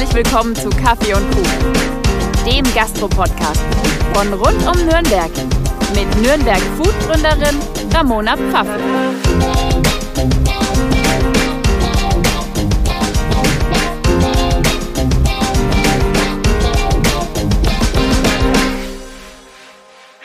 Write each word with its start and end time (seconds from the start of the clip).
Herzlich 0.00 0.24
willkommen 0.24 0.56
zu 0.56 0.70
Kaffee 0.70 1.12
und 1.12 1.30
Kuchen, 1.30 1.72
dem 2.46 2.64
Gastro-Podcast 2.74 3.60
von 4.14 4.32
rund 4.32 4.66
um 4.66 4.86
Nürnberg 4.86 5.30
mit 5.94 6.22
Nürnberg 6.22 6.58
Food-Gründerin 6.78 7.58
Ramona 7.92 8.34
Pfaffel. 8.34 8.80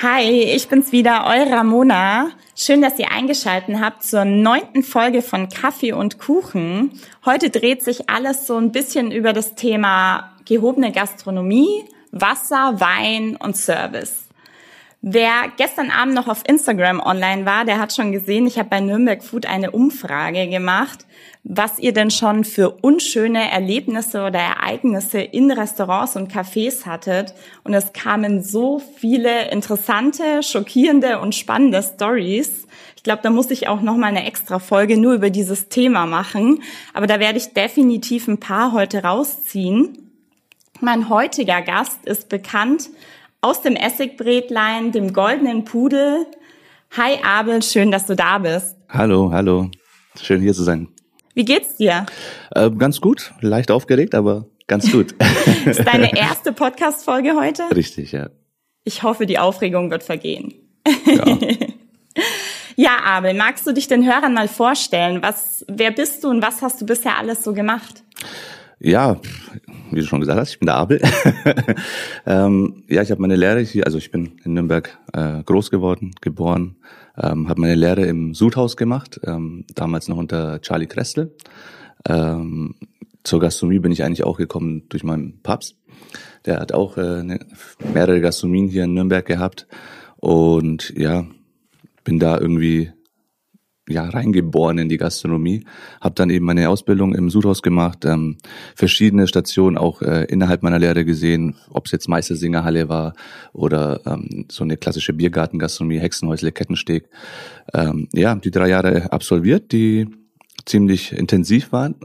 Hi, 0.01 0.23
ich 0.23 0.69
bin's 0.69 0.93
wieder, 0.93 1.25
eure 1.25 1.51
Ramona. 1.51 2.29
Schön, 2.57 2.81
dass 2.81 2.97
ihr 2.97 3.11
eingeschaltet 3.11 3.81
habt 3.81 4.01
zur 4.03 4.23
neunten 4.23 4.81
Folge 4.81 5.21
von 5.21 5.49
Kaffee 5.49 5.91
und 5.91 6.19
Kuchen. 6.19 7.01
Heute 7.25 7.49
dreht 7.49 7.83
sich 7.83 8.09
alles 8.09 8.47
so 8.47 8.55
ein 8.55 8.71
bisschen 8.71 9.11
über 9.11 9.33
das 9.33 9.55
Thema 9.55 10.31
gehobene 10.45 10.93
Gastronomie, 10.93 11.83
Wasser, 12.11 12.79
Wein 12.79 13.35
und 13.35 13.57
Service. 13.57 14.29
Wer 15.01 15.51
gestern 15.57 15.91
Abend 15.91 16.15
noch 16.15 16.29
auf 16.29 16.43
Instagram 16.47 17.01
online 17.01 17.45
war, 17.45 17.65
der 17.65 17.77
hat 17.77 17.93
schon 17.93 18.13
gesehen, 18.13 18.47
ich 18.47 18.57
habe 18.57 18.69
bei 18.69 18.79
Nürnberg 18.79 19.21
Food 19.21 19.45
eine 19.45 19.71
Umfrage 19.71 20.47
gemacht, 20.47 21.05
was 21.47 21.77
ihr 21.77 21.93
denn 21.93 22.09
schon 22.09 22.43
für 22.43 22.71
unschöne 22.71 23.51
Erlebnisse 23.51 24.23
oder 24.23 24.39
Ereignisse 24.39 25.19
in 25.19 25.51
Restaurants 25.51 26.15
und 26.15 26.33
Cafés 26.33 26.87
hattet. 26.87 27.35
Und 27.63 27.75
es 27.75 27.93
kamen 27.93 28.43
so 28.43 28.79
viele 28.79 29.51
interessante, 29.51 30.41
schockierende 30.41 31.19
und 31.19 31.35
spannende 31.35 31.83
Stories. 31.83 32.65
Ich 32.95 33.03
glaube, 33.03 33.21
da 33.21 33.29
muss 33.29 33.51
ich 33.51 33.67
auch 33.67 33.81
noch 33.81 33.95
mal 33.95 34.07
eine 34.07 34.25
extra 34.25 34.57
Folge 34.57 34.97
nur 34.97 35.13
über 35.13 35.29
dieses 35.29 35.69
Thema 35.69 36.07
machen. 36.07 36.63
Aber 36.95 37.05
da 37.05 37.19
werde 37.19 37.37
ich 37.37 37.53
definitiv 37.53 38.27
ein 38.27 38.39
paar 38.39 38.71
heute 38.71 39.03
rausziehen. 39.03 39.99
Mein 40.81 41.09
heutiger 41.09 41.61
Gast 41.61 42.05
ist 42.05 42.27
bekannt 42.27 42.89
aus 43.41 43.61
dem 43.61 43.75
Essigbretlein, 43.75 44.91
dem 44.91 45.13
goldenen 45.13 45.63
Pudel. 45.63 46.25
Hi 46.97 47.19
Abel, 47.23 47.61
schön, 47.61 47.91
dass 47.91 48.07
du 48.07 48.15
da 48.15 48.39
bist. 48.39 48.75
Hallo, 48.89 49.29
hallo. 49.31 49.69
Schön 50.19 50.41
hier 50.41 50.53
zu 50.53 50.63
sein. 50.63 50.94
Wie 51.35 51.43
geht's 51.43 51.75
dir? 51.75 52.05
Äh, 52.51 52.71
ganz 52.71 53.01
gut, 53.01 53.33
leicht 53.41 53.69
aufgeregt, 53.69 54.15
aber 54.15 54.45
ganz 54.67 54.89
gut. 54.89 55.13
ist 55.65 55.85
deine 55.85 56.17
erste 56.17 56.53
Podcast-Folge 56.53 57.35
heute? 57.35 57.63
Richtig, 57.75 58.13
ja. 58.13 58.29
Ich 58.85 59.03
hoffe, 59.03 59.25
die 59.25 59.37
Aufregung 59.37 59.91
wird 59.91 60.03
vergehen. 60.03 60.53
Ja. 61.05 61.37
ja, 62.77 62.89
Abel, 63.03 63.33
magst 63.33 63.67
du 63.67 63.73
dich 63.73 63.89
den 63.89 64.05
Hörern 64.05 64.33
mal 64.33 64.47
vorstellen? 64.47 65.21
Was, 65.21 65.65
wer 65.67 65.91
bist 65.91 66.23
du 66.23 66.29
und 66.29 66.41
was 66.41 66.61
hast 66.61 66.79
du 66.79 66.85
bisher 66.85 67.17
alles 67.17 67.43
so 67.43 67.53
gemacht? 67.53 68.03
Ja, 68.79 69.19
wie 69.91 70.01
du 70.01 70.05
schon 70.05 70.19
gesagt 70.19 70.39
hast, 70.39 70.51
ich 70.51 70.59
bin 70.59 70.65
der 70.65 70.75
Abel. 70.75 71.01
ähm, 72.25 72.83
ja, 72.89 73.01
ich 73.01 73.11
habe 73.11 73.21
meine 73.21 73.37
Lehre 73.37 73.61
hier, 73.61 73.85
also 73.85 73.97
ich 73.97 74.11
bin 74.11 74.33
in 74.43 74.53
Nürnberg 74.53 74.97
äh, 75.13 75.43
groß 75.43 75.71
geworden, 75.71 76.11
geboren, 76.21 76.75
ähm, 77.17 77.47
habe 77.47 77.61
meine 77.61 77.75
Lehre 77.75 78.05
im 78.05 78.33
Sudhaus 78.33 78.75
gemacht, 78.75 79.19
ähm, 79.23 79.65
damals 79.73 80.09
noch 80.09 80.17
unter 80.17 80.59
Charlie 80.61 80.87
Kressel. 80.87 81.35
Ähm, 82.07 82.75
zur 83.23 83.39
Gastronomie 83.39 83.79
bin 83.79 83.91
ich 83.91 84.03
eigentlich 84.03 84.23
auch 84.23 84.37
gekommen 84.37 84.83
durch 84.89 85.03
meinen 85.03 85.41
Papst. 85.41 85.77
Der 86.45 86.59
hat 86.59 86.73
auch 86.73 86.97
äh, 86.97 87.23
ne, 87.23 87.39
mehrere 87.93 88.19
Gastronomien 88.19 88.67
hier 88.67 88.83
in 88.83 88.93
Nürnberg 88.93 89.25
gehabt 89.25 89.67
und 90.17 90.93
ja, 90.97 91.25
bin 92.03 92.19
da 92.19 92.37
irgendwie 92.37 92.91
ja, 93.87 94.05
reingeboren 94.09 94.77
in 94.77 94.89
die 94.89 94.97
Gastronomie. 94.97 95.65
Habe 96.01 96.15
dann 96.15 96.29
eben 96.29 96.45
meine 96.45 96.69
Ausbildung 96.69 97.13
im 97.13 97.29
Sudhaus 97.29 97.61
gemacht, 97.61 98.05
ähm, 98.05 98.37
verschiedene 98.75 99.27
Stationen 99.27 99.77
auch 99.77 100.01
äh, 100.01 100.25
innerhalb 100.25 100.63
meiner 100.63 100.79
Lehre 100.79 101.05
gesehen, 101.05 101.55
ob 101.69 101.85
es 101.85 101.91
jetzt 101.91 102.09
Meistersingerhalle 102.09 102.89
war 102.89 103.13
oder 103.53 104.01
ähm, 104.05 104.45
so 104.49 104.63
eine 104.63 104.77
klassische 104.77 105.13
Biergartengastronomie, 105.13 105.99
Hexenhäusle, 105.99 106.51
Kettensteg. 106.51 107.09
Ähm, 107.73 108.07
ja, 108.13 108.35
die 108.35 108.51
drei 108.51 108.69
Jahre 108.69 109.11
absolviert, 109.11 109.71
die 109.71 110.07
ziemlich 110.65 111.11
intensiv 111.11 111.71
waren. 111.71 111.95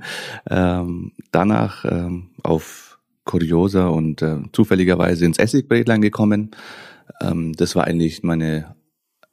ähm, 0.50 1.12
danach 1.32 1.84
ähm, 1.84 2.30
auf 2.42 2.98
kurioser 3.24 3.92
und 3.92 4.22
äh, 4.22 4.38
zufälligerweise 4.52 5.24
ins 5.24 5.38
Essigbrätlein 5.38 6.02
gekommen. 6.02 6.50
Ähm, 7.20 7.52
das 7.54 7.76
war 7.76 7.84
eigentlich 7.84 8.22
meine 8.22 8.74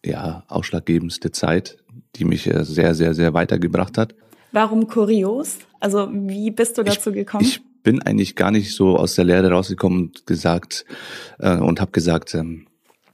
ja, 0.06 0.44
ausschlaggebendste 0.48 1.32
Zeit, 1.32 1.78
die 2.16 2.26
mich 2.26 2.48
äh, 2.48 2.64
sehr, 2.64 2.96
sehr, 2.96 3.14
sehr 3.14 3.34
weitergebracht 3.34 3.98
hat. 3.98 4.16
Warum 4.52 4.88
kurios? 4.88 5.58
Also 5.80 6.10
wie 6.12 6.52
bist 6.52 6.78
du 6.78 6.84
dazu 6.84 7.12
gekommen? 7.12 7.44
Ich, 7.44 7.58
ich 7.58 7.84
bin 7.84 8.02
eigentlich 8.02 8.36
gar 8.36 8.52
nicht 8.52 8.74
so 8.74 8.98
aus 8.98 9.16
der 9.16 9.26
Lehre 9.26 9.52
rausgekommen 9.52 10.00
und 10.00 10.26
gesagt 10.26 10.86
äh, 11.40 11.58
und 11.58 11.80
habe 11.80 11.92
gesagt, 11.92 12.34
ähm, 12.34 12.68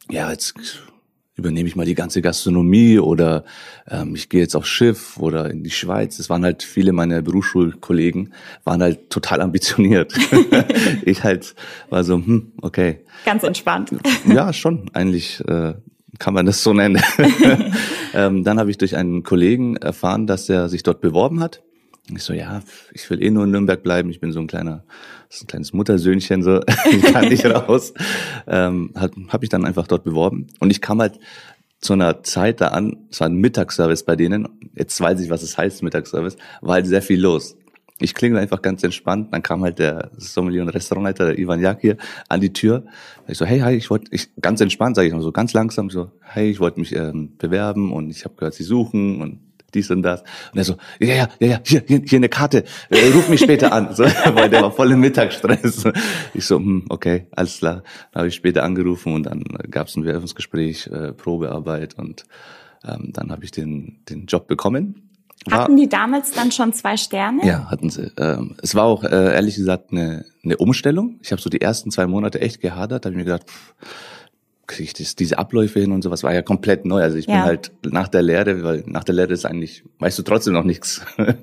ja, 0.09 0.32
jetzt 0.32 0.56
übernehme 1.36 1.68
ich 1.68 1.76
mal 1.76 1.86
die 1.86 1.96
ganze 1.96 2.22
Gastronomie 2.22 3.00
oder 3.00 3.44
ähm, 3.90 4.16
ich 4.16 4.30
gehe 4.30 4.42
jetzt 4.42 4.56
aufs 4.56 4.70
Schiff 4.70 5.18
oder 5.18 5.50
in 5.50 5.64
die 5.64 5.72
Schweiz. 5.72 6.18
Das 6.18 6.30
waren 6.30 6.44
halt 6.44 6.62
viele 6.62 6.94
meiner 6.94 7.22
Berufsschulkollegen, 7.22 8.34
waren 8.64 8.82
halt 8.82 9.09
total 9.09 9.42
ambitioniert. 9.42 10.14
ich 11.03 11.24
halt 11.24 11.56
war 11.90 12.03
so, 12.03 12.16
hm, 12.16 12.53
okay. 12.62 13.00
Ganz 13.26 13.44
entspannt. 13.44 13.92
Ja, 14.28 14.53
schon. 14.53 14.92
Eigentlich 14.94 15.40
äh, 15.48 15.74
kann 16.19 16.34
man 16.34 16.46
das 16.46 16.63
so 16.63 16.74
nennen. 16.74 17.01
ähm, 18.13 18.44
dann 18.44 18.59
habe 18.59 18.69
ich 18.72 18.78
durch 18.78 18.96
einen 18.96 19.24
Kollegen 19.24 19.75
erfahren, 19.78 20.28
dass 20.28 20.50
er 20.50 20.69
sich 20.69 20.84
dort 20.84 21.01
beworben 21.01 21.40
hat. 21.40 21.63
Ich 22.13 22.24
so, 22.24 22.34
ja, 22.34 22.62
ich 22.91 23.09
will 23.09 23.24
eh 23.24 23.31
nur 23.31 23.46
in 23.46 23.51
Nürnberg 23.51 23.81
bleiben. 23.81 24.09
Ich 24.09 24.19
bin 24.19 24.34
so 24.34 24.40
ein 24.40 24.47
kleiner, 24.47 24.84
so 25.29 25.44
ein 25.44 25.47
kleines 25.47 25.72
Muttersöhnchen, 25.73 26.44
so 26.44 26.59
ich 26.91 27.02
kann 27.13 27.29
nicht 27.29 27.46
raus. 27.46 27.94
Ähm, 28.46 28.91
habe 28.96 29.13
hab 29.29 29.41
mich 29.41 29.50
dann 29.50 29.66
einfach 29.66 29.88
dort 29.88 30.03
beworben. 30.03 30.47
Und 30.59 30.69
ich 30.69 30.81
kam 30.81 31.00
halt 31.00 31.19
zu 31.79 31.94
einer 31.94 32.23
Zeit 32.23 32.62
da 32.62 32.69
an, 32.69 33.07
es 33.09 33.19
war 33.19 33.28
ein 33.28 33.35
Mittagsservice 33.35 34.03
bei 34.03 34.16
denen. 34.16 34.47
Jetzt 34.75 35.00
weiß 35.00 35.19
ich, 35.22 35.29
was 35.29 35.44
es 35.44 35.57
heißt, 35.57 35.84
Mittagsservice. 35.84 36.38
War 36.62 36.75
halt 36.75 36.88
sehr 36.88 37.02
viel 37.02 37.19
los. 37.22 37.57
Ich 38.00 38.14
klingel 38.16 38.40
einfach 38.40 38.62
ganz 38.62 38.84
entspannt. 38.84 39.34
Dann 39.34 39.44
kam 39.44 39.64
halt 39.64 39.80
der 39.80 40.09
Sommelier 40.18 40.64
und 40.64 40.70
Restaurantleiter, 40.70 41.28
der 41.28 41.40
Ivan 41.40 41.62
Jak 41.62 41.81
hier, 41.81 41.98
an 42.28 42.42
die 42.42 42.52
Tür. 42.52 42.86
Ich 43.28 43.38
so, 43.38 43.46
hey, 43.46 43.59
hi, 43.59 43.76
ich 43.76 43.90
wollte, 43.90 44.08
ich, 44.12 44.30
ganz 44.42 44.62
entspannt, 44.62 44.96
sage 44.96 45.08
ich 45.08 45.14
mal 45.14 45.22
so, 45.22 45.31
ganz 45.31 45.54
langsam 45.54 45.90
so, 45.90 46.12
hey, 46.22 46.50
ich 46.50 46.59
wollte 46.59 46.80
mich 46.80 46.96
ähm, 46.96 47.34
bewerben 47.38 47.94
und 47.94 48.09
ich 48.09 48.26
habe 48.26 48.36
gehört, 48.36 48.56
sie 48.56 48.64
suchen 48.64 49.22
und 49.22 49.40
dies 49.74 49.92
und 49.92 50.02
das. 50.02 50.22
Und 50.52 50.58
er 50.58 50.64
so, 50.64 50.76
ja, 51.00 51.08
ja, 51.16 51.30
ja, 51.40 51.48
ja, 51.48 51.59
hier, 51.64 51.84
hier, 51.86 52.02
hier 52.06 52.18
eine 52.18 52.30
Karte, 52.30 52.64
äh, 52.90 53.12
ruf 53.14 53.30
mich 53.30 53.42
später 53.42 53.72
an. 53.72 53.94
So, 53.94 54.03
weil 54.34 54.50
der 54.50 54.62
war 54.62 54.72
voll 54.72 54.92
im 54.92 55.00
Mittagsstress. 55.00 55.86
Ich 56.34 56.46
so, 56.46 56.58
hm, 56.58 56.86
okay, 56.90 57.28
alles 57.32 57.59
klar. 57.59 57.84
Dann 58.12 58.22
habe 58.22 58.28
ich 58.28 58.36
später 58.36 58.64
angerufen 58.64 59.14
und 59.14 59.24
dann 59.24 59.44
gab 59.70 59.88
es 59.88 59.96
ein 59.96 60.03
Bewerbungsgespräch, 60.03 60.88
äh, 60.88 61.14
Probearbeit 61.14 61.96
und 61.96 62.26
ähm, 62.86 63.12
dann 63.14 63.32
habe 63.32 63.46
ich 63.46 63.52
den, 63.52 64.00
den 64.09 64.26
Job 64.26 64.48
bekommen 64.48 65.12
hatten 65.52 65.78
die 65.78 65.90
damals 65.90 66.31
dann 66.31 66.52
schon 66.52 66.74
zwei 66.74 66.98
Sterne? 66.98 67.46
Ja, 67.46 67.70
hatten 67.70 67.90
sie. 67.90 68.12
Ähm, 68.18 68.56
es 68.62 68.76
war 68.76 68.86
auch 68.86 69.04
äh, 69.04 69.34
ehrlich 69.34 69.56
gesagt 69.56 69.92
eine, 69.92 70.26
eine 70.44 70.58
Umstellung. 70.58 71.20
Ich 71.22 71.31
habe 71.31 71.42
so 71.42 71.50
die 71.50 71.62
ersten 71.62 71.92
zwei 71.92 72.08
Monate 72.08 72.42
echt 72.42 72.62
gehadert. 72.62 73.06
Da 73.06 73.08
habe 73.08 73.14
ich 73.14 73.26
mir 73.26 73.31
gedacht, 73.31 73.50
pff, 73.50 73.74
kriege 74.66 74.84
ich 74.84 74.94
das, 74.94 75.16
diese 75.16 75.38
Abläufe 75.38 75.80
hin 75.80 75.92
und 75.92 76.03
sowas 76.03 76.24
war 76.24 76.34
ja 76.34 76.42
komplett 76.42 76.86
neu. 76.86 77.02
Also 77.02 77.18
ich 77.18 77.28
ja. 77.28 77.34
bin 77.34 77.44
halt 77.44 77.72
nach 77.86 78.08
der 78.08 78.22
Lehre, 78.22 78.64
weil 78.64 78.84
nach 78.88 79.03
der 79.03 79.16
Lehre 79.16 79.34
ist 79.34 79.46
eigentlich, 79.46 79.84
weißt 80.00 80.18
du 80.20 80.24
trotzdem 80.24 80.53
noch 80.53 80.64
nichts. 80.64 81.02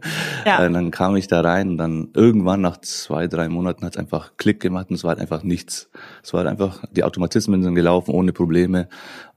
Ja. 0.46 0.64
Und 0.64 0.72
dann 0.72 0.90
kam 0.90 1.16
ich 1.16 1.26
da 1.26 1.42
rein 1.42 1.68
und 1.68 1.76
dann 1.76 2.08
irgendwann 2.14 2.62
nach 2.62 2.80
zwei, 2.80 3.26
drei 3.26 3.50
Monaten 3.50 3.84
hat 3.84 3.94
es 3.94 3.98
einfach 3.98 4.32
Klick 4.38 4.58
gemacht 4.58 4.88
und 4.88 4.96
es 4.96 5.04
war 5.04 5.10
halt 5.10 5.20
einfach 5.20 5.42
nichts. 5.42 5.90
Es 6.22 6.32
war 6.32 6.38
halt 6.38 6.48
einfach, 6.48 6.82
die 6.92 7.04
Automatismen 7.04 7.62
sind 7.62 7.74
gelaufen 7.74 8.12
ohne 8.12 8.32
Probleme 8.32 8.88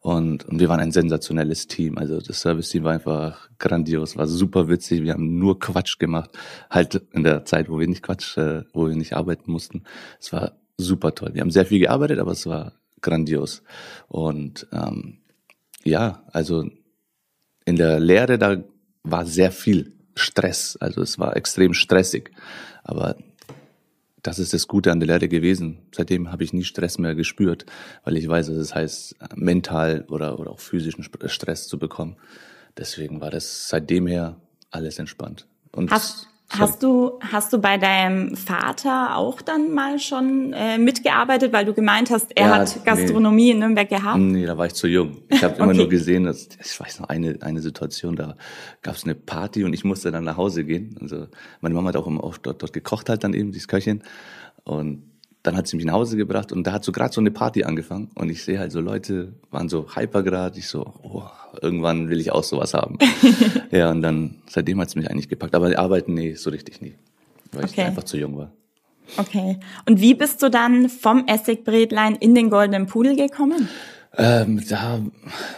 und, 0.04 0.44
und 0.50 0.60
wir 0.60 0.68
waren 0.68 0.82
ein 0.82 0.92
sensationelles 0.92 1.68
Team. 1.68 1.98
Also 1.98 2.20
das 2.20 2.42
Service-Team 2.42 2.84
war 2.84 2.92
einfach 2.92 3.50
grandios, 3.58 4.18
war 4.18 4.28
super 4.28 4.68
witzig. 4.68 5.02
Wir 5.02 5.14
haben 5.14 5.40
nur 5.40 5.60
Quatsch 5.60 5.98
gemacht, 5.98 6.30
halt 6.70 7.02
in 7.14 7.24
der 7.24 7.46
Zeit, 7.46 7.70
wo 7.70 7.80
wir 7.80 7.88
nicht 7.88 8.04
Quatsch, 8.04 8.38
äh, 8.38 8.64
wo 8.74 8.90
wir 8.90 8.98
nicht 8.98 9.14
arbeiten 9.14 9.50
mussten. 9.50 9.84
Es 10.20 10.34
war 10.34 10.58
super 10.78 11.16
toll. 11.16 11.30
Wir 11.34 11.42
haben 11.42 11.52
sehr 11.52 11.66
viel 11.66 11.80
gearbeitet, 11.80 12.20
aber 12.20 12.34
es 12.34 12.46
war 12.46 12.74
grandios. 13.00 13.64
Und 14.10 14.68
ähm, 14.74 15.20
ja, 15.86 16.22
also 16.34 16.70
in 17.64 17.78
der 17.78 18.02
Lehre, 18.02 18.38
da 18.38 18.62
war 19.04 19.26
sehr 19.26 19.54
viel 19.54 19.94
Stress. 20.16 20.76
Also 20.82 21.02
es 21.02 21.18
war 21.18 21.38
extrem 21.38 21.74
stressig. 21.74 22.32
Aber 22.84 23.16
das 24.24 24.40
ist 24.40 24.54
das 24.54 24.68
Gute 24.68 24.92
an 24.92 25.00
der 25.00 25.08
Lehre 25.08 25.28
gewesen. 25.28 25.80
Seitdem 25.94 26.32
habe 26.32 26.44
ich 26.44 26.54
nie 26.54 26.64
Stress 26.64 26.98
mehr 26.98 27.14
gespürt, 27.14 27.66
weil 28.06 28.18
ich 28.18 28.28
weiß, 28.28 28.48
dass 28.48 28.56
es 28.56 28.74
heißt, 28.74 29.16
mental 29.36 30.06
oder, 30.10 30.40
oder 30.40 30.52
auch 30.52 30.60
physischen 30.60 31.06
Stress 31.26 31.68
zu 31.68 31.78
bekommen. 31.78 32.16
Deswegen 32.78 33.22
war 33.22 33.30
das 33.30 33.68
seitdem 33.68 34.08
her 34.08 34.38
alles 34.72 34.98
entspannt. 34.98 35.46
Und 35.72 35.92
hast, 35.92 36.30
Hast 36.50 36.84
du, 36.84 37.20
hast 37.20 37.52
du 37.52 37.58
bei 37.58 37.78
deinem 37.78 38.36
Vater 38.36 39.16
auch 39.18 39.42
dann 39.42 39.72
mal 39.74 39.98
schon 39.98 40.54
äh, 40.54 40.78
mitgearbeitet, 40.78 41.52
weil 41.52 41.66
du 41.66 41.74
gemeint 41.74 42.12
hast, 42.12 42.32
er 42.38 42.46
Ja, 42.46 42.56
hat 42.60 42.86
Gastronomie 42.86 43.52
in 43.52 43.60
Nürnberg 43.60 43.90
gehabt? 43.90 44.20
Nee, 44.20 44.46
da 44.46 44.56
war 44.56 44.68
ich 44.68 44.74
zu 44.74 44.88
jung. 44.88 45.18
Ich 45.30 45.44
habe 45.44 45.56
immer 45.56 45.70
Okay. 45.70 45.78
nur 45.78 45.90
gesehen, 45.90 46.26
dass, 46.26 46.50
ich 46.64 46.80
weiß 46.80 47.00
noch 47.00 47.10
eine, 47.10 47.38
eine 47.42 47.60
Situation, 47.60 48.16
da 48.16 48.36
gab 48.84 48.96
es 48.96 49.04
eine 49.04 49.16
Party 49.16 49.64
und 49.64 49.74
ich 49.74 49.84
musste 49.84 50.12
dann 50.12 50.26
nach 50.26 50.38
Hause 50.38 50.64
gehen. 50.64 50.96
Also 51.02 51.26
meine 51.62 51.74
Mama 51.74 51.90
hat 51.90 51.96
auch, 51.98 52.06
immer 52.06 52.24
auch 52.24 52.38
dort, 52.38 52.62
dort 52.62 52.74
gekocht 52.74 53.10
halt 53.10 53.24
dann 53.24 53.34
eben, 53.34 53.52
dieses 53.52 53.68
Köchin. 53.68 54.04
Und 54.64 55.02
dann 55.44 55.58
hat 55.58 55.68
sie 55.68 55.76
mich 55.76 55.86
nach 55.86 55.94
Hause 55.94 56.18
gebracht 56.18 56.52
und 56.52 56.66
da 56.66 56.72
hat 56.72 56.84
so 56.84 56.92
gerade 56.92 57.14
so 57.14 57.22
eine 57.22 57.32
Party 57.32 57.64
angefangen 57.66 58.10
und 58.16 58.30
ich 58.30 58.44
sehe 58.44 58.60
halt 58.60 58.72
so 58.72 58.80
Leute 58.80 59.34
waren 59.52 59.70
so 59.70 59.88
hyper 59.96 60.24
gerade, 60.24 60.58
ich 60.58 60.68
so, 60.68 60.94
oh, 61.04 61.24
irgendwann 61.62 62.10
will 62.10 62.20
ich 62.20 62.32
auch 62.32 62.44
sowas 62.44 62.74
haben. 62.74 62.98
ja, 63.72 63.92
und 63.92 64.02
dann 64.02 64.36
seitdem 64.50 64.80
hat's 64.80 64.96
mich 64.96 65.10
eigentlich 65.10 65.30
gepackt, 65.30 65.54
aber 65.54 65.78
arbeiten 65.78 66.14
nee, 66.14 66.34
so 66.34 66.50
richtig 66.50 66.82
nie, 66.82 66.96
weil 67.52 67.66
ich 67.66 67.72
Okay. 67.72 67.82
einfach 67.82 68.04
zu 68.04 68.18
jung 68.18 68.38
war. 68.38 68.52
Okay. 69.18 69.60
Und 69.86 70.00
wie 70.00 70.14
bist 70.16 70.42
du 70.42 70.50
dann 70.50 70.90
vom 70.90 71.28
Essigbrätlein 71.28 72.16
in 72.16 72.36
den 72.36 72.50
Goldenen 72.50 72.88
Pudel 72.88 73.16
gekommen? 73.16 73.68
Ähm, 74.16 74.64
da 74.70 75.02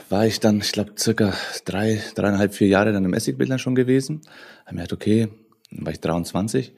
war 0.09 0.25
ich 0.25 0.39
dann, 0.39 0.59
ich 0.59 0.71
glaube, 0.71 0.93
circa 0.97 1.33
drei, 1.65 2.01
dreieinhalb, 2.15 2.53
vier 2.53 2.67
Jahre 2.67 2.91
dann 2.91 3.05
im 3.05 3.13
Essigbildern 3.13 3.59
schon 3.59 3.75
gewesen. 3.75 4.21
Hab 4.65 4.73
mir 4.73 4.81
gedacht, 4.81 4.93
okay, 4.93 5.27
dann 5.71 5.85
war 5.85 5.91
ich 5.91 5.99
23. 5.99 6.73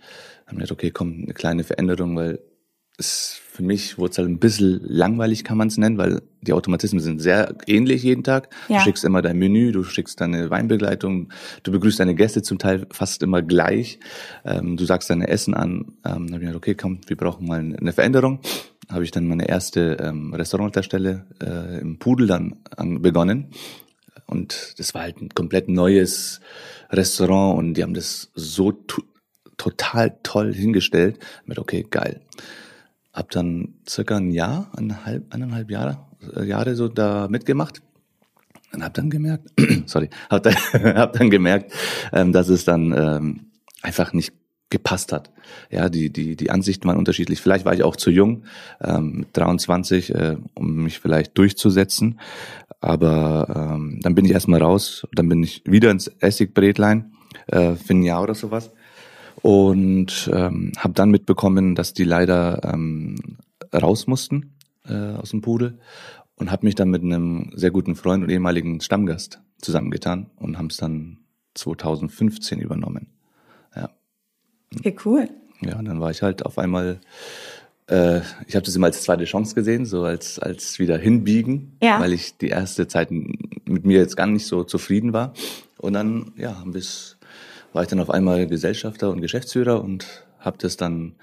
Hab 0.45 0.53
mir 0.53 0.59
gedacht, 0.59 0.71
okay, 0.71 0.91
komm, 0.91 1.21
eine 1.23 1.33
kleine 1.33 1.63
Veränderung, 1.63 2.15
weil 2.15 2.39
es 2.97 3.39
für 3.57 3.63
mich 3.63 3.97
wurde 3.97 4.11
es 4.11 4.17
halt 4.19 4.27
ein 4.27 4.37
bisschen 4.37 4.81
langweilig, 4.83 5.43
kann 5.43 5.57
man 5.57 5.67
es 5.67 5.77
nennen, 5.77 5.97
weil 5.97 6.21
die 6.41 6.53
Automatismen 6.53 6.99
sind 6.99 7.19
sehr 7.19 7.55
ähnlich 7.65 8.03
jeden 8.03 8.23
Tag. 8.23 8.49
Ja. 8.67 8.77
Du 8.77 8.83
schickst 8.83 9.03
immer 9.03 9.23
dein 9.23 9.37
Menü, 9.37 9.71
du 9.71 9.83
schickst 9.83 10.21
deine 10.21 10.51
Weinbegleitung, 10.51 11.29
du 11.63 11.71
begrüßt 11.71 11.99
deine 11.99 12.13
Gäste 12.13 12.43
zum 12.43 12.59
Teil 12.59 12.85
fast 12.91 13.23
immer 13.23 13.41
gleich. 13.41 13.99
Ähm, 14.45 14.77
du 14.77 14.85
sagst 14.85 15.09
deine 15.09 15.27
Essen 15.27 15.55
an. 15.55 15.93
Ähm, 16.05 16.27
dann 16.27 16.33
hab 16.33 16.33
ich 16.33 16.39
gedacht, 16.41 16.55
okay, 16.55 16.75
komm, 16.75 16.99
wir 17.07 17.17
brauchen 17.17 17.47
mal 17.47 17.59
eine 17.59 17.93
Veränderung. 17.93 18.41
Habe 18.89 19.03
ich 19.03 19.11
dann 19.11 19.27
meine 19.27 19.49
erste 19.49 19.97
ähm, 19.99 20.35
Restaurantstelle 20.35 21.25
äh, 21.41 21.79
im 21.81 21.97
Pudel 21.97 22.27
dann 22.27 22.57
an, 22.75 23.01
begonnen. 23.01 23.47
Und 24.27 24.75
das 24.77 24.93
war 24.93 25.01
halt 25.01 25.19
ein 25.19 25.29
komplett 25.29 25.67
neues 25.67 26.41
Restaurant 26.91 27.57
und 27.57 27.73
die 27.73 27.81
haben 27.81 27.95
das 27.95 28.29
so 28.35 28.71
total 29.57 30.17
toll 30.21 30.53
hingestellt. 30.53 31.17
Mit 31.45 31.57
okay, 31.57 31.85
geil. 31.89 32.21
Hab 33.17 33.31
dann 33.31 33.73
circa 33.89 34.17
ein 34.17 34.29
Jahr, 34.29 34.69
eineinhalb, 34.77 35.33
eineinhalb 35.33 35.71
Jahre, 35.71 35.97
äh, 36.35 36.43
Jahre 36.45 36.75
so 36.75 36.87
da 36.87 37.27
mitgemacht. 37.27 37.81
Und 38.71 38.83
hab 38.83 38.93
dann 38.93 39.09
gemerkt, 39.09 39.49
sorry, 39.87 40.11
hab 40.29 40.43
dann, 40.43 40.53
hab 40.95 41.13
dann 41.13 41.31
gemerkt, 41.31 41.73
ähm, 42.13 42.31
dass 42.31 42.47
es 42.49 42.63
dann 42.63 42.93
ähm, 42.95 43.47
einfach 43.81 44.13
nicht 44.13 44.33
gepasst 44.69 45.13
hat. 45.13 45.31
Ja, 45.71 45.89
die, 45.89 46.11
die, 46.11 46.35
die 46.35 46.51
Ansichten 46.51 46.87
waren 46.87 46.99
unterschiedlich. 46.99 47.41
Vielleicht 47.41 47.65
war 47.65 47.73
ich 47.73 47.81
auch 47.81 47.95
zu 47.95 48.11
jung, 48.11 48.43
ähm, 48.81 49.13
mit 49.21 49.35
23, 49.35 50.13
äh, 50.13 50.37
um 50.53 50.83
mich 50.83 50.99
vielleicht 50.99 51.35
durchzusetzen. 51.39 52.19
Aber 52.81 53.73
ähm, 53.73 53.99
dann 54.03 54.13
bin 54.13 54.25
ich 54.25 54.31
erstmal 54.31 54.61
raus. 54.61 55.07
Dann 55.11 55.27
bin 55.27 55.41
ich 55.41 55.63
wieder 55.65 55.89
ins 55.89 56.07
Essigbrätlein 56.19 57.13
äh, 57.47 57.73
für 57.73 57.95
ein 57.95 58.03
Jahr 58.03 58.21
oder 58.21 58.35
sowas. 58.35 58.69
Und 59.41 60.29
ähm, 60.33 60.71
habe 60.77 60.93
dann 60.93 61.11
mitbekommen, 61.11 61.75
dass 61.75 61.93
die 61.93 62.03
leider 62.03 62.61
ähm, 62.73 63.15
raus 63.73 64.07
mussten 64.07 64.53
äh, 64.87 64.93
aus 64.93 65.29
dem 65.31 65.41
Pudel 65.41 65.77
und 66.35 66.51
habe 66.51 66.65
mich 66.65 66.75
dann 66.75 66.89
mit 66.89 67.03
einem 67.03 67.51
sehr 67.55 67.71
guten 67.71 67.95
Freund 67.95 68.23
und 68.23 68.29
ehemaligen 68.29 68.81
Stammgast 68.81 69.39
zusammengetan 69.61 70.27
und 70.37 70.57
haben 70.57 70.67
es 70.67 70.77
dann 70.77 71.19
2015 71.55 72.59
übernommen. 72.59 73.07
Ja, 73.75 73.89
Okay, 74.77 74.95
cool. 75.05 75.29
ja, 75.61 75.77
und 75.79 75.85
dann 75.85 75.99
war 75.99 76.11
ich 76.11 76.21
halt 76.21 76.45
auf 76.45 76.57
einmal, 76.57 76.99
äh, 77.89 78.19
ich 78.47 78.55
habe 78.55 78.65
das 78.65 78.75
immer 78.75 78.87
als 78.87 79.03
zweite 79.03 79.25
Chance 79.25 79.55
gesehen, 79.55 79.85
so 79.85 80.03
als 80.03 80.39
als 80.39 80.77
wieder 80.79 80.97
hinbiegen, 80.97 81.77
Ja. 81.81 81.99
weil 81.99 82.13
ich 82.13 82.37
die 82.37 82.49
erste 82.49 82.87
Zeit 82.87 83.09
mit 83.11 83.85
mir 83.85 83.97
jetzt 83.99 84.17
gar 84.17 84.27
nicht 84.27 84.45
so 84.45 84.63
zufrieden 84.63 85.13
war. 85.13 85.33
Und 85.79 85.93
dann, 85.93 86.33
ja, 86.37 86.63
bis 86.65 87.16
war 87.77 87.83
ich 87.83 87.89
dann 87.89 87.99
auf 87.99 88.09
einmal 88.09 88.47
Gesellschafter 88.47 89.11
und 89.11 89.21
Geschäftsführer 89.21 89.83
und 89.83 90.25
habe 90.39 90.57
das 90.57 90.77
dann 90.77 91.13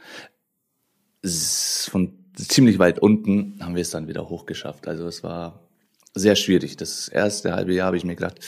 von 1.90 2.12
ziemlich 2.36 2.78
weit 2.78 3.00
unten 3.00 3.58
haben 3.60 3.74
wir 3.74 3.82
es 3.82 3.90
dann 3.90 4.06
wieder 4.06 4.28
hochgeschafft. 4.28 4.86
Also 4.86 5.08
es 5.08 5.24
war 5.24 5.68
sehr 6.14 6.36
schwierig. 6.36 6.76
Das 6.76 7.08
erste 7.08 7.54
halbe 7.54 7.74
Jahr 7.74 7.88
habe 7.88 7.96
ich 7.96 8.04
mir 8.04 8.14
gedacht, 8.14 8.38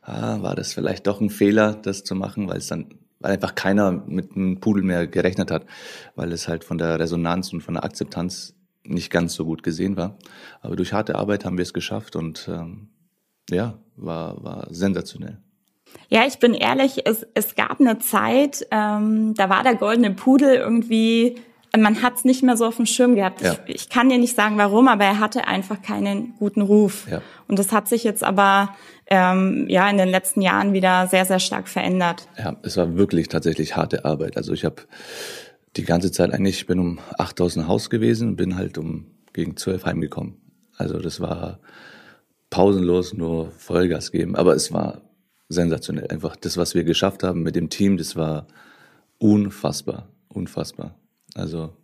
ah, 0.00 0.40
war 0.40 0.56
das 0.56 0.72
vielleicht 0.72 1.06
doch 1.06 1.20
ein 1.20 1.28
Fehler, 1.28 1.74
das 1.74 2.04
zu 2.04 2.14
machen, 2.14 2.48
weil 2.48 2.56
es 2.56 2.68
dann 2.68 2.94
weil 3.20 3.32
einfach 3.32 3.54
keiner 3.54 3.92
mit 3.92 4.34
einem 4.34 4.58
Pudel 4.58 4.82
mehr 4.82 5.06
gerechnet 5.06 5.50
hat, 5.50 5.66
weil 6.14 6.32
es 6.32 6.48
halt 6.48 6.64
von 6.64 6.78
der 6.78 6.98
Resonanz 6.98 7.52
und 7.52 7.60
von 7.60 7.74
der 7.74 7.84
Akzeptanz 7.84 8.54
nicht 8.82 9.10
ganz 9.10 9.34
so 9.34 9.44
gut 9.44 9.62
gesehen 9.62 9.98
war. 9.98 10.16
Aber 10.62 10.74
durch 10.74 10.94
harte 10.94 11.16
Arbeit 11.16 11.44
haben 11.44 11.58
wir 11.58 11.64
es 11.64 11.74
geschafft 11.74 12.16
und 12.16 12.48
ähm, 12.50 12.88
ja, 13.50 13.78
war, 13.94 14.42
war 14.42 14.68
sensationell. 14.70 15.42
Ja, 16.08 16.26
ich 16.26 16.38
bin 16.38 16.54
ehrlich, 16.54 17.06
es, 17.06 17.26
es 17.34 17.54
gab 17.54 17.80
eine 17.80 17.98
Zeit, 17.98 18.66
ähm, 18.70 19.34
da 19.34 19.48
war 19.48 19.62
der 19.62 19.76
goldene 19.76 20.10
Pudel 20.10 20.54
irgendwie, 20.56 21.36
man 21.76 22.02
hat 22.02 22.16
es 22.16 22.24
nicht 22.24 22.42
mehr 22.42 22.56
so 22.56 22.66
auf 22.66 22.76
dem 22.76 22.86
Schirm 22.86 23.14
gehabt. 23.14 23.40
Ja. 23.40 23.56
Ich, 23.66 23.74
ich 23.74 23.88
kann 23.88 24.08
dir 24.08 24.18
nicht 24.18 24.36
sagen, 24.36 24.58
warum, 24.58 24.88
aber 24.88 25.04
er 25.04 25.20
hatte 25.20 25.46
einfach 25.46 25.80
keinen 25.80 26.34
guten 26.38 26.60
Ruf. 26.60 27.06
Ja. 27.10 27.22
Und 27.48 27.58
das 27.58 27.72
hat 27.72 27.88
sich 27.88 28.04
jetzt 28.04 28.22
aber 28.22 28.74
ähm, 29.06 29.66
ja 29.68 29.88
in 29.88 29.98
den 29.98 30.08
letzten 30.08 30.42
Jahren 30.42 30.72
wieder 30.72 31.06
sehr, 31.06 31.24
sehr 31.24 31.38
stark 31.38 31.68
verändert. 31.68 32.28
Ja, 32.38 32.56
es 32.62 32.76
war 32.76 32.96
wirklich 32.96 33.28
tatsächlich 33.28 33.76
harte 33.76 34.04
Arbeit. 34.04 34.36
Also 34.36 34.52
ich 34.52 34.64
habe 34.64 34.82
die 35.76 35.84
ganze 35.84 36.12
Zeit 36.12 36.32
eigentlich, 36.32 36.56
ich 36.56 36.66
bin 36.66 36.78
um 36.78 36.98
8000 37.18 37.66
Haus 37.66 37.90
gewesen 37.90 38.30
und 38.30 38.36
bin 38.36 38.56
halt 38.56 38.78
um 38.78 39.06
gegen 39.32 39.56
12 39.56 39.86
heimgekommen. 39.86 40.36
Also 40.76 40.98
das 40.98 41.20
war 41.20 41.58
pausenlos 42.50 43.14
nur 43.14 43.50
Vollgas 43.52 44.12
geben, 44.12 44.36
aber 44.36 44.54
es 44.54 44.72
war 44.72 45.00
sensationell. 45.52 46.06
Einfach 46.08 46.36
das, 46.36 46.56
was 46.56 46.74
wir 46.74 46.84
geschafft 46.84 47.22
haben 47.22 47.42
mit 47.42 47.56
dem 47.56 47.68
Team, 47.68 47.96
das 47.96 48.16
war 48.16 48.46
unfassbar, 49.18 50.08
unfassbar. 50.28 50.94
Also 51.34 51.76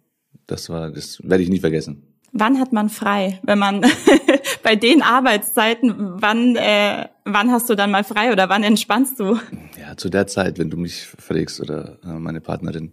das 0.46 0.68
war, 0.68 0.90
das 0.90 1.20
werde 1.22 1.42
ich 1.42 1.48
nie 1.48 1.60
vergessen. 1.60 2.02
Wann 2.32 2.60
hat 2.60 2.72
man 2.72 2.90
frei, 2.90 3.40
wenn 3.42 3.58
man 3.58 3.82
bei 4.62 4.76
den 4.76 5.02
Arbeitszeiten, 5.02 6.20
wann, 6.20 6.56
äh, 6.56 7.08
wann 7.24 7.50
hast 7.50 7.70
du 7.70 7.74
dann 7.74 7.90
mal 7.90 8.04
frei 8.04 8.32
oder 8.32 8.48
wann 8.48 8.62
entspannst 8.62 9.18
du? 9.18 9.38
Ja, 9.80 9.96
zu 9.96 10.10
der 10.10 10.26
Zeit, 10.26 10.58
wenn 10.58 10.68
du 10.68 10.76
mich 10.76 11.06
fragst 11.06 11.60
oder 11.60 11.98
äh, 12.04 12.18
meine 12.18 12.40
Partnerin, 12.40 12.92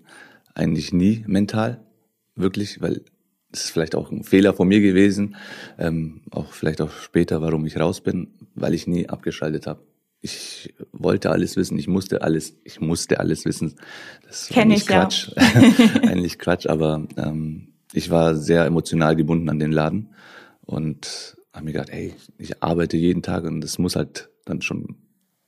eigentlich 0.53 0.93
nie 0.93 1.23
mental, 1.27 1.83
wirklich, 2.35 2.81
weil 2.81 3.01
es 3.51 3.65
ist 3.65 3.71
vielleicht 3.71 3.95
auch 3.95 4.11
ein 4.11 4.23
Fehler 4.23 4.53
von 4.53 4.67
mir 4.67 4.81
gewesen, 4.81 5.35
ähm, 5.77 6.21
auch 6.31 6.53
vielleicht 6.53 6.81
auch 6.81 6.91
später, 6.91 7.41
warum 7.41 7.65
ich 7.65 7.77
raus 7.77 8.01
bin, 8.01 8.33
weil 8.53 8.73
ich 8.73 8.87
nie 8.87 9.09
abgeschaltet 9.09 9.67
habe. 9.67 9.81
Ich 10.25 10.73
wollte 10.91 11.29
alles 11.29 11.55
wissen, 11.55 11.77
ich 11.77 11.87
musste 11.87 12.23
alles, 12.23 12.57
ich 12.63 12.81
musste 12.81 13.19
alles 13.19 13.45
wissen. 13.45 13.75
Das 14.25 14.47
Kenn 14.47 14.71
eigentlich 14.71 14.85
ich, 14.85 14.89
ja. 14.89 15.01
Quatsch, 15.01 15.29
eigentlich 16.01 16.39
Quatsch, 16.39 16.65
aber 16.65 17.07
ähm, 17.15 17.73
ich 17.93 18.09
war 18.09 18.33
sehr 18.35 18.65
emotional 18.65 19.15
gebunden 19.15 19.51
an 19.51 19.59
den 19.59 19.71
Laden 19.71 20.15
und 20.65 21.37
habe 21.53 21.65
mir 21.65 21.73
gedacht, 21.73 21.91
ey, 21.91 22.15
ich 22.39 22.63
arbeite 22.63 22.97
jeden 22.97 23.21
Tag 23.21 23.43
und 23.43 23.63
es 23.63 23.77
muss 23.77 23.95
halt 23.95 24.31
dann 24.45 24.63
schon 24.63 24.95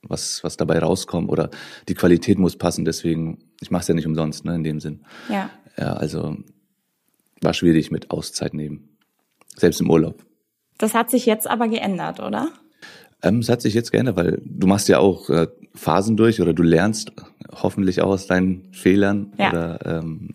was, 0.02 0.44
was 0.44 0.56
dabei 0.56 0.78
rauskommt 0.78 1.28
oder 1.28 1.50
die 1.88 1.94
Qualität 1.94 2.38
muss 2.38 2.54
passen. 2.54 2.84
Deswegen, 2.84 3.38
ich 3.60 3.72
mache 3.72 3.82
es 3.82 3.88
ja 3.88 3.94
nicht 3.94 4.06
umsonst, 4.06 4.44
ne, 4.44 4.54
in 4.54 4.62
dem 4.62 4.78
Sinn. 4.78 5.04
Ja. 5.28 5.50
Ja, 5.76 5.94
also 5.94 6.36
war 7.40 7.52
schwierig 7.52 7.90
mit 7.90 8.12
Auszeit 8.12 8.54
nehmen, 8.54 8.96
selbst 9.56 9.80
im 9.80 9.90
Urlaub. 9.90 10.24
Das 10.78 10.94
hat 10.94 11.10
sich 11.10 11.26
jetzt 11.26 11.50
aber 11.50 11.66
geändert, 11.66 12.20
oder? 12.20 12.52
Ähm, 13.22 13.38
es 13.40 13.48
hat 13.48 13.60
sich 13.62 13.74
jetzt 13.74 13.90
geändert, 13.92 14.16
weil 14.16 14.40
du 14.44 14.66
machst 14.66 14.88
ja 14.88 14.98
auch 14.98 15.28
äh, 15.30 15.48
Phasen 15.74 16.16
durch 16.16 16.40
oder 16.40 16.52
du 16.54 16.62
lernst 16.62 17.12
hoffentlich 17.52 18.00
auch 18.02 18.10
aus 18.10 18.26
deinen 18.26 18.72
Fehlern 18.72 19.32
Ja. 19.38 19.48
oder 19.50 19.86
ähm, 20.00 20.34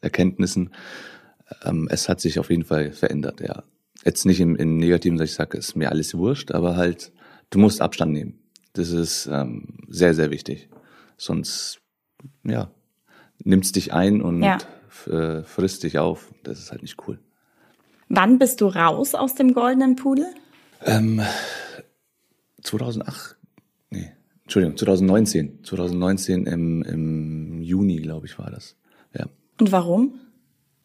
Erkenntnissen. 0.00 0.70
Ähm, 1.64 1.88
es 1.90 2.08
hat 2.08 2.20
sich 2.20 2.38
auf 2.38 2.50
jeden 2.50 2.64
Fall 2.64 2.92
verändert, 2.92 3.40
ja. 3.40 3.62
Jetzt 4.04 4.26
nicht 4.26 4.40
im, 4.40 4.54
im 4.56 4.76
Negativen, 4.76 5.18
dass 5.18 5.30
ich 5.30 5.34
sage, 5.34 5.58
ist 5.58 5.74
mir 5.74 5.90
alles 5.90 6.14
wurscht, 6.16 6.52
aber 6.52 6.76
halt, 6.76 7.10
du 7.50 7.58
musst 7.58 7.80
Abstand 7.80 8.12
nehmen. 8.12 8.38
Das 8.74 8.90
ist 8.90 9.26
ähm, 9.30 9.78
sehr, 9.88 10.14
sehr 10.14 10.30
wichtig. 10.30 10.68
Sonst, 11.16 11.80
ja, 12.44 12.70
nimmst 13.42 13.74
dich 13.76 13.92
ein 13.92 14.22
und 14.22 14.42
Ja. 14.42 14.58
äh, 15.06 15.42
frisst 15.42 15.82
dich 15.82 15.98
auf. 15.98 16.32
Das 16.44 16.58
ist 16.60 16.70
halt 16.70 16.82
nicht 16.82 16.96
cool. 17.08 17.18
Wann 18.08 18.38
bist 18.38 18.60
du 18.60 18.66
raus 18.68 19.14
aus 19.14 19.34
dem 19.34 19.52
goldenen 19.52 19.96
Pudel? 19.96 20.26
Ähm, 20.84 21.20
2008, 22.68 23.36
nee, 23.90 24.12
Entschuldigung, 24.44 24.76
2019. 24.76 25.64
2019 25.64 26.46
im, 26.46 26.82
im 26.82 27.62
Juni, 27.62 27.96
glaube 27.96 28.26
ich, 28.26 28.38
war 28.38 28.50
das. 28.50 28.76
Ja. 29.14 29.26
Und 29.60 29.72
warum? 29.72 30.20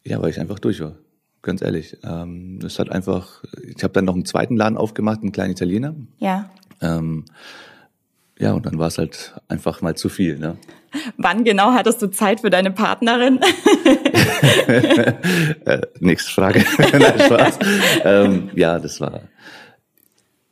ja, 0.04 0.20
weil 0.22 0.30
ich 0.30 0.38
einfach 0.38 0.58
durch 0.58 0.80
war. 0.80 0.96
Ganz 1.42 1.62
ehrlich. 1.62 1.96
Ähm, 2.04 2.58
das 2.60 2.78
hat 2.78 2.90
einfach, 2.90 3.42
ich 3.62 3.82
habe 3.82 3.92
dann 3.92 4.04
noch 4.04 4.14
einen 4.14 4.24
zweiten 4.24 4.56
Laden 4.56 4.78
aufgemacht, 4.78 5.22
einen 5.22 5.32
kleinen 5.32 5.52
Italiener. 5.52 5.94
Ja. 6.18 6.50
Ähm, 6.80 7.24
ja, 8.38 8.52
und 8.52 8.66
dann 8.66 8.78
war 8.78 8.88
es 8.88 8.98
halt 8.98 9.34
einfach 9.48 9.80
mal 9.80 9.94
zu 9.96 10.08
viel. 10.08 10.38
Ne? 10.38 10.56
Wann 11.16 11.44
genau 11.44 11.72
hattest 11.72 12.02
du 12.02 12.08
Zeit 12.08 12.40
für 12.40 12.50
deine 12.50 12.70
Partnerin? 12.70 13.40
äh, 14.66 15.80
nächste 16.00 16.32
Frage. 16.32 16.64
Nein, 16.92 17.20
Spaß. 17.20 17.58
ähm, 18.04 18.50
ja, 18.54 18.78
das 18.78 19.00
war, 19.00 19.20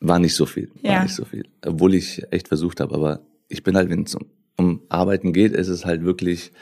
war 0.05 0.19
nicht 0.19 0.35
so 0.35 0.47
viel. 0.47 0.71
War 0.83 0.93
Ja. 0.93 1.03
nicht 1.05 1.15
so 1.15 1.25
viel. 1.25 1.45
Obwohl 1.65 1.95
ich 1.95 2.23
echt 2.31 2.49
versucht 2.49 2.81
habe, 2.81 2.95
aber 2.95 3.21
ich 3.49 3.63
bin 3.63 3.77
halt, 3.77 3.89
wenn 3.89 4.03
es 4.03 4.15
um, 4.15 4.27
um 4.57 4.83
Arbeiten 4.89 5.33
geht, 5.33 5.53
ist 5.53 5.69
es 5.69 5.85
halt 5.85 6.05
wirklich, 6.05 6.53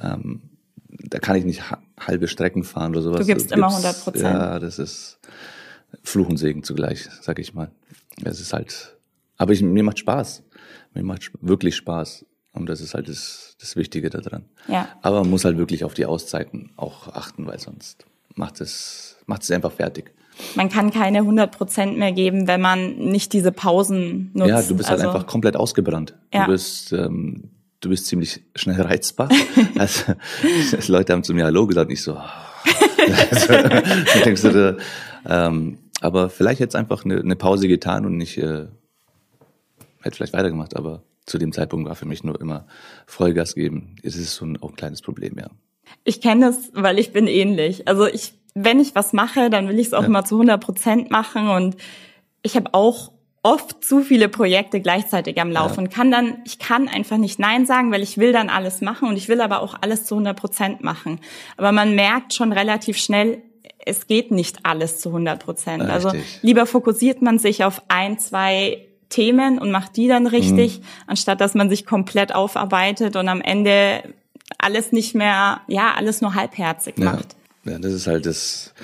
ähm, 0.00 0.42
da 0.88 1.18
kann 1.18 1.36
ich 1.36 1.44
nicht 1.44 1.70
ha- 1.70 1.82
halbe 1.98 2.28
Strecken 2.28 2.64
fahren 2.64 2.92
oder 2.92 3.02
sowas. 3.02 3.20
Du 3.20 3.26
gibst 3.26 3.50
immer 3.52 3.68
100%. 3.68 4.20
Ja, 4.22 4.58
das 4.58 4.78
ist 4.78 5.18
Fluch 6.02 6.28
und 6.28 6.36
Segen 6.36 6.62
zugleich, 6.62 7.08
sag 7.20 7.38
ich 7.38 7.54
mal. 7.54 7.70
Es 8.24 8.40
ist 8.40 8.52
halt, 8.52 8.96
aber 9.36 9.52
ich, 9.52 9.62
mir 9.62 9.82
macht 9.82 9.98
Spaß. 9.98 10.42
Mir 10.94 11.02
macht 11.02 11.30
wirklich 11.40 11.76
Spaß. 11.76 12.26
Und 12.54 12.66
das 12.68 12.82
ist 12.82 12.92
halt 12.92 13.08
das, 13.08 13.56
das 13.60 13.76
Wichtige 13.76 14.10
daran. 14.10 14.44
Ja. 14.68 14.86
Aber 15.00 15.20
man 15.20 15.30
muss 15.30 15.46
halt 15.46 15.56
wirklich 15.56 15.84
auf 15.84 15.94
die 15.94 16.04
Auszeiten 16.04 16.70
auch 16.76 17.08
achten, 17.08 17.46
weil 17.46 17.58
sonst 17.58 18.04
macht 18.34 18.60
es, 18.60 19.16
macht 19.24 19.42
es 19.42 19.50
einfach 19.50 19.72
fertig. 19.72 20.12
Man 20.54 20.68
kann 20.68 20.90
keine 20.90 21.18
100 21.18 21.56
Prozent 21.56 21.98
mehr 21.98 22.12
geben, 22.12 22.46
wenn 22.46 22.60
man 22.60 22.96
nicht 22.96 23.32
diese 23.32 23.52
Pausen 23.52 24.30
nutzt. 24.34 24.48
Ja, 24.48 24.62
du 24.62 24.76
bist 24.76 24.90
also, 24.90 25.04
halt 25.04 25.14
einfach 25.14 25.26
komplett 25.26 25.56
ausgebrannt. 25.56 26.14
Ja. 26.32 26.46
Du 26.46 26.52
bist, 26.52 26.92
ähm, 26.92 27.50
du 27.80 27.88
bist 27.90 28.06
ziemlich 28.06 28.42
schnell 28.54 28.80
reizbar. 28.80 29.28
also, 29.78 30.14
Leute 30.88 31.12
haben 31.12 31.22
zu 31.22 31.34
mir 31.34 31.44
Hallo 31.44 31.66
gesagt, 31.66 31.90
ich 31.92 32.02
so, 32.02 32.16
also, 32.16 33.52
ich 34.14 34.22
denkst 34.22 34.42
du, 34.42 34.76
ähm, 35.28 35.78
aber 36.00 36.30
vielleicht 36.30 36.60
hätte 36.60 36.70
es 36.70 36.74
einfach 36.74 37.04
eine, 37.04 37.20
eine 37.20 37.36
Pause 37.36 37.68
getan 37.68 38.06
und 38.06 38.16
nicht, 38.16 38.38
äh, 38.38 38.66
hätte 40.00 40.16
vielleicht 40.16 40.32
weitergemacht, 40.32 40.76
aber 40.76 41.02
zu 41.26 41.38
dem 41.38 41.52
Zeitpunkt 41.52 41.88
war 41.88 41.94
für 41.94 42.06
mich 42.06 42.24
nur 42.24 42.40
immer 42.40 42.66
Vollgas 43.06 43.54
geben. 43.54 43.96
Es 44.02 44.16
ist 44.16 44.34
so 44.34 44.44
ein, 44.44 44.60
auch 44.60 44.70
ein 44.70 44.76
kleines 44.76 45.02
Problem, 45.02 45.36
ja. 45.38 45.48
Ich 46.04 46.20
kenne 46.20 46.46
das, 46.46 46.70
weil 46.74 46.98
ich 46.98 47.12
bin 47.12 47.26
ähnlich. 47.26 47.86
Also 47.86 48.06
ich, 48.06 48.34
wenn 48.54 48.80
ich 48.80 48.94
was 48.94 49.12
mache, 49.12 49.50
dann 49.50 49.68
will 49.68 49.78
ich 49.78 49.88
es 49.88 49.94
auch 49.94 50.02
Ja. 50.02 50.06
immer 50.08 50.24
zu 50.24 50.36
100 50.36 50.62
Prozent 50.62 51.10
machen 51.10 51.48
und 51.48 51.76
ich 52.42 52.56
habe 52.56 52.74
auch 52.74 53.12
oft 53.44 53.82
zu 53.84 54.02
viele 54.02 54.28
Projekte 54.28 54.80
gleichzeitig 54.80 55.40
am 55.40 55.50
Laufen 55.50 55.74
Ja. 55.74 55.80
und 55.82 55.90
kann 55.90 56.10
dann, 56.12 56.38
ich 56.44 56.58
kann 56.60 56.86
einfach 56.88 57.16
nicht 57.16 57.38
Nein 57.40 57.66
sagen, 57.66 57.90
weil 57.90 58.02
ich 58.02 58.18
will 58.18 58.32
dann 58.32 58.50
alles 58.50 58.80
machen 58.80 59.08
und 59.08 59.16
ich 59.16 59.28
will 59.28 59.40
aber 59.40 59.60
auch 59.62 59.74
alles 59.80 60.04
zu 60.04 60.14
100 60.14 60.36
Prozent 60.38 60.84
machen. 60.84 61.18
Aber 61.56 61.72
man 61.72 61.94
merkt 61.96 62.34
schon 62.34 62.52
relativ 62.52 62.98
schnell, 62.98 63.42
es 63.84 64.06
geht 64.06 64.30
nicht 64.30 64.64
alles 64.64 65.00
zu 65.00 65.08
100 65.10 65.42
Prozent. 65.42 65.82
Also 65.90 66.12
lieber 66.42 66.66
fokussiert 66.66 67.20
man 67.20 67.40
sich 67.40 67.64
auf 67.64 67.82
ein, 67.88 68.16
zwei 68.20 68.86
Themen 69.08 69.58
und 69.58 69.72
macht 69.72 69.96
die 69.96 70.06
dann 70.06 70.28
richtig, 70.28 70.78
Mhm. 70.78 70.84
anstatt 71.08 71.40
dass 71.40 71.54
man 71.54 71.68
sich 71.68 71.84
komplett 71.84 72.32
aufarbeitet 72.34 73.16
und 73.16 73.28
am 73.28 73.40
Ende 73.40 74.02
alles 74.58 74.92
nicht 74.92 75.16
mehr, 75.16 75.62
ja, 75.66 75.94
alles 75.96 76.20
nur 76.20 76.34
halbherzig 76.36 76.94
Ja. 76.98 77.06
macht. 77.06 77.34
Ja, 77.64 77.78
das 77.78 77.92
ist 77.92 78.06
halt 78.06 78.26
das. 78.26 78.74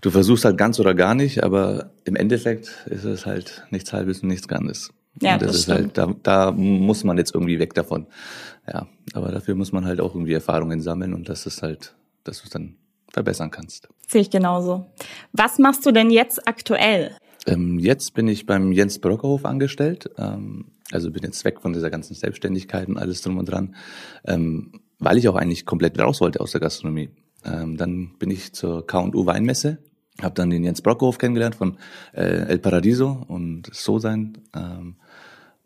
Du 0.00 0.10
versuchst 0.10 0.44
halt 0.44 0.58
ganz 0.58 0.80
oder 0.80 0.94
gar 0.94 1.14
nicht, 1.14 1.44
aber 1.44 1.90
im 2.04 2.16
Endeffekt 2.16 2.68
ist 2.86 3.04
es 3.04 3.26
halt 3.26 3.64
nichts 3.70 3.92
Halbes 3.92 4.22
und 4.22 4.28
nichts 4.28 4.48
Ganzes. 4.48 4.90
Ja, 5.20 5.34
und 5.34 5.42
das, 5.42 5.52
das 5.52 5.56
ist 5.60 5.68
halt, 5.68 5.96
da, 5.96 6.12
da 6.22 6.50
muss 6.50 7.04
man 7.04 7.16
jetzt 7.16 7.34
irgendwie 7.34 7.60
weg 7.60 7.74
davon. 7.74 8.06
Ja, 8.66 8.88
aber 9.12 9.30
dafür 9.30 9.54
muss 9.54 9.70
man 9.70 9.84
halt 9.84 10.00
auch 10.00 10.14
irgendwie 10.14 10.32
Erfahrungen 10.32 10.80
sammeln 10.80 11.14
und 11.14 11.28
das 11.28 11.46
ist 11.46 11.62
halt, 11.62 11.94
dass 12.24 12.38
du 12.38 12.44
es 12.44 12.50
dann 12.50 12.76
verbessern 13.12 13.50
kannst. 13.50 13.88
Sehe 14.08 14.22
ich 14.22 14.30
genauso. 14.30 14.86
Was 15.32 15.58
machst 15.58 15.86
du 15.86 15.92
denn 15.92 16.10
jetzt 16.10 16.48
aktuell? 16.48 17.16
Ähm, 17.46 17.78
jetzt 17.78 18.14
bin 18.14 18.26
ich 18.26 18.46
beim 18.46 18.72
Jens 18.72 18.98
Brockerhof 18.98 19.44
angestellt. 19.44 20.10
Ähm, 20.18 20.66
also 20.90 21.10
bin 21.10 21.22
jetzt 21.22 21.44
weg 21.44 21.60
von 21.60 21.72
dieser 21.72 21.90
ganzen 21.90 22.14
Selbstständigkeit 22.14 22.88
und 22.88 22.98
alles 22.98 23.22
drum 23.22 23.38
und 23.38 23.48
dran, 23.48 23.76
ähm, 24.26 24.80
weil 24.98 25.18
ich 25.18 25.28
auch 25.28 25.36
eigentlich 25.36 25.66
komplett 25.66 25.98
raus 25.98 26.20
wollte 26.20 26.40
aus 26.40 26.52
der 26.52 26.60
Gastronomie. 26.60 27.10
Ähm, 27.44 27.76
dann 27.76 28.16
bin 28.18 28.30
ich 28.30 28.52
zur 28.52 28.86
K&U 28.86 29.26
Weinmesse, 29.26 29.78
habe 30.20 30.34
dann 30.34 30.50
den 30.50 30.64
Jens 30.64 30.82
Brockerhof 30.82 31.18
kennengelernt 31.18 31.54
von 31.54 31.76
äh, 32.12 32.22
El 32.22 32.58
Paradiso 32.58 33.24
und 33.28 33.68
So 33.72 33.98
sein. 33.98 34.38
Ähm, 34.54 34.96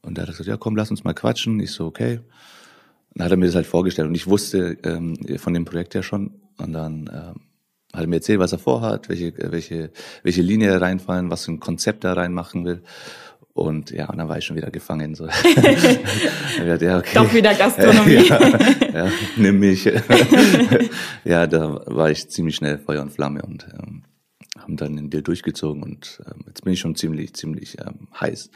und 0.02 0.16
da 0.16 0.22
hat 0.22 0.28
er 0.28 0.32
gesagt, 0.32 0.48
ja 0.48 0.56
komm, 0.56 0.76
lass 0.76 0.90
uns 0.90 1.04
mal 1.04 1.14
quatschen. 1.14 1.60
Ich 1.60 1.72
so, 1.72 1.86
okay. 1.86 2.20
Dann 3.14 3.24
hat 3.24 3.32
er 3.32 3.36
mir 3.36 3.46
das 3.46 3.54
halt 3.54 3.66
vorgestellt 3.66 4.08
und 4.08 4.14
ich 4.14 4.26
wusste 4.26 4.78
ähm, 4.84 5.16
von 5.38 5.54
dem 5.54 5.64
Projekt 5.64 5.94
ja 5.94 6.02
schon. 6.02 6.40
Und 6.56 6.72
dann 6.72 7.10
ähm, 7.12 7.40
hat 7.92 8.02
er 8.02 8.06
mir 8.06 8.16
erzählt, 8.16 8.38
was 8.38 8.52
er 8.52 8.58
vorhat, 8.58 9.08
welche, 9.08 9.32
welche, 9.36 9.90
welche 10.22 10.42
Linie 10.42 10.70
er 10.70 10.80
reinfallen, 10.80 11.30
was 11.30 11.44
für 11.44 11.52
ein 11.52 11.60
Konzept 11.60 12.04
er 12.04 12.16
reinmachen 12.16 12.64
will. 12.64 12.82
Und 13.58 13.90
ja, 13.90 14.08
und 14.08 14.18
dann 14.18 14.28
war 14.28 14.38
ich 14.38 14.44
schon 14.44 14.56
wieder 14.56 14.70
gefangen. 14.70 15.16
So. 15.16 15.26
ja, 16.64 16.76
ja, 16.76 16.98
okay. 16.98 17.10
Doch 17.14 17.34
wieder 17.34 17.52
Gastronomie. 17.54 18.14
ja, 18.28 19.06
ja, 19.06 19.12
nimm 19.36 19.58
mich. 19.58 19.84
ja, 21.24 21.46
da 21.48 21.82
war 21.86 22.08
ich 22.08 22.28
ziemlich 22.30 22.54
schnell 22.54 22.78
Feuer 22.78 23.02
und 23.02 23.10
Flamme 23.10 23.42
und 23.42 23.66
ähm, 23.72 24.04
haben 24.56 24.76
dann 24.76 24.94
den 24.94 25.10
Deal 25.10 25.24
durchgezogen 25.24 25.82
und 25.82 26.22
ähm, 26.26 26.44
jetzt 26.46 26.62
bin 26.62 26.72
ich 26.72 26.78
schon 26.78 26.94
ziemlich, 26.94 27.34
ziemlich 27.34 27.78
ähm, 27.80 28.06
heiß. 28.20 28.50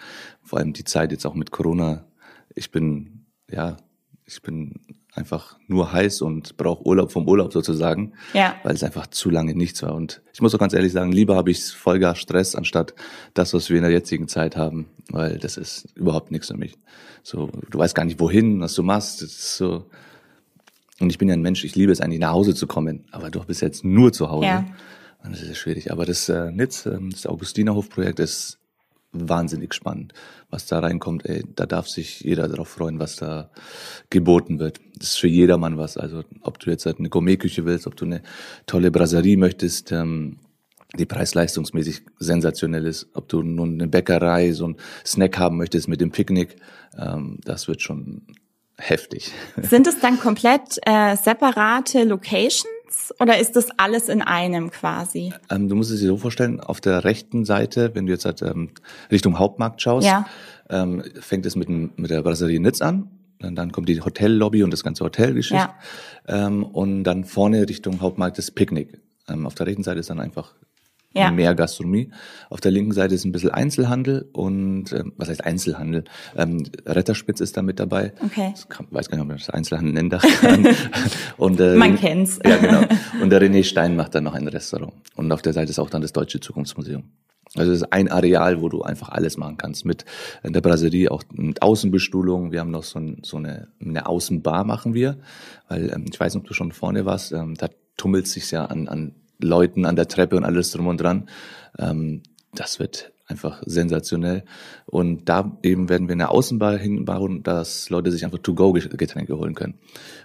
Vor 0.44 0.60
allem 0.60 0.72
die 0.72 0.84
Zeit 0.84 1.10
jetzt 1.10 1.26
auch 1.26 1.34
mit 1.34 1.50
Corona. 1.50 2.04
Ich 2.54 2.70
bin, 2.70 3.26
ja, 3.50 3.78
ich 4.24 4.40
bin 4.40 5.01
einfach 5.14 5.58
nur 5.66 5.92
heiß 5.92 6.22
und 6.22 6.56
brauche 6.56 6.86
Urlaub 6.86 7.12
vom 7.12 7.28
Urlaub 7.28 7.52
sozusagen, 7.52 8.14
Ja. 8.32 8.54
weil 8.62 8.74
es 8.74 8.82
einfach 8.82 9.06
zu 9.08 9.28
lange 9.28 9.54
nichts 9.54 9.82
war. 9.82 9.94
Und 9.94 10.22
ich 10.32 10.40
muss 10.40 10.54
auch 10.54 10.58
ganz 10.58 10.72
ehrlich 10.72 10.92
sagen, 10.92 11.12
lieber 11.12 11.36
habe 11.36 11.50
ich 11.50 11.62
Vollgas 11.64 12.18
Stress, 12.18 12.54
anstatt 12.54 12.94
das, 13.34 13.52
was 13.52 13.68
wir 13.68 13.76
in 13.76 13.82
der 13.82 13.92
jetzigen 13.92 14.26
Zeit 14.26 14.56
haben, 14.56 14.86
weil 15.10 15.38
das 15.38 15.56
ist 15.58 15.88
überhaupt 15.96 16.30
nichts 16.30 16.48
für 16.48 16.56
mich. 16.56 16.78
So, 17.22 17.50
du 17.70 17.78
weißt 17.78 17.94
gar 17.94 18.04
nicht, 18.06 18.20
wohin, 18.20 18.60
was 18.60 18.74
du 18.74 18.82
machst. 18.82 19.20
Das 19.22 19.28
ist 19.30 19.56
so. 19.58 19.84
Und 20.98 21.10
ich 21.10 21.18
bin 21.18 21.28
ja 21.28 21.34
ein 21.34 21.42
Mensch, 21.42 21.62
ich 21.64 21.74
liebe 21.74 21.92
es 21.92 22.00
eigentlich 22.00 22.20
nach 22.20 22.32
Hause 22.32 22.54
zu 22.54 22.66
kommen, 22.66 23.04
aber 23.10 23.30
du 23.30 23.44
bist 23.44 23.60
jetzt 23.60 23.84
nur 23.84 24.12
zu 24.12 24.30
Hause. 24.30 24.46
Ja. 24.46 24.64
Und 25.24 25.32
das 25.32 25.42
ist 25.42 25.58
schwierig. 25.58 25.92
Aber 25.92 26.04
das 26.06 26.28
äh, 26.28 26.50
Nitz, 26.50 26.86
ähm, 26.86 27.10
das 27.10 27.26
Augustinerhof-Projekt 27.26 28.18
ist 28.18 28.58
wahnsinnig 29.12 29.74
spannend. 29.74 30.14
Was 30.50 30.66
da 30.66 30.80
reinkommt, 30.80 31.26
ey, 31.26 31.44
da 31.54 31.66
darf 31.66 31.88
sich 31.88 32.20
jeder 32.20 32.48
darauf 32.48 32.68
freuen, 32.68 32.98
was 32.98 33.16
da 33.16 33.50
geboten 34.10 34.58
wird. 34.58 34.80
Das 34.96 35.10
ist 35.10 35.18
für 35.18 35.28
jedermann 35.28 35.78
was. 35.78 35.96
Also 35.96 36.24
ob 36.40 36.58
du 36.58 36.70
jetzt 36.70 36.86
halt 36.86 36.98
eine 36.98 37.10
Gourmetküche 37.10 37.64
willst, 37.64 37.86
ob 37.86 37.96
du 37.96 38.04
eine 38.04 38.22
tolle 38.66 38.90
Brasserie 38.90 39.36
möchtest, 39.36 39.92
ähm, 39.92 40.38
die 40.98 41.06
preis-leistungsmäßig 41.06 42.02
sensationell 42.18 42.86
ist, 42.86 43.08
ob 43.14 43.28
du 43.28 43.42
nun 43.42 43.74
eine 43.74 43.88
Bäckerei, 43.88 44.52
so 44.52 44.68
ein 44.68 44.76
Snack 45.06 45.38
haben 45.38 45.56
möchtest 45.56 45.88
mit 45.88 46.00
dem 46.00 46.10
Picknick, 46.10 46.56
ähm, 46.98 47.38
das 47.44 47.68
wird 47.68 47.80
schon 47.80 48.26
heftig. 48.76 49.32
Sind 49.56 49.86
es 49.86 50.00
dann 50.00 50.18
komplett 50.18 50.78
äh, 50.84 51.16
separate 51.16 52.04
Locations 52.04 52.66
oder 53.20 53.38
ist 53.38 53.56
das 53.56 53.68
alles 53.78 54.08
in 54.08 54.22
einem 54.22 54.70
quasi? 54.70 55.32
Ähm, 55.50 55.68
du 55.68 55.74
musst 55.74 55.90
es 55.90 56.00
dir 56.00 56.06
so 56.08 56.16
vorstellen, 56.16 56.60
auf 56.60 56.80
der 56.80 57.04
rechten 57.04 57.44
Seite, 57.44 57.90
wenn 57.94 58.06
du 58.06 58.12
jetzt 58.12 58.24
halt, 58.24 58.42
ähm, 58.42 58.70
Richtung 59.10 59.38
Hauptmarkt 59.38 59.80
schaust, 59.82 60.06
Ja. 60.06 60.26
ähm, 60.70 61.02
fängt 61.20 61.46
es 61.46 61.56
mit, 61.56 61.68
mit 61.68 62.10
der 62.10 62.22
Brasserie 62.22 62.60
Nitz 62.60 62.80
an. 62.82 63.10
Und 63.42 63.56
dann 63.56 63.72
kommt 63.72 63.88
die 63.88 64.00
Hotellobby 64.00 64.62
und 64.62 64.70
das 64.72 64.84
ganze 64.84 65.04
Hotelgeschichte. 65.04 65.68
Ja. 66.28 66.46
Ähm, 66.46 66.62
und 66.64 67.02
dann 67.04 67.24
vorne 67.24 67.68
Richtung 67.68 68.00
Hauptmarkt 68.00 68.38
das 68.38 68.52
Picknick. 68.52 69.00
Ähm, 69.28 69.46
auf 69.46 69.54
der 69.56 69.66
rechten 69.66 69.82
Seite 69.82 69.98
ist 70.00 70.10
dann 70.10 70.20
einfach 70.20 70.54
Ja. 71.14 71.30
mehr 71.30 71.54
Gastronomie. 71.54 72.10
Auf 72.48 72.60
der 72.60 72.70
linken 72.70 72.92
Seite 72.92 73.14
ist 73.14 73.24
ein 73.24 73.32
bisschen 73.32 73.50
Einzelhandel 73.50 74.28
und 74.32 74.92
ähm, 74.92 75.12
was 75.16 75.28
heißt 75.28 75.44
Einzelhandel? 75.44 76.04
Ähm, 76.36 76.64
Retterspitz 76.86 77.40
ist 77.40 77.56
da 77.56 77.62
mit 77.62 77.80
dabei. 77.80 78.12
Okay. 78.24 78.54
Kann, 78.68 78.86
weiß 78.90 79.08
gar 79.08 79.16
nicht, 79.16 79.22
ob 79.22 79.28
man 79.28 79.38
das 79.38 79.50
Einzelhandel 79.50 79.92
nennen 79.92 80.10
darf. 80.10 80.24
und, 81.36 81.60
äh, 81.60 81.74
Man 81.76 81.96
kennt's. 81.96 82.38
Ja, 82.44 82.56
genau. 82.56 82.82
Und 83.20 83.30
der 83.30 83.42
René 83.42 83.64
Stein 83.64 83.96
macht 83.96 84.14
dann 84.14 84.24
noch 84.24 84.34
ein 84.34 84.48
Restaurant. 84.48 84.94
Und 85.16 85.30
auf 85.32 85.42
der 85.42 85.52
Seite 85.52 85.70
ist 85.70 85.78
auch 85.78 85.90
dann 85.90 86.02
das 86.02 86.12
Deutsche 86.12 86.40
Zukunftsmuseum. 86.40 87.04
Also 87.54 87.72
es 87.72 87.82
ist 87.82 87.92
ein 87.92 88.10
Areal, 88.10 88.62
wo 88.62 88.68
du 88.68 88.82
einfach 88.82 89.10
alles 89.10 89.36
machen 89.36 89.58
kannst. 89.58 89.84
Mit 89.84 90.04
in 90.42 90.54
der 90.54 90.62
Brasserie 90.62 91.10
auch 91.10 91.22
mit 91.32 91.60
Außenbestuhlung. 91.60 92.50
Wir 92.50 92.60
haben 92.60 92.70
noch 92.70 92.84
so, 92.84 92.98
ein, 92.98 93.18
so 93.22 93.36
eine, 93.36 93.68
eine 93.80 94.06
Außenbar 94.06 94.64
machen 94.64 94.94
wir. 94.94 95.18
Weil 95.68 95.90
ähm, 95.90 96.06
ich 96.10 96.18
weiß 96.18 96.34
nicht, 96.34 96.42
ob 96.42 96.48
du 96.48 96.54
schon 96.54 96.72
vorne 96.72 97.04
warst. 97.04 97.32
Ähm, 97.32 97.54
da 97.56 97.68
tummelt 97.96 98.26
sich 98.26 98.50
ja 98.50 98.64
an, 98.64 98.88
an 98.88 99.14
Leuten 99.42 99.84
an 99.84 99.96
der 99.96 100.08
Treppe 100.08 100.36
und 100.36 100.44
alles 100.44 100.70
drum 100.72 100.86
und 100.86 101.00
dran. 101.00 101.28
Ähm, 101.78 102.22
das 102.54 102.78
wird 102.78 103.12
einfach 103.26 103.62
sensationell. 103.64 104.44
Und 104.86 105.28
da 105.28 105.58
eben 105.62 105.88
werden 105.88 106.08
wir 106.08 106.12
eine 106.12 106.28
Außenbar 106.28 106.76
hinbauen, 106.76 107.42
dass 107.42 107.90
Leute 107.90 108.10
sich 108.10 108.24
einfach 108.24 108.38
To-Go-Getränke 108.38 109.36
holen 109.36 109.54
können. 109.54 109.74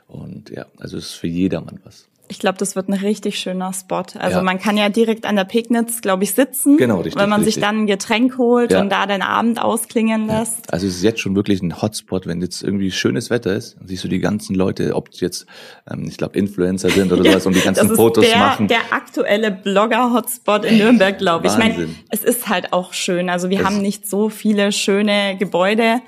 Und 0.07 0.49
ja, 0.49 0.65
also 0.77 0.97
es 0.97 1.07
ist 1.07 1.13
für 1.13 1.27
jedermann 1.27 1.79
was. 1.83 2.07
Ich 2.29 2.39
glaube, 2.39 2.57
das 2.57 2.75
wird 2.75 2.89
ein 2.89 2.93
richtig 2.93 3.39
schöner 3.39 3.71
Spot. 3.73 4.03
Also 4.19 4.37
Ja. 4.37 4.41
man 4.43 4.59
kann 4.59 4.75
ja 4.75 4.89
direkt 4.89 5.25
an 5.25 5.37
der 5.37 5.45
Pignitz, 5.45 6.01
glaube 6.01 6.23
ich, 6.25 6.33
sitzen. 6.33 6.75
Genau, 6.77 6.97
richtig, 6.97 7.15
Wenn 7.15 7.29
man 7.29 7.39
sich 7.39 7.55
richtig. 7.55 7.63
dann 7.63 7.83
ein 7.83 7.87
Getränk 7.87 8.37
holt 8.37 8.71
Ja. 8.73 8.81
und 8.81 8.89
da 8.91 9.05
den 9.05 9.21
Abend 9.21 9.61
ausklingen 9.61 10.27
lässt. 10.27 10.73
Also 10.73 10.87
es 10.87 10.95
ist 10.97 11.03
jetzt 11.03 11.21
schon 11.21 11.35
wirklich 11.35 11.61
ein 11.61 11.81
Hotspot, 11.81 12.27
wenn 12.27 12.41
jetzt 12.41 12.63
irgendwie 12.63 12.91
schönes 12.91 13.29
Wetter 13.29 13.53
ist, 13.55 13.77
siehst 13.85 14.03
du 14.03 14.07
die 14.09 14.19
ganzen 14.19 14.55
Leute, 14.55 14.93
ob 14.95 15.09
die 15.11 15.21
jetzt, 15.21 15.45
ähm, 15.89 16.05
ich 16.09 16.17
glaube, 16.17 16.37
Influencer 16.37 16.89
sind 16.89 17.11
oder 17.13 17.23
sowas 17.31 17.45
und 17.45 17.55
die 17.55 17.61
ganzen 17.61 17.83
das 17.83 17.91
ist 17.91 17.95
Fotos 17.97 18.25
der, 18.25 18.37
machen. 18.37 18.67
der 18.67 18.81
aktuelle 18.91 19.51
Blogger-Hotspot 19.51 20.65
in 20.65 20.79
Nürnberg, 20.79 21.17
glaube 21.17 21.47
ich. 21.47 21.53
Ich 21.53 21.59
meine, 21.59 21.75
Wahnsinn. 21.77 21.95
es 22.09 22.23
ist 22.23 22.49
halt 22.49 22.73
auch 22.73 22.93
schön. 22.93 23.29
Also 23.29 23.49
wir 23.49 23.59
Es- 23.59 23.65
haben 23.65 23.81
nicht 23.81 24.07
so 24.07 24.29
viele 24.29 24.71
schöne 24.71 25.37
Gebäude. 25.39 26.01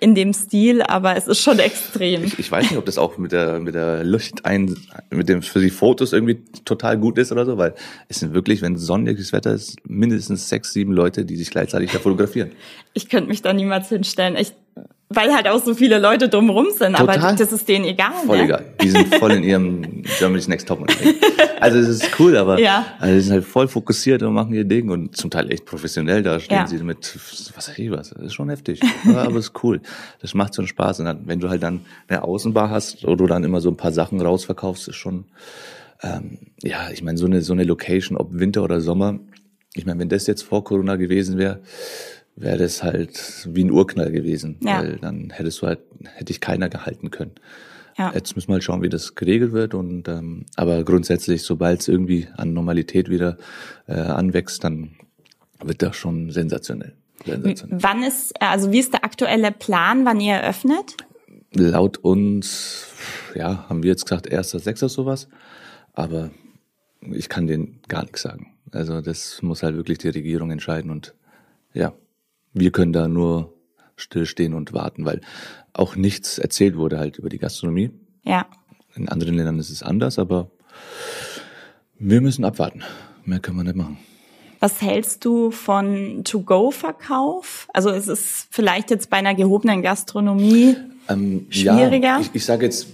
In 0.00 0.14
dem 0.14 0.32
Stil, 0.32 0.82
aber 0.82 1.16
es 1.16 1.28
ist 1.28 1.40
schon 1.40 1.58
extrem. 1.60 2.24
Ich, 2.24 2.38
ich 2.38 2.50
weiß 2.50 2.70
nicht, 2.70 2.78
ob 2.78 2.84
das 2.84 2.98
auch 2.98 3.16
mit 3.16 3.32
der 3.32 3.60
mit 3.60 3.74
der 3.74 4.02
Luft 4.02 4.44
ein 4.44 4.76
mit 5.10 5.28
dem 5.28 5.42
für 5.42 5.60
die 5.60 5.70
Fotos 5.70 6.12
irgendwie 6.12 6.42
total 6.64 6.98
gut 6.98 7.16
ist 7.18 7.30
oder 7.30 7.46
so, 7.46 7.58
weil 7.58 7.74
es 8.08 8.20
sind 8.20 8.34
wirklich, 8.34 8.60
wenn 8.60 8.76
sonniges 8.76 9.32
Wetter 9.32 9.52
ist, 9.52 9.76
mindestens 9.88 10.48
sechs, 10.48 10.72
sieben 10.72 10.92
Leute, 10.92 11.24
die 11.24 11.36
sich 11.36 11.50
gleichzeitig 11.50 11.92
da 11.92 11.98
fotografieren. 11.98 12.52
Ich 12.92 13.08
könnte 13.08 13.28
mich 13.28 13.42
da 13.42 13.52
niemals 13.52 13.88
hinstellen. 13.88 14.36
Ich 14.36 14.52
weil 15.14 15.34
halt 15.34 15.48
auch 15.48 15.62
so 15.62 15.74
viele 15.74 15.98
Leute 15.98 16.28
drumherum 16.28 16.66
sind, 16.70 16.96
Total. 16.96 17.18
aber 17.18 17.36
das 17.36 17.52
ist 17.52 17.68
denen 17.68 17.84
egal. 17.84 18.12
Voll 18.26 18.38
ne? 18.38 18.44
egal. 18.44 18.64
Die 18.82 18.90
sind 18.90 19.14
voll 19.16 19.32
in 19.32 19.42
ihrem 19.42 20.02
Germany's 20.18 20.48
Next 20.48 20.68
Top. 20.68 20.86
Also 21.60 21.78
es 21.78 21.88
ist 21.88 22.18
cool, 22.18 22.36
aber 22.36 22.58
ja. 22.58 22.84
also 22.98 23.14
die 23.14 23.20
sind 23.20 23.32
halt 23.32 23.44
voll 23.44 23.68
fokussiert 23.68 24.22
und 24.22 24.34
machen 24.34 24.54
ihr 24.54 24.64
Ding 24.64 24.90
und 24.90 25.16
zum 25.16 25.30
Teil 25.30 25.50
echt 25.50 25.64
professionell 25.64 26.22
da 26.22 26.40
stehen 26.40 26.58
ja. 26.58 26.66
sie 26.66 26.78
mit 26.82 27.18
was 27.56 27.68
weiß 27.68 27.78
ich 27.78 27.90
was. 27.90 28.10
Das 28.10 28.22
ist 28.22 28.34
schon 28.34 28.48
heftig, 28.48 28.80
aber 29.06 29.36
es 29.36 29.46
ist 29.46 29.64
cool. 29.64 29.80
Das 30.20 30.34
macht 30.34 30.54
so 30.54 30.62
einen 30.62 30.68
Spaß 30.68 31.00
und 31.00 31.06
dann, 31.06 31.26
wenn 31.26 31.40
du 31.40 31.48
halt 31.48 31.62
dann 31.62 31.80
eine 32.08 32.22
Außenbar 32.22 32.70
hast, 32.70 33.06
wo 33.06 33.14
du 33.14 33.26
dann 33.26 33.44
immer 33.44 33.60
so 33.60 33.70
ein 33.70 33.76
paar 33.76 33.92
Sachen 33.92 34.20
rausverkaufst, 34.20 34.88
ist 34.88 34.96
schon 34.96 35.24
ähm, 36.04 36.38
ja, 36.62 36.90
ich 36.90 37.02
meine 37.02 37.18
so 37.18 37.26
eine 37.26 37.40
so 37.40 37.52
eine 37.52 37.64
Location, 37.64 38.16
ob 38.18 38.28
Winter 38.32 38.62
oder 38.62 38.80
Sommer. 38.80 39.18
Ich 39.74 39.86
meine, 39.86 39.98
wenn 39.98 40.08
das 40.08 40.26
jetzt 40.26 40.42
vor 40.42 40.62
Corona 40.62 40.96
gewesen 40.96 41.38
wäre, 41.38 41.60
wäre 42.36 42.58
das 42.58 42.82
halt 42.82 43.48
wie 43.50 43.64
ein 43.64 43.70
Urknall 43.70 44.10
gewesen, 44.10 44.56
ja. 44.60 44.80
weil 44.80 44.96
dann 44.98 45.30
hättest 45.30 45.62
du 45.62 45.66
halt, 45.66 45.80
hätte 46.14 46.32
ich 46.32 46.40
keiner 46.40 46.68
gehalten 46.68 47.10
können. 47.10 47.32
Ja. 47.96 48.12
Jetzt 48.12 48.34
müssen 48.34 48.48
wir 48.48 48.54
halt 48.54 48.64
schauen, 48.64 48.82
wie 48.82 48.88
das 48.88 49.14
geregelt 49.14 49.52
wird. 49.52 49.74
Und 49.74 50.08
ähm, 50.08 50.46
aber 50.56 50.82
grundsätzlich, 50.84 51.42
sobald 51.42 51.80
es 51.80 51.88
irgendwie 51.88 52.28
an 52.36 52.52
Normalität 52.52 53.08
wieder 53.08 53.36
äh, 53.86 53.94
anwächst, 53.94 54.64
dann 54.64 54.96
wird 55.62 55.82
das 55.82 55.96
schon 55.96 56.30
sensationell. 56.30 56.94
sensationell. 57.24 57.78
Wann 57.80 58.02
ist, 58.02 58.40
also 58.42 58.72
wie 58.72 58.80
ist 58.80 58.92
der 58.92 59.04
aktuelle 59.04 59.52
Plan, 59.52 60.04
wann 60.04 60.20
ihr 60.20 60.34
eröffnet? 60.34 60.96
Laut 61.52 61.98
uns, 61.98 62.88
ja, 63.36 63.68
haben 63.68 63.84
wir 63.84 63.90
jetzt 63.90 64.06
gesagt, 64.06 64.26
erster, 64.26 64.58
sechster 64.58 64.88
sowas. 64.88 65.28
Aber 65.92 66.30
ich 67.12 67.28
kann 67.28 67.46
denen 67.46 67.80
gar 67.86 68.02
nichts 68.02 68.22
sagen. 68.22 68.54
Also 68.72 69.00
das 69.00 69.40
muss 69.42 69.62
halt 69.62 69.76
wirklich 69.76 69.98
die 69.98 70.08
Regierung 70.08 70.50
entscheiden 70.50 70.90
und 70.90 71.14
ja, 71.72 71.92
wir 72.54 72.70
können 72.70 72.92
da 72.92 73.08
nur 73.08 73.52
stillstehen 73.96 74.54
und 74.54 74.72
warten, 74.72 75.04
weil 75.04 75.20
auch 75.72 75.96
nichts 75.96 76.38
erzählt 76.38 76.76
wurde 76.76 76.98
halt 76.98 77.18
über 77.18 77.28
die 77.28 77.38
Gastronomie. 77.38 77.90
Ja. 78.24 78.46
In 78.94 79.08
anderen 79.08 79.34
Ländern 79.34 79.58
ist 79.58 79.70
es 79.70 79.82
anders, 79.82 80.18
aber 80.18 80.50
wir 81.98 82.20
müssen 82.20 82.44
abwarten. 82.44 82.82
Mehr 83.24 83.40
können 83.40 83.58
wir 83.58 83.64
nicht 83.64 83.76
machen. 83.76 83.98
Was 84.60 84.80
hältst 84.80 85.24
du 85.24 85.50
von 85.50 86.22
To-Go-Verkauf? 86.24 87.68
Also 87.74 87.90
es 87.90 88.08
ist 88.08 88.46
vielleicht 88.50 88.90
jetzt 88.90 89.10
bei 89.10 89.18
einer 89.18 89.34
gehobenen 89.34 89.82
Gastronomie 89.82 90.76
ähm, 91.08 91.46
schwieriger. 91.50 92.06
Ja, 92.06 92.20
ich, 92.20 92.30
ich 92.32 92.44
sage 92.44 92.64
jetzt 92.64 92.88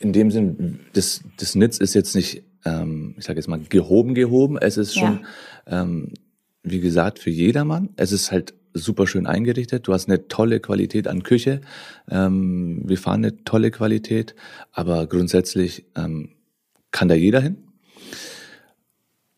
in 0.00 0.12
dem 0.12 0.30
Sinn, 0.30 0.80
das, 0.92 1.22
das 1.38 1.54
Nitz 1.54 1.78
ist 1.78 1.94
jetzt 1.94 2.14
nicht, 2.14 2.42
ähm, 2.64 3.14
ich 3.18 3.24
sage 3.24 3.38
jetzt 3.38 3.48
mal 3.48 3.60
gehoben 3.60 4.14
gehoben. 4.14 4.58
Es 4.58 4.76
ist 4.76 4.94
schon 4.94 5.20
ja. 5.66 5.82
ähm, 5.82 6.12
wie 6.70 6.80
gesagt, 6.80 7.18
für 7.18 7.30
jedermann. 7.30 7.90
Es 7.96 8.12
ist 8.12 8.32
halt 8.32 8.54
super 8.74 9.06
schön 9.06 9.26
eingerichtet. 9.26 9.86
Du 9.86 9.92
hast 9.92 10.08
eine 10.08 10.28
tolle 10.28 10.60
Qualität 10.60 11.08
an 11.08 11.22
Küche. 11.22 11.60
Ähm, 12.10 12.82
wir 12.84 12.98
fahren 12.98 13.24
eine 13.24 13.44
tolle 13.44 13.70
Qualität, 13.70 14.34
aber 14.72 15.06
grundsätzlich 15.06 15.84
ähm, 15.96 16.30
kann 16.90 17.08
da 17.08 17.14
jeder 17.14 17.40
hin. 17.40 17.58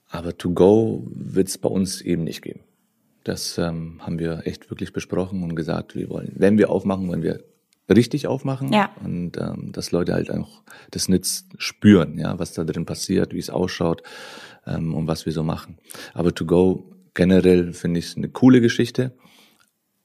Aber 0.08 0.36
to 0.36 0.50
go 0.50 1.06
wird 1.10 1.48
es 1.48 1.58
bei 1.58 1.68
uns 1.68 2.00
eben 2.00 2.24
nicht 2.24 2.42
geben. 2.42 2.60
Das 3.24 3.58
ähm, 3.58 4.00
haben 4.00 4.18
wir 4.18 4.46
echt 4.46 4.70
wirklich 4.70 4.92
besprochen 4.92 5.42
und 5.42 5.54
gesagt, 5.54 5.94
wir 5.94 6.08
wollen, 6.08 6.32
wenn 6.36 6.58
wir 6.58 6.70
aufmachen, 6.70 7.08
wollen 7.08 7.22
wir 7.22 7.44
richtig 7.88 8.26
aufmachen 8.26 8.72
ja. 8.72 8.90
und 9.04 9.36
ähm, 9.36 9.72
dass 9.72 9.90
Leute 9.90 10.14
halt 10.14 10.30
auch 10.30 10.62
das 10.90 11.08
Netz 11.08 11.44
spüren, 11.58 12.18
ja, 12.18 12.38
was 12.38 12.52
da 12.52 12.64
drin 12.64 12.86
passiert, 12.86 13.34
wie 13.34 13.38
es 13.38 13.50
ausschaut 13.50 14.02
ähm, 14.66 14.94
und 14.94 15.06
was 15.06 15.26
wir 15.26 15.32
so 15.32 15.42
machen. 15.42 15.78
Aber 16.14 16.34
to 16.34 16.46
go 16.46 16.89
generell 17.14 17.72
finde 17.72 18.00
ich 18.00 18.06
es 18.06 18.16
eine 18.16 18.28
coole 18.28 18.60
Geschichte. 18.60 19.12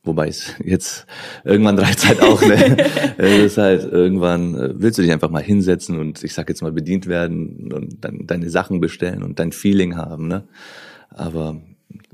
Wobei 0.03 0.27
es 0.27 0.53
jetzt 0.63 1.05
irgendwann 1.43 1.79
reizt 1.79 2.07
halt 2.07 2.21
auch, 2.21 2.41
ne? 2.41 2.77
es 3.17 3.43
ist 3.43 3.57
halt 3.57 3.91
irgendwann, 3.91 4.55
äh, 4.55 4.69
willst 4.75 4.97
du 4.97 5.01
dich 5.01 5.11
einfach 5.11 5.31
mal 5.31 5.41
hinsetzen 5.41 5.99
und 5.99 6.23
ich 6.23 6.33
sag 6.33 6.47
jetzt 6.47 6.61
mal 6.61 6.71
bedient 6.71 7.07
werden 7.07 7.73
und 7.73 8.03
dann 8.05 8.27
deine 8.27 8.49
Sachen 8.49 8.79
bestellen 8.79 9.23
und 9.23 9.39
dein 9.39 9.51
Feeling 9.51 9.97
haben, 9.97 10.27
ne? 10.27 10.47
Aber 11.09 11.61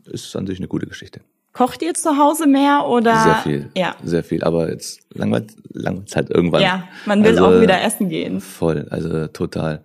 es 0.05 0.25
ist 0.25 0.35
an 0.35 0.47
sich 0.47 0.59
eine 0.59 0.67
gute 0.67 0.87
Geschichte. 0.87 1.21
Kocht 1.53 1.81
ihr 1.81 1.93
zu 1.93 2.17
Hause 2.17 2.47
mehr 2.47 2.85
oder? 2.87 3.23
Sehr 3.23 3.35
viel. 3.35 3.69
Ja. 3.75 3.95
Sehr 4.03 4.23
viel. 4.23 4.43
Aber 4.43 4.69
jetzt 4.69 5.01
langweilt, 5.13 5.53
langweilt 5.73 6.15
halt 6.15 6.29
irgendwann. 6.29 6.61
Ja, 6.61 6.87
man 7.05 7.23
will 7.23 7.31
also, 7.31 7.45
auch 7.45 7.61
wieder 7.61 7.81
essen 7.81 8.07
gehen. 8.07 8.39
Voll, 8.39 8.87
also 8.89 9.27
total. 9.27 9.83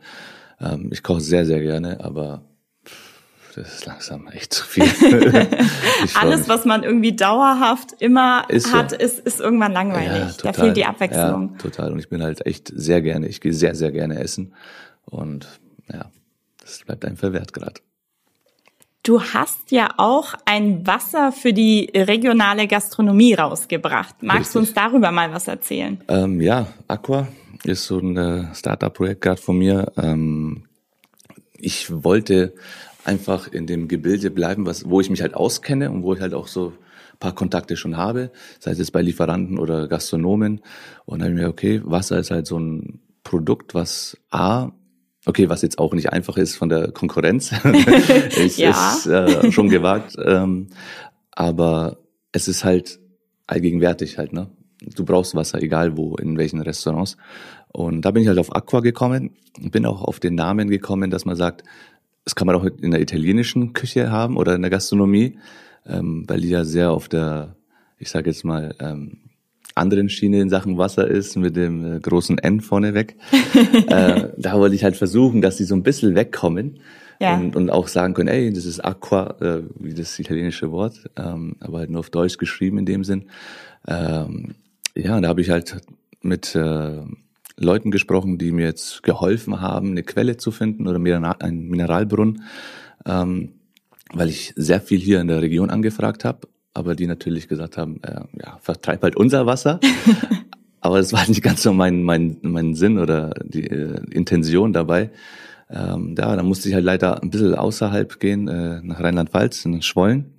Ähm, 0.60 0.90
ich 0.92 1.02
koche 1.02 1.20
sehr, 1.20 1.44
sehr 1.44 1.60
gerne, 1.60 2.04
aber 2.04 2.42
das 3.56 3.72
ist 3.72 3.86
langsam 3.86 4.28
echt 4.28 4.52
zu 4.52 4.64
viel. 4.66 4.84
Alles, 6.14 6.46
was 6.46 6.66
man 6.66 6.82
irgendwie 6.82 7.16
dauerhaft 7.16 7.94
immer 8.00 8.44
ist 8.48 8.70
hat, 8.70 8.90
so. 8.90 8.96
ist, 8.96 9.18
ist 9.20 9.40
irgendwann 9.40 9.72
langweilig. 9.72 10.36
Ja. 10.36 10.42
Da 10.42 10.52
fehlt 10.52 10.76
die 10.76 10.84
Abwechslung. 10.84 11.52
Ja, 11.52 11.58
total. 11.58 11.92
Und 11.92 11.98
ich 11.98 12.10
bin 12.10 12.22
halt 12.22 12.44
echt 12.44 12.70
sehr 12.74 13.00
gerne, 13.00 13.26
ich 13.28 13.40
gehe 13.40 13.54
sehr, 13.54 13.74
sehr 13.74 13.92
gerne 13.92 14.18
essen. 14.18 14.54
Und 15.06 15.48
ja, 15.90 16.10
das 16.60 16.80
bleibt 16.84 17.06
einem 17.06 17.16
verwehrt 17.16 17.54
gerade. 17.54 17.80
Du 19.02 19.22
hast 19.22 19.70
ja 19.70 19.88
auch 19.96 20.34
ein 20.44 20.86
Wasser 20.86 21.32
für 21.32 21.54
die 21.54 21.90
regionale 21.94 22.66
Gastronomie 22.66 23.32
rausgebracht. 23.32 24.22
Magst 24.22 24.40
Richtig. 24.40 24.52
du 24.52 24.58
uns 24.58 24.74
darüber 24.74 25.12
mal 25.12 25.32
was 25.32 25.48
erzählen? 25.48 26.02
Ähm, 26.08 26.42
ja, 26.42 26.66
Aqua 26.88 27.28
ist 27.64 27.86
so 27.86 28.00
ein 28.00 28.16
äh, 28.18 28.54
Startup-Projekt 28.54 29.22
gerade 29.22 29.40
von 29.40 29.56
mir. 29.56 29.92
Ähm, 29.96 30.66
ich 31.56 32.04
wollte 32.04 32.52
einfach 33.06 33.48
in 33.48 33.66
dem 33.66 33.88
Gebilde 33.88 34.30
bleiben, 34.30 34.66
was, 34.66 34.88
wo 34.88 35.00
ich 35.00 35.10
mich 35.10 35.22
halt 35.22 35.34
auskenne 35.34 35.90
und 35.90 36.02
wo 36.02 36.14
ich 36.14 36.20
halt 36.20 36.34
auch 36.34 36.48
so 36.48 36.72
paar 37.18 37.34
Kontakte 37.34 37.76
schon 37.76 37.96
habe, 37.96 38.30
sei 38.58 38.72
es 38.72 38.78
jetzt 38.78 38.92
bei 38.92 39.02
Lieferanten 39.02 39.58
oder 39.58 39.88
Gastronomen. 39.88 40.60
Und 41.04 41.20
dann 41.20 41.28
habe 41.28 41.38
ich 41.38 41.42
mir, 41.42 41.48
okay, 41.48 41.80
Wasser 41.84 42.18
ist 42.18 42.30
halt 42.30 42.46
so 42.46 42.58
ein 42.58 43.00
Produkt, 43.22 43.74
was 43.74 44.18
A, 44.30 44.70
okay, 45.24 45.48
was 45.48 45.62
jetzt 45.62 45.78
auch 45.78 45.94
nicht 45.94 46.12
einfach 46.12 46.36
ist 46.36 46.56
von 46.56 46.68
der 46.68 46.92
Konkurrenz, 46.92 47.52
ist, 48.36 48.58
ja. 48.58 48.92
ist 48.92 49.06
äh, 49.06 49.50
schon 49.50 49.68
gewagt, 49.68 50.16
ähm, 50.24 50.68
aber 51.32 51.98
es 52.32 52.48
ist 52.48 52.64
halt 52.64 53.00
allgegenwärtig 53.46 54.18
halt, 54.18 54.32
ne? 54.32 54.48
Du 54.94 55.04
brauchst 55.04 55.34
Wasser, 55.34 55.60
egal 55.62 55.96
wo, 55.96 56.16
in 56.16 56.36
welchen 56.36 56.60
Restaurants. 56.60 57.16
Und 57.72 58.02
da 58.02 58.10
bin 58.10 58.22
ich 58.22 58.28
halt 58.28 58.38
auf 58.38 58.54
Aqua 58.54 58.80
gekommen 58.80 59.30
und 59.58 59.72
bin 59.72 59.86
auch 59.86 60.02
auf 60.02 60.20
den 60.20 60.34
Namen 60.34 60.68
gekommen, 60.68 61.10
dass 61.10 61.24
man 61.24 61.34
sagt, 61.34 61.64
das 62.26 62.34
kann 62.34 62.46
man 62.46 62.56
auch 62.56 62.64
in 62.64 62.90
der 62.90 63.00
italienischen 63.00 63.72
Küche 63.72 64.10
haben 64.10 64.36
oder 64.36 64.56
in 64.56 64.62
der 64.62 64.70
Gastronomie, 64.70 65.38
ähm, 65.86 66.24
weil 66.26 66.40
die 66.40 66.48
ja 66.48 66.64
sehr 66.64 66.90
auf 66.90 67.08
der, 67.08 67.54
ich 67.98 68.10
sage 68.10 68.28
jetzt 68.28 68.44
mal, 68.44 68.74
ähm, 68.80 69.18
anderen 69.76 70.08
Schiene 70.08 70.40
in 70.40 70.50
Sachen 70.50 70.76
Wasser 70.76 71.06
ist, 71.06 71.36
mit 71.36 71.54
dem 71.54 71.98
äh, 71.98 72.00
großen 72.00 72.38
N 72.38 72.60
vorneweg. 72.60 73.16
äh, 73.86 74.30
da 74.36 74.58
wollte 74.58 74.74
ich 74.74 74.82
halt 74.82 74.96
versuchen, 74.96 75.40
dass 75.40 75.56
die 75.56 75.64
so 75.64 75.76
ein 75.76 75.84
bisschen 75.84 76.16
wegkommen 76.16 76.80
ja. 77.20 77.36
und, 77.36 77.54
und 77.54 77.70
auch 77.70 77.86
sagen 77.86 78.14
können, 78.14 78.28
ey, 78.28 78.52
das 78.52 78.64
ist 78.64 78.80
Aqua, 78.80 79.36
äh, 79.40 79.62
wie 79.78 79.94
das 79.94 80.18
italienische 80.18 80.72
Wort, 80.72 81.08
ähm, 81.16 81.54
aber 81.60 81.78
halt 81.78 81.90
nur 81.90 82.00
auf 82.00 82.10
Deutsch 82.10 82.38
geschrieben 82.38 82.78
in 82.78 82.86
dem 82.86 83.04
Sinn. 83.04 83.26
Ähm, 83.86 84.56
ja, 84.96 85.14
und 85.16 85.22
da 85.22 85.28
habe 85.28 85.42
ich 85.42 85.50
halt 85.50 85.76
mit 86.22 86.56
äh, 86.56 87.02
Leuten 87.58 87.90
gesprochen, 87.90 88.38
die 88.38 88.52
mir 88.52 88.66
jetzt 88.66 89.02
geholfen 89.02 89.60
haben, 89.60 89.90
eine 89.90 90.02
Quelle 90.02 90.36
zu 90.36 90.50
finden 90.50 90.86
oder 90.86 90.98
einen 91.40 91.68
Mineralbrunnen, 91.68 92.42
ähm, 93.06 93.54
weil 94.12 94.28
ich 94.28 94.52
sehr 94.56 94.80
viel 94.80 94.98
hier 94.98 95.20
in 95.20 95.28
der 95.28 95.42
Region 95.42 95.70
angefragt 95.70 96.24
habe, 96.24 96.48
aber 96.74 96.94
die 96.94 97.06
natürlich 97.06 97.48
gesagt 97.48 97.78
haben, 97.78 98.00
äh, 98.02 98.20
ja, 98.40 98.58
vertreib 98.60 99.02
halt 99.02 99.16
unser 99.16 99.46
Wasser. 99.46 99.80
aber 100.80 100.98
das 100.98 101.12
war 101.12 101.26
nicht 101.26 101.42
ganz 101.42 101.62
so 101.62 101.72
mein, 101.72 102.02
mein, 102.02 102.36
mein 102.42 102.74
Sinn 102.74 102.98
oder 102.98 103.30
die 103.42 103.66
äh, 103.66 104.00
Intention 104.10 104.72
dabei. 104.72 105.10
Ähm, 105.70 106.14
ja, 106.16 106.36
da 106.36 106.42
musste 106.42 106.68
ich 106.68 106.74
halt 106.74 106.84
leider 106.84 107.22
ein 107.22 107.30
bisschen 107.30 107.54
außerhalb 107.54 108.20
gehen, 108.20 108.48
äh, 108.48 108.80
nach 108.82 109.00
Rheinland-Pfalz, 109.00 109.64
in 109.64 109.82
Schwollen 109.82 110.36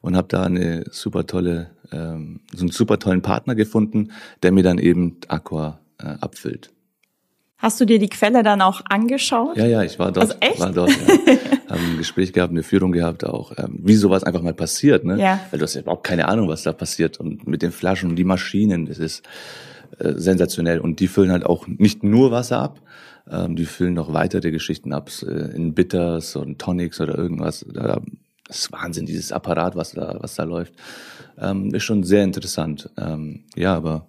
und 0.00 0.16
habe 0.16 0.28
da 0.28 0.42
eine 0.42 0.84
super 0.90 1.26
tolle, 1.26 1.70
ähm, 1.92 2.40
so 2.52 2.62
einen 2.62 2.70
super 2.70 2.98
tollen 2.98 3.22
Partner 3.22 3.54
gefunden, 3.54 4.10
der 4.42 4.52
mir 4.52 4.62
dann 4.62 4.78
eben 4.78 5.18
Aqua 5.28 5.80
äh, 5.98 6.16
abfüllt. 6.20 6.70
Hast 7.58 7.80
du 7.80 7.84
dir 7.84 7.98
die 7.98 8.08
Quelle 8.08 8.44
dann 8.44 8.62
auch 8.62 8.82
angeschaut? 8.88 9.56
Ja, 9.56 9.66
ja, 9.66 9.82
ich 9.82 9.98
war 9.98 10.12
dort. 10.12 10.30
Also 10.30 10.34
echt? 10.40 10.60
War 10.60 10.70
dort, 10.70 10.90
ja. 10.90 10.96
Haben 11.68 11.92
ein 11.92 11.98
Gespräch 11.98 12.32
gehabt, 12.32 12.52
eine 12.52 12.62
Führung 12.62 12.92
gehabt 12.92 13.26
auch, 13.26 13.52
ähm, 13.58 13.80
wie 13.82 13.96
sowas 13.96 14.22
einfach 14.22 14.42
mal 14.42 14.54
passiert, 14.54 15.04
ne? 15.04 15.18
Ja. 15.18 15.40
Weil 15.50 15.58
du 15.58 15.64
hast 15.64 15.74
ja 15.74 15.80
überhaupt 15.80 16.06
keine 16.06 16.28
Ahnung, 16.28 16.48
was 16.48 16.62
da 16.62 16.72
passiert. 16.72 17.18
Und 17.18 17.48
mit 17.48 17.62
den 17.62 17.72
Flaschen 17.72 18.10
und 18.10 18.16
die 18.16 18.24
Maschinen, 18.24 18.86
das 18.86 18.98
ist 18.98 19.24
äh, 19.98 20.12
sensationell. 20.14 20.78
Und 20.78 21.00
die 21.00 21.08
füllen 21.08 21.32
halt 21.32 21.44
auch 21.44 21.66
nicht 21.66 22.04
nur 22.04 22.30
Wasser 22.30 22.60
ab, 22.60 22.80
ähm, 23.28 23.56
die 23.56 23.66
füllen 23.66 23.94
noch 23.94 24.12
weitere 24.12 24.52
Geschichten 24.52 24.92
ab, 24.92 25.10
äh, 25.22 25.54
in 25.54 25.74
Bitters 25.74 26.36
und 26.36 26.60
Tonics 26.60 27.00
oder 27.00 27.18
irgendwas. 27.18 27.66
Da 27.68 28.00
das 28.48 28.60
ist 28.60 28.72
Wahnsinn, 28.72 29.06
dieses 29.06 29.30
Apparat, 29.30 29.76
was 29.76 29.92
da, 29.92 30.16
was 30.20 30.34
da 30.34 30.44
läuft. 30.44 30.74
Ähm, 31.38 31.72
ist 31.74 31.84
schon 31.84 32.02
sehr 32.02 32.24
interessant. 32.24 32.90
Ähm, 32.98 33.44
ja, 33.54 33.76
aber 33.76 34.08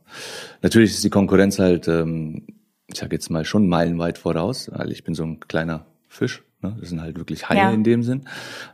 natürlich 0.62 0.92
ist 0.92 1.04
die 1.04 1.10
Konkurrenz 1.10 1.60
halt, 1.60 1.88
ähm, 1.88 2.48
ich 2.88 2.98
sage 2.98 3.16
jetzt 3.16 3.30
mal, 3.30 3.46
schon 3.46 3.68
meilenweit 3.68 4.18
voraus, 4.18 4.72
weil 4.74 4.92
ich 4.92 5.04
bin 5.04 5.14
so 5.14 5.24
ein 5.24 5.40
kleiner 5.42 5.86
Fisch. 6.08 6.44
Ne? 6.62 6.76
Das 6.80 6.90
sind 6.90 7.02
halt 7.02 7.18
wirklich 7.18 7.50
Haie 7.50 7.58
ja. 7.58 7.72
in 7.72 7.84
dem 7.84 8.02
Sinn. 8.02 8.24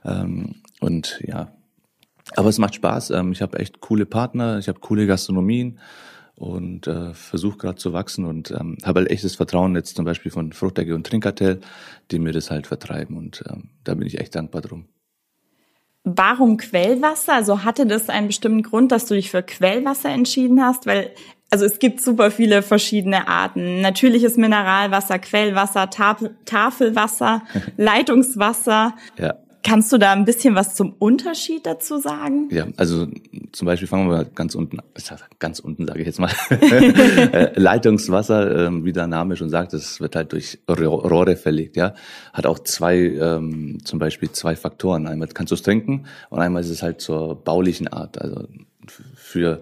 Ähm, 0.06 0.56
und 0.80 1.20
ja, 1.26 1.52
aber 2.36 2.50
es 2.50 2.60
macht 2.60 2.76
Spaß. 2.76 3.10
Ähm, 3.10 3.32
ich 3.32 3.42
habe 3.42 3.60
echt 3.60 3.82
coole 3.82 4.06
Partner, 4.06 4.60
ich 4.60 4.68
habe 4.68 4.80
coole 4.80 5.08
Gastronomien 5.08 5.80
und 6.36 6.88
äh, 6.88 7.14
versuche 7.14 7.58
gerade 7.58 7.78
zu 7.78 7.92
wachsen 7.92 8.26
und 8.26 8.52
ähm, 8.52 8.78
habe 8.84 9.02
halt 9.02 9.10
echtes 9.10 9.36
Vertrauen 9.36 9.76
jetzt 9.76 9.96
zum 9.96 10.06
Beispiel 10.06 10.32
von 10.32 10.52
Fruchtdecke 10.54 10.94
und 10.94 11.08
Trinkkartell, 11.08 11.62
die 12.12 12.20
mir 12.20 12.34
das 12.34 12.52
halt 12.52 12.68
vertreiben 12.68 13.18
und 13.18 13.44
ähm, 13.50 13.70
da 13.84 13.96
bin 13.96 14.06
ich 14.06 14.20
echt 14.20 14.36
dankbar 14.36 14.62
drum. 14.62 14.86
Warum 16.06 16.58
Quellwasser? 16.58 17.34
Also 17.34 17.64
hatte 17.64 17.86
das 17.86 18.10
einen 18.10 18.28
bestimmten 18.28 18.64
Grund, 18.64 18.92
dass 18.92 19.08
du 19.08 19.16
dich 19.16 19.32
für 19.32 19.44
Quellwasser 19.44 20.10
entschieden 20.10 20.64
hast? 20.64 20.86
Weil 20.86 21.12
also 21.50 21.66
es 21.66 21.80
gibt 21.80 22.02
super 22.02 22.32
viele 22.32 22.62
verschiedene 22.62 23.28
Arten. 23.28 23.82
Natürliches 23.82 24.36
Mineralwasser, 24.38 25.20
Quellwasser, 25.20 25.90
Tafelwasser, 25.90 27.44
Leitungswasser. 27.78 28.96
Ja. 29.18 29.36
Kannst 29.66 29.92
du 29.92 29.98
da 29.98 30.12
ein 30.12 30.26
bisschen 30.26 30.54
was 30.54 30.76
zum 30.76 30.94
Unterschied 31.00 31.66
dazu 31.66 31.98
sagen? 31.98 32.50
Ja, 32.52 32.68
also 32.78 33.08
zum 33.52 33.66
Beispiel 33.66 33.88
fangen 33.88 34.08
wir 34.08 34.18
mal 34.18 34.26
ganz 34.26 34.54
unten, 34.54 34.78
ganz 35.40 35.58
unten 35.58 35.88
sage 35.88 36.02
ich 36.02 36.06
jetzt 36.06 36.20
mal. 36.20 36.32
Äh, 36.76 37.60
Leitungswasser, 37.60 38.68
ähm, 38.68 38.86
wie 38.86 38.92
der 38.92 39.08
Name 39.08 39.36
schon 39.36 39.50
sagt, 39.50 39.74
das 39.74 40.00
wird 40.00 40.16
halt 40.16 40.34
durch 40.34 40.60
Rohre 40.70 41.36
verlegt, 41.36 41.76
ja. 41.78 41.96
Hat 42.34 42.46
auch 42.46 42.60
zwei, 42.60 42.98
ähm, 42.98 43.80
zum 43.84 43.98
Beispiel 43.98 44.32
zwei 44.32 44.56
Faktoren. 44.56 45.08
Einmal 45.08 45.28
kannst 45.30 45.52
du 45.52 45.56
es 45.56 45.64
trinken 45.64 46.06
und 46.30 46.40
einmal 46.40 46.62
ist 46.62 46.70
es 46.70 46.84
halt 46.84 47.02
zur 47.02 47.36
baulichen 47.36 47.88
Art. 47.88 48.22
Also 48.22 48.48
für 49.16 49.62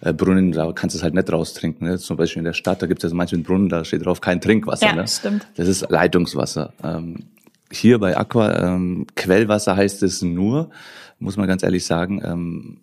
äh, 0.00 0.12
Brunnen, 0.14 0.52
da 0.52 0.72
kannst 0.72 0.94
du 0.94 0.98
es 0.98 1.02
halt 1.02 1.14
nicht 1.14 1.30
raustrinken. 1.30 1.88
Ne? 1.88 1.98
Zum 1.98 2.16
Beispiel 2.16 2.40
in 2.40 2.44
der 2.44 2.54
Stadt, 2.54 2.80
da 2.80 2.86
gibt 2.86 3.04
es 3.04 3.10
ja 3.10 3.14
manche 3.14 3.36
Brunnen, 3.38 3.68
da 3.68 3.84
steht 3.84 4.06
drauf 4.06 4.20
kein 4.20 4.40
Trinkwasser. 4.40 4.86
Ja, 4.86 4.94
ne? 4.94 5.06
stimmt. 5.06 5.46
Das 5.56 5.68
ist 5.68 5.90
Leitungswasser. 5.90 6.72
Ähm, 6.82 7.26
hier 7.72 7.98
bei 7.98 8.16
Aqua, 8.16 8.52
ähm, 8.52 9.06
Quellwasser 9.16 9.76
heißt 9.76 10.02
es 10.02 10.22
nur, 10.22 10.70
muss 11.18 11.36
man 11.36 11.48
ganz 11.48 11.62
ehrlich 11.62 11.86
sagen. 11.86 12.22
Ähm, 12.24 12.80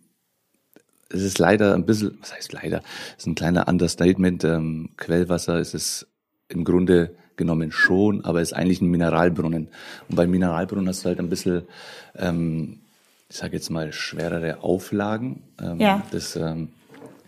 es 1.09 1.21
ist 1.21 1.39
leider 1.39 1.73
ein 1.73 1.85
bisschen, 1.85 2.17
was 2.21 2.33
heißt 2.33 2.53
leider, 2.53 2.81
ist 3.17 3.27
ein 3.27 3.35
kleiner 3.35 3.67
Understatement. 3.67 4.43
Ähm, 4.43 4.89
Quellwasser 4.97 5.59
ist 5.59 5.73
es 5.73 6.07
im 6.47 6.63
Grunde 6.63 7.15
genommen 7.35 7.71
schon, 7.71 8.25
aber 8.25 8.41
es 8.41 8.51
ist 8.51 8.57
eigentlich 8.57 8.81
ein 8.81 8.89
Mineralbrunnen. 8.89 9.69
Und 10.09 10.15
bei 10.15 10.27
Mineralbrunnen 10.27 10.87
hast 10.87 11.03
du 11.03 11.09
halt 11.09 11.19
ein 11.19 11.29
bisschen, 11.29 11.63
ähm, 12.15 12.79
ich 13.29 13.37
sage 13.37 13.53
jetzt 13.53 13.69
mal, 13.69 13.91
schwerere 13.93 14.61
Auflagen. 14.61 15.43
Ähm, 15.61 15.79
ja. 15.79 16.03
Das 16.11 16.35
ähm, 16.35 16.69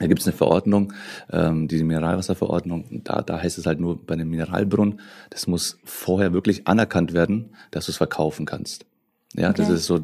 da 0.01 0.07
gibt 0.07 0.21
es 0.21 0.27
eine 0.27 0.35
Verordnung, 0.35 0.93
ähm, 1.31 1.67
die 1.67 1.83
Mineralwasserverordnung. 1.83 3.03
Da, 3.03 3.21
da 3.21 3.39
heißt 3.39 3.59
es 3.59 3.67
halt 3.67 3.79
nur 3.79 4.03
bei 4.03 4.15
einem 4.15 4.29
Mineralbrunnen, 4.29 4.99
das 5.29 5.45
muss 5.45 5.77
vorher 5.83 6.33
wirklich 6.33 6.67
anerkannt 6.67 7.13
werden, 7.13 7.51
dass 7.69 7.85
du 7.85 7.91
es 7.91 7.97
verkaufen 7.97 8.47
kannst. 8.47 8.85
Ja, 9.35 9.51
okay. 9.51 9.61
das 9.61 9.69
ist 9.69 9.85
so, 9.85 9.99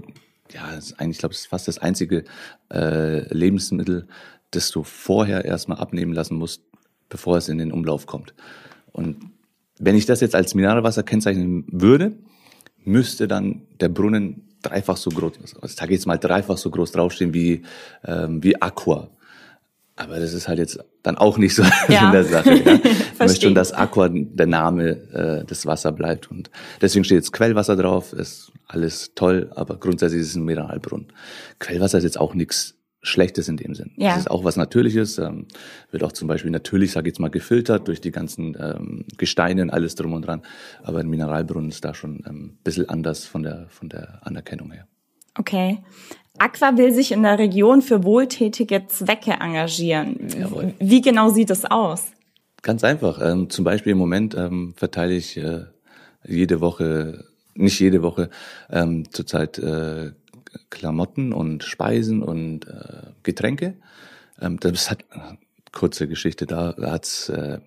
ja, 0.53 0.71
das 0.75 0.85
ist 0.85 0.99
eigentlich, 0.99 1.15
ich 1.15 1.19
glaube, 1.19 1.33
das 1.33 1.41
ist 1.41 1.47
fast 1.47 1.67
das 1.67 1.79
einzige 1.79 2.25
äh, 2.71 3.33
Lebensmittel, 3.33 4.07
das 4.51 4.69
du 4.69 4.83
vorher 4.83 5.45
erstmal 5.45 5.79
abnehmen 5.79 6.13
lassen 6.13 6.35
musst, 6.35 6.61
bevor 7.09 7.37
es 7.37 7.49
in 7.49 7.57
den 7.57 7.71
Umlauf 7.71 8.05
kommt. 8.05 8.35
Und 8.91 9.17
wenn 9.79 9.95
ich 9.95 10.05
das 10.05 10.21
jetzt 10.21 10.35
als 10.35 10.53
Mineralwasser 10.53 11.01
kennzeichnen 11.01 11.65
würde, 11.71 12.13
müsste 12.83 13.27
dann 13.27 13.63
der 13.79 13.89
Brunnen 13.89 14.47
dreifach 14.61 14.97
so 14.97 15.09
groß, 15.09 15.33
also 15.41 15.57
ich 15.63 15.75
sage 15.75 15.93
jetzt 15.93 16.05
mal 16.05 16.17
dreifach 16.17 16.57
so 16.57 16.69
groß 16.69 16.91
draufstehen 16.91 17.33
wie, 17.33 17.63
ähm, 18.05 18.43
wie 18.43 18.61
Aqua. 18.61 19.09
Aber 19.97 20.19
das 20.19 20.33
ist 20.33 20.47
halt 20.47 20.59
jetzt 20.59 20.79
dann 21.03 21.17
auch 21.17 21.37
nicht 21.37 21.55
so 21.55 21.63
ja. 21.89 22.05
in 22.05 22.11
der 22.11 22.23
Sache. 22.23 22.55
Ja? 22.55 22.79
Ich 23.17 23.19
möchte 23.19 23.45
schon, 23.47 23.55
dass 23.55 23.73
Aqua 23.73 24.09
der 24.11 24.45
Name 24.45 24.89
äh, 25.11 25.43
des 25.43 25.65
Wasser 25.65 25.91
bleibt. 25.91 26.29
Und 26.29 26.51
deswegen 26.81 27.03
steht 27.03 27.15
jetzt 27.15 27.33
Quellwasser 27.33 27.75
drauf, 27.75 28.13
ist 28.13 28.51
alles 28.67 29.13
toll, 29.15 29.51
aber 29.55 29.77
grundsätzlich 29.77 30.21
ist 30.21 30.29
es 30.29 30.35
ein 30.35 30.45
Mineralbrunnen. 30.45 31.07
Quellwasser 31.57 31.97
ist 31.97 32.03
jetzt 32.03 32.19
auch 32.19 32.35
nichts 32.35 32.75
Schlechtes 33.01 33.47
in 33.47 33.57
dem 33.57 33.73
Sinn. 33.73 33.91
Ja. 33.97 34.09
Das 34.09 34.19
ist 34.19 34.31
auch 34.31 34.43
was 34.43 34.55
Natürliches, 34.55 35.17
ähm, 35.17 35.47
wird 35.89 36.03
auch 36.03 36.11
zum 36.11 36.27
Beispiel 36.27 36.51
natürlich, 36.51 36.91
sage 36.91 37.07
ich 37.07 37.13
jetzt 37.13 37.19
mal, 37.19 37.29
gefiltert 37.29 37.87
durch 37.87 38.01
die 38.01 38.11
ganzen 38.11 38.55
ähm, 38.59 39.05
Gesteine 39.17 39.63
und 39.63 39.69
alles 39.71 39.95
drum 39.95 40.13
und 40.13 40.27
dran. 40.27 40.43
Aber 40.83 40.99
ein 40.99 41.07
Mineralbrunnen 41.07 41.69
ist 41.69 41.83
da 41.85 41.93
schon 41.95 42.23
ähm, 42.27 42.45
ein 42.45 42.59
bisschen 42.63 42.89
anders 42.89 43.25
von 43.25 43.43
der, 43.43 43.67
von 43.69 43.89
der 43.89 44.19
Anerkennung 44.25 44.71
her. 44.71 44.87
Okay. 45.39 45.79
Aqua 46.39 46.77
will 46.77 46.93
sich 46.93 47.11
in 47.11 47.23
der 47.23 47.39
Region 47.39 47.81
für 47.81 48.03
wohltätige 48.03 48.87
Zwecke 48.87 49.31
engagieren. 49.31 50.17
Jawohl. 50.37 50.73
Wie 50.79 51.01
genau 51.01 51.29
sieht 51.29 51.49
es 51.49 51.65
aus? 51.65 52.05
Ganz 52.61 52.83
einfach. 52.83 53.19
Ähm, 53.21 53.49
zum 53.49 53.65
Beispiel 53.65 53.93
im 53.93 53.97
Moment 53.97 54.35
ähm, 54.35 54.73
verteile 54.75 55.13
ich 55.13 55.37
äh, 55.37 55.65
jede 56.25 56.61
Woche, 56.61 57.25
nicht 57.55 57.79
jede 57.79 58.03
Woche, 58.03 58.29
ähm, 58.69 59.11
zurzeit 59.11 59.57
äh, 59.59 60.11
Klamotten 60.69 61.33
und 61.33 61.63
Speisen 61.63 62.21
und 62.21 62.67
äh, 62.67 63.11
Getränke. 63.23 63.75
Ähm, 64.41 64.59
das 64.59 64.91
hat 64.91 65.05
kurze 65.71 66.07
Geschichte. 66.07 66.45
Da 66.45 66.75
hat's 66.79 67.29
äh, 67.29 67.59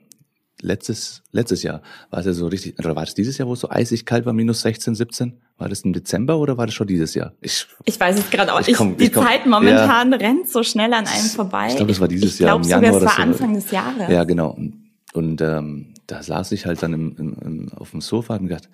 letztes, 0.61 1.23
letztes 1.33 1.63
Jahr 1.63 1.83
war 2.11 2.21
es 2.21 2.27
ja 2.27 2.33
so 2.33 2.47
richtig, 2.49 2.79
oder 2.79 2.95
war 2.97 3.05
es 3.05 3.15
dieses 3.15 3.39
Jahr, 3.39 3.49
wo 3.49 3.55
es 3.55 3.61
so 3.61 3.71
eisig 3.71 4.07
kalt 4.07 4.27
war, 4.27 4.33
minus 4.33 4.63
16, 4.63 4.95
17? 4.95 5.41
War 5.61 5.69
das 5.69 5.83
im 5.83 5.93
Dezember 5.93 6.39
oder 6.39 6.57
war 6.57 6.65
das 6.65 6.75
schon 6.75 6.87
dieses 6.87 7.15
Jahr? 7.15 7.35
Ich, 7.43 7.67
ich 7.85 8.01
weiß 8.01 8.19
es 8.19 8.31
gerade 8.31 8.55
auch. 8.55 8.67
Ich 8.67 8.75
komm, 8.75 8.97
die 8.97 9.05
ich 9.05 9.13
komm, 9.13 9.27
Zeit 9.27 9.45
momentan 9.45 10.11
ja, 10.11 10.17
rennt 10.17 10.49
so 10.49 10.63
schnell 10.63 10.91
an 10.95 11.07
einem 11.07 11.27
vorbei. 11.27 11.67
Ich 11.69 11.77
glaube, 11.77 11.93
es 11.93 12.01
war 12.01 12.09
dieses 12.09 12.35
ich 12.35 12.41
Jahr 12.41 12.57
im 12.57 12.63
Januar. 12.63 12.95
Sogar, 12.95 13.11
es 13.11 13.19
war 13.19 13.25
Anfang 13.25 13.53
des 13.53 13.71
Jahres. 13.71 14.09
Ja, 14.09 14.25
genau. 14.25 14.53
Und, 14.53 14.91
und 15.13 15.43
ähm, 15.43 15.93
da 16.07 16.23
saß 16.23 16.53
ich 16.53 16.65
halt 16.65 16.83
dann 16.83 16.95
im, 16.95 17.15
im, 17.19 17.37
im, 17.45 17.69
auf 17.77 17.91
dem 17.91 18.01
Sofa 18.01 18.37
und, 18.37 18.49
gedacht, 18.49 18.71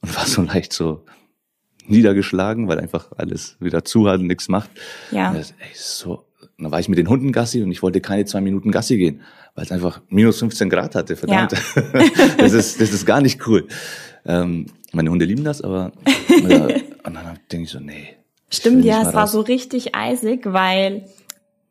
und 0.00 0.16
war 0.16 0.26
so 0.26 0.42
leicht 0.42 0.72
so 0.72 1.04
niedergeschlagen, 1.86 2.66
weil 2.66 2.80
einfach 2.80 3.12
alles 3.16 3.56
wieder 3.60 3.84
zu 3.84 4.08
hat 4.08 4.18
und 4.18 4.26
nichts 4.26 4.48
macht. 4.48 4.70
Ja. 5.12 5.30
Und 5.30 5.38
das, 5.38 5.52
ey, 5.52 5.68
so, 5.72 6.26
dann 6.58 6.72
war 6.72 6.80
ich 6.80 6.88
mit 6.88 6.98
den 6.98 7.08
Hunden 7.08 7.30
Gassi 7.30 7.62
und 7.62 7.70
ich 7.70 7.80
wollte 7.80 8.00
keine 8.00 8.24
zwei 8.24 8.40
Minuten 8.40 8.72
Gassi 8.72 8.96
gehen 8.96 9.20
weil 9.54 9.64
es 9.64 9.72
einfach 9.72 10.00
minus 10.08 10.38
15 10.38 10.68
Grad 10.68 10.94
hatte, 10.94 11.16
verdammt. 11.16 11.52
Ja. 11.52 11.82
das, 12.38 12.52
ist, 12.52 12.80
das 12.80 12.92
ist 12.92 13.06
gar 13.06 13.20
nicht 13.20 13.46
cool. 13.46 13.66
Ähm, 14.26 14.66
meine 14.92 15.10
Hunde 15.10 15.24
lieben 15.24 15.44
das, 15.44 15.60
aber 15.60 15.92
äh, 16.28 16.82
und 17.04 17.14
dann 17.14 17.38
denke 17.50 17.64
ich 17.64 17.70
so, 17.70 17.80
nee. 17.80 18.16
Stimmt, 18.50 18.84
ja, 18.84 19.00
es 19.00 19.08
raus. 19.08 19.14
war 19.14 19.26
so 19.26 19.40
richtig 19.40 19.94
eisig, 19.94 20.42
weil 20.44 21.06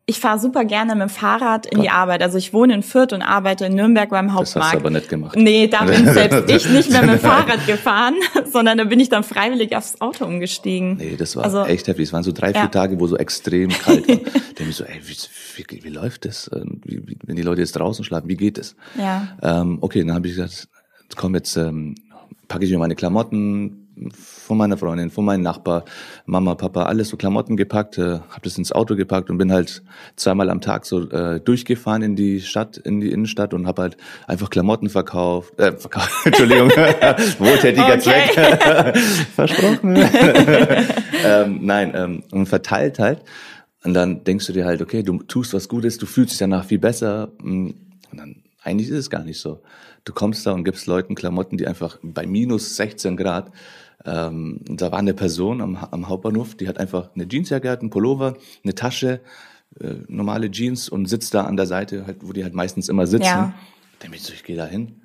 ich 0.06 0.20
fahre 0.20 0.38
super 0.38 0.66
gerne 0.66 0.94
mit 0.94 1.02
dem 1.02 1.08
Fahrrad 1.08 1.64
in 1.64 1.80
die 1.80 1.88
Arbeit. 1.88 2.22
Also 2.22 2.36
ich 2.36 2.52
wohne 2.52 2.74
in 2.74 2.82
Fürth 2.82 3.14
und 3.14 3.22
arbeite 3.22 3.64
in 3.64 3.74
Nürnberg 3.74 4.10
beim 4.10 4.34
Hauptmarkt. 4.34 4.56
Das 4.56 4.62
hast 4.64 4.74
du 4.74 4.78
aber 4.78 4.90
nicht 4.90 5.08
gemacht. 5.08 5.36
Nee, 5.36 5.66
da 5.66 5.84
bin 5.84 6.04
selbst 6.12 6.50
ich 6.50 6.68
nicht 6.68 6.90
mehr 6.90 7.00
mit 7.02 7.12
dem 7.12 7.20
Fahrrad 7.20 7.66
gefahren, 7.66 8.14
sondern 8.52 8.76
da 8.76 8.84
bin 8.84 9.00
ich 9.00 9.08
dann 9.08 9.24
freiwillig 9.24 9.74
aufs 9.74 10.02
Auto 10.02 10.26
umgestiegen. 10.26 10.98
Nee, 10.98 11.16
das 11.16 11.36
war 11.36 11.44
also, 11.44 11.64
echt 11.64 11.88
heftig. 11.88 12.08
Es 12.08 12.12
waren 12.12 12.22
so 12.22 12.32
drei, 12.32 12.52
vier 12.52 12.62
ja. 12.62 12.68
Tage, 12.68 13.00
wo 13.00 13.06
so 13.06 13.16
extrem 13.16 13.70
kalt 13.70 14.06
war. 14.06 14.16
da 14.56 14.64
ich 14.64 14.76
so, 14.76 14.84
ey, 14.84 15.00
wie, 15.04 15.16
wie, 15.56 15.84
wie 15.84 15.88
läuft 15.88 16.26
das? 16.26 16.50
Ähm, 16.54 16.82
wie, 16.84 17.08
wie, 17.08 17.16
wenn 17.24 17.36
die 17.36 17.42
Leute 17.42 17.62
jetzt 17.62 17.72
draußen 17.72 18.04
schlafen, 18.04 18.28
wie 18.28 18.36
geht 18.36 18.58
es? 18.58 18.76
Ja. 18.98 19.28
Ähm, 19.42 19.78
okay, 19.80 20.00
dann 20.00 20.12
habe 20.12 20.28
ich 20.28 20.34
gesagt, 20.34 20.68
komm, 21.16 21.34
jetzt 21.34 21.56
ähm, 21.56 21.94
packe 22.48 22.64
ich 22.64 22.70
mir 22.70 22.78
meine 22.78 22.94
Klamotten, 22.94 23.84
von 24.12 24.58
meiner 24.58 24.76
Freundin, 24.76 25.10
von 25.10 25.24
meinem 25.24 25.42
Nachbar, 25.42 25.84
Mama, 26.26 26.54
Papa, 26.54 26.84
alles 26.84 27.08
so 27.08 27.16
Klamotten 27.16 27.56
gepackt, 27.56 27.98
äh, 27.98 28.18
habe 28.18 28.40
das 28.42 28.58
ins 28.58 28.72
Auto 28.72 28.96
gepackt 28.96 29.30
und 29.30 29.38
bin 29.38 29.52
halt 29.52 29.82
zweimal 30.16 30.50
am 30.50 30.60
Tag 30.60 30.84
so 30.84 31.08
äh, 31.10 31.40
durchgefahren 31.40 32.02
in 32.02 32.16
die 32.16 32.40
Stadt, 32.40 32.76
in 32.76 33.00
die 33.00 33.10
Innenstadt 33.10 33.54
und 33.54 33.66
habe 33.66 33.82
halt 33.82 33.96
einfach 34.26 34.50
Klamotten 34.50 34.88
verkauft, 34.88 35.58
äh, 35.58 35.76
verkauft, 35.76 36.12
Entschuldigung, 36.24 36.70
wohltätiger 37.38 37.98
Zweck, 37.98 38.34
versprochen. 39.34 39.96
ähm, 41.24 41.60
nein, 41.62 41.92
ähm, 41.94 42.22
und 42.32 42.46
verteilt 42.46 42.98
halt. 42.98 43.22
Und 43.84 43.94
dann 43.94 44.24
denkst 44.24 44.46
du 44.46 44.52
dir 44.52 44.64
halt, 44.64 44.80
okay, 44.80 45.02
du 45.02 45.18
tust 45.18 45.52
was 45.52 45.68
Gutes, 45.68 45.98
du 45.98 46.06
fühlst 46.06 46.32
dich 46.32 46.38
danach 46.38 46.64
viel 46.64 46.78
besser. 46.78 47.32
Und 47.42 47.74
dann, 48.12 48.42
eigentlich 48.62 48.88
ist 48.88 48.96
es 48.96 49.10
gar 49.10 49.22
nicht 49.22 49.38
so. 49.38 49.60
Du 50.04 50.12
kommst 50.12 50.46
da 50.46 50.52
und 50.52 50.64
gibst 50.64 50.86
Leuten 50.86 51.14
Klamotten, 51.14 51.56
die 51.56 51.66
einfach 51.66 51.98
bei 52.02 52.26
minus 52.26 52.76
16 52.76 53.16
Grad 53.16 53.50
ähm, 54.04 54.60
da 54.66 54.92
war 54.92 54.98
eine 54.98 55.14
Person 55.14 55.60
am, 55.60 55.76
am 55.76 56.08
Hauptbahnhof, 56.08 56.54
die 56.56 56.68
hat 56.68 56.78
einfach 56.78 57.10
eine 57.14 57.26
Jeansjacke 57.26 57.78
einen 57.78 57.90
Pullover, 57.90 58.36
eine 58.62 58.74
Tasche, 58.74 59.20
äh, 59.80 59.94
normale 60.08 60.50
Jeans 60.50 60.88
und 60.88 61.06
sitzt 61.06 61.32
da 61.34 61.44
an 61.44 61.56
der 61.56 61.66
Seite, 61.66 62.06
halt, 62.06 62.18
wo 62.20 62.32
die 62.32 62.44
halt 62.44 62.54
meistens 62.54 62.88
immer 62.88 63.06
sitzen. 63.06 63.24
Ja. 63.24 63.54
Dann 64.00 64.10
bin 64.10 64.20
ich 64.20 64.22
so, 64.22 64.34
ich 64.34 64.44
gehe 64.44 64.56
da 64.56 64.66
hin, 64.66 65.00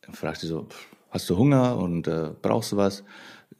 dann 0.00 0.14
fragt 0.14 0.40
sie 0.40 0.46
so, 0.46 0.68
hast 1.10 1.28
du 1.28 1.36
Hunger 1.36 1.76
und 1.76 2.08
äh, 2.08 2.30
brauchst 2.40 2.72
du 2.72 2.76
was? 2.78 3.04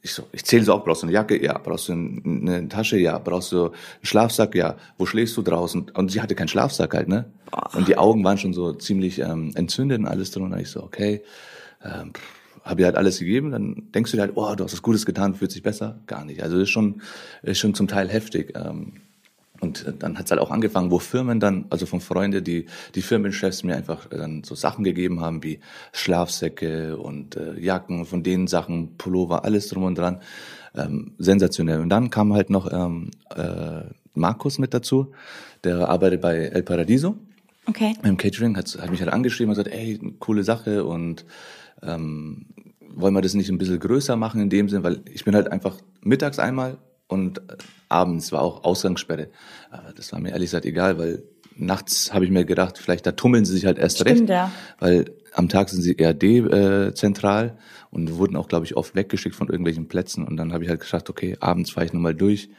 Ich 0.03 0.13
so, 0.13 0.23
ich 0.31 0.43
zähle 0.45 0.63
so 0.63 0.73
auch, 0.73 0.83
brauchst 0.83 1.03
du 1.03 1.07
eine 1.07 1.13
Jacke? 1.13 1.41
Ja. 1.41 1.57
Brauchst 1.57 1.89
du 1.89 1.93
eine 1.93 2.67
Tasche? 2.69 2.97
Ja. 2.97 3.19
Brauchst 3.19 3.51
du 3.51 3.65
einen 3.65 3.75
Schlafsack? 4.01 4.55
Ja. 4.55 4.75
Wo 4.97 5.05
schläfst 5.05 5.37
du 5.37 5.41
draußen? 5.41 5.91
Und 5.93 6.11
sie 6.11 6.21
hatte 6.21 6.35
keinen 6.35 6.47
Schlafsack 6.47 6.93
halt, 6.93 7.07
ne? 7.07 7.25
Und 7.73 7.87
die 7.87 7.97
Augen 7.97 8.23
waren 8.23 8.37
schon 8.37 8.53
so 8.53 8.73
ziemlich 8.73 9.19
ähm, 9.19 9.51
entzündet 9.55 9.99
und 9.99 10.07
alles 10.07 10.31
drin. 10.31 10.43
Und 10.43 10.59
ich 10.59 10.69
so, 10.69 10.81
okay, 10.81 11.21
ähm, 11.83 12.13
habe 12.63 12.81
ihr 12.81 12.85
halt 12.85 12.95
alles 12.95 13.19
gegeben, 13.19 13.51
dann 13.51 13.91
denkst 13.93 14.11
du 14.11 14.17
dir 14.17 14.21
halt, 14.21 14.33
oh, 14.35 14.53
du 14.55 14.63
hast 14.63 14.73
was 14.73 14.81
Gutes 14.81 15.05
getan, 15.05 15.33
fühlt 15.35 15.51
sich 15.51 15.63
besser. 15.63 15.99
Gar 16.07 16.25
nicht. 16.25 16.43
Also 16.43 16.59
ist 16.59 16.69
schon, 16.69 17.01
ist 17.43 17.59
schon 17.59 17.73
zum 17.73 17.87
Teil 17.87 18.09
heftig. 18.09 18.53
Ähm, 18.55 18.93
und 19.61 19.93
dann 19.99 20.17
hat's 20.17 20.31
halt 20.31 20.41
auch 20.41 20.49
angefangen, 20.49 20.89
wo 20.89 20.97
Firmen 20.97 21.39
dann, 21.39 21.65
also 21.69 21.85
von 21.85 22.01
Freunde, 22.01 22.41
die 22.41 22.65
die 22.95 23.03
Firmenchefs 23.03 23.63
mir 23.63 23.75
einfach 23.75 24.07
dann 24.07 24.43
so 24.43 24.55
Sachen 24.55 24.83
gegeben 24.83 25.21
haben 25.21 25.43
wie 25.43 25.59
Schlafsäcke 25.93 26.97
und 26.97 27.35
äh, 27.35 27.59
Jacken, 27.59 28.05
von 28.05 28.23
denen 28.23 28.47
Sachen, 28.47 28.97
Pullover, 28.97 29.45
alles 29.45 29.69
drum 29.69 29.83
und 29.83 29.97
dran. 29.97 30.19
Ähm, 30.75 31.13
sensationell. 31.19 31.79
Und 31.79 31.89
dann 31.89 32.09
kam 32.09 32.33
halt 32.33 32.49
noch 32.49 32.71
ähm, 32.71 33.11
äh, 33.35 33.83
Markus 34.15 34.57
mit 34.57 34.73
dazu, 34.73 35.11
der 35.63 35.89
arbeitet 35.89 36.21
bei 36.21 36.37
El 36.37 36.63
Paradiso. 36.63 37.17
Okay. 37.67 37.93
Im 38.03 38.17
Catering 38.17 38.57
hat, 38.57 38.75
hat 38.81 38.89
mich 38.89 39.01
halt 39.01 39.13
angeschrieben 39.13 39.51
und 39.51 39.57
gesagt, 39.57 39.75
ey, 39.75 39.99
coole 40.17 40.43
Sache 40.43 40.85
und 40.85 41.25
ähm, 41.83 42.47
wollen 42.95 43.13
wir 43.13 43.21
das 43.21 43.35
nicht 43.35 43.49
ein 43.49 43.59
bisschen 43.59 43.79
größer 43.79 44.15
machen 44.15 44.41
in 44.41 44.49
dem 44.49 44.69
Sinn, 44.69 44.83
weil 44.83 45.01
ich 45.13 45.23
bin 45.23 45.35
halt 45.35 45.51
einfach 45.51 45.77
mittags 46.01 46.39
einmal 46.39 46.77
und 47.11 47.39
äh, 47.39 47.57
abends 47.89 48.31
war 48.31 48.41
auch 48.41 48.63
Ausgangssperre. 48.63 49.29
Aber 49.69 49.93
das 49.93 50.11
war 50.11 50.19
mir 50.19 50.29
ehrlich 50.29 50.47
gesagt 50.47 50.65
egal, 50.65 50.97
weil 50.97 51.23
nachts 51.55 52.13
habe 52.13 52.25
ich 52.25 52.31
mir 52.31 52.45
gedacht, 52.45 52.77
vielleicht 52.77 53.05
da 53.05 53.11
tummeln 53.11 53.45
sie 53.45 53.53
sich 53.53 53.65
halt 53.65 53.77
erst 53.77 53.99
Stimmt, 53.99 54.21
recht, 54.21 54.29
ja. 54.29 54.51
weil 54.79 55.11
am 55.33 55.49
Tag 55.49 55.69
sind 55.69 55.81
sie 55.81 55.93
eher 55.93 56.13
dezentral 56.13 57.47
äh, 57.47 57.95
und 57.95 58.17
wurden 58.17 58.35
auch, 58.35 58.47
glaube 58.47 58.65
ich, 58.65 58.75
oft 58.75 58.95
weggeschickt 58.95 59.35
von 59.35 59.47
irgendwelchen 59.47 59.87
Plätzen. 59.87 60.25
Und 60.25 60.37
dann 60.37 60.53
habe 60.53 60.63
ich 60.63 60.69
halt 60.69 60.79
gesagt, 60.79 61.09
okay, 61.09 61.37
abends 61.39 61.71
fahre 61.71 61.85
ich 61.85 61.93
nochmal 61.93 62.15
durch 62.15 62.49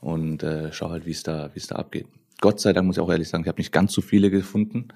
und 0.00 0.42
äh, 0.42 0.72
schau 0.72 0.90
halt, 0.90 1.06
wie 1.06 1.12
es 1.12 1.22
da, 1.22 1.50
wie 1.54 1.58
es 1.58 1.66
da 1.66 1.76
abgeht. 1.76 2.06
Gott 2.40 2.60
sei 2.60 2.72
Dank 2.72 2.86
muss 2.86 2.96
ich 2.96 3.02
auch 3.02 3.10
ehrlich 3.10 3.28
sagen, 3.28 3.44
ich 3.44 3.48
habe 3.48 3.60
nicht 3.60 3.72
ganz 3.72 3.92
so 3.92 4.00
viele 4.00 4.30
gefunden. 4.30 4.88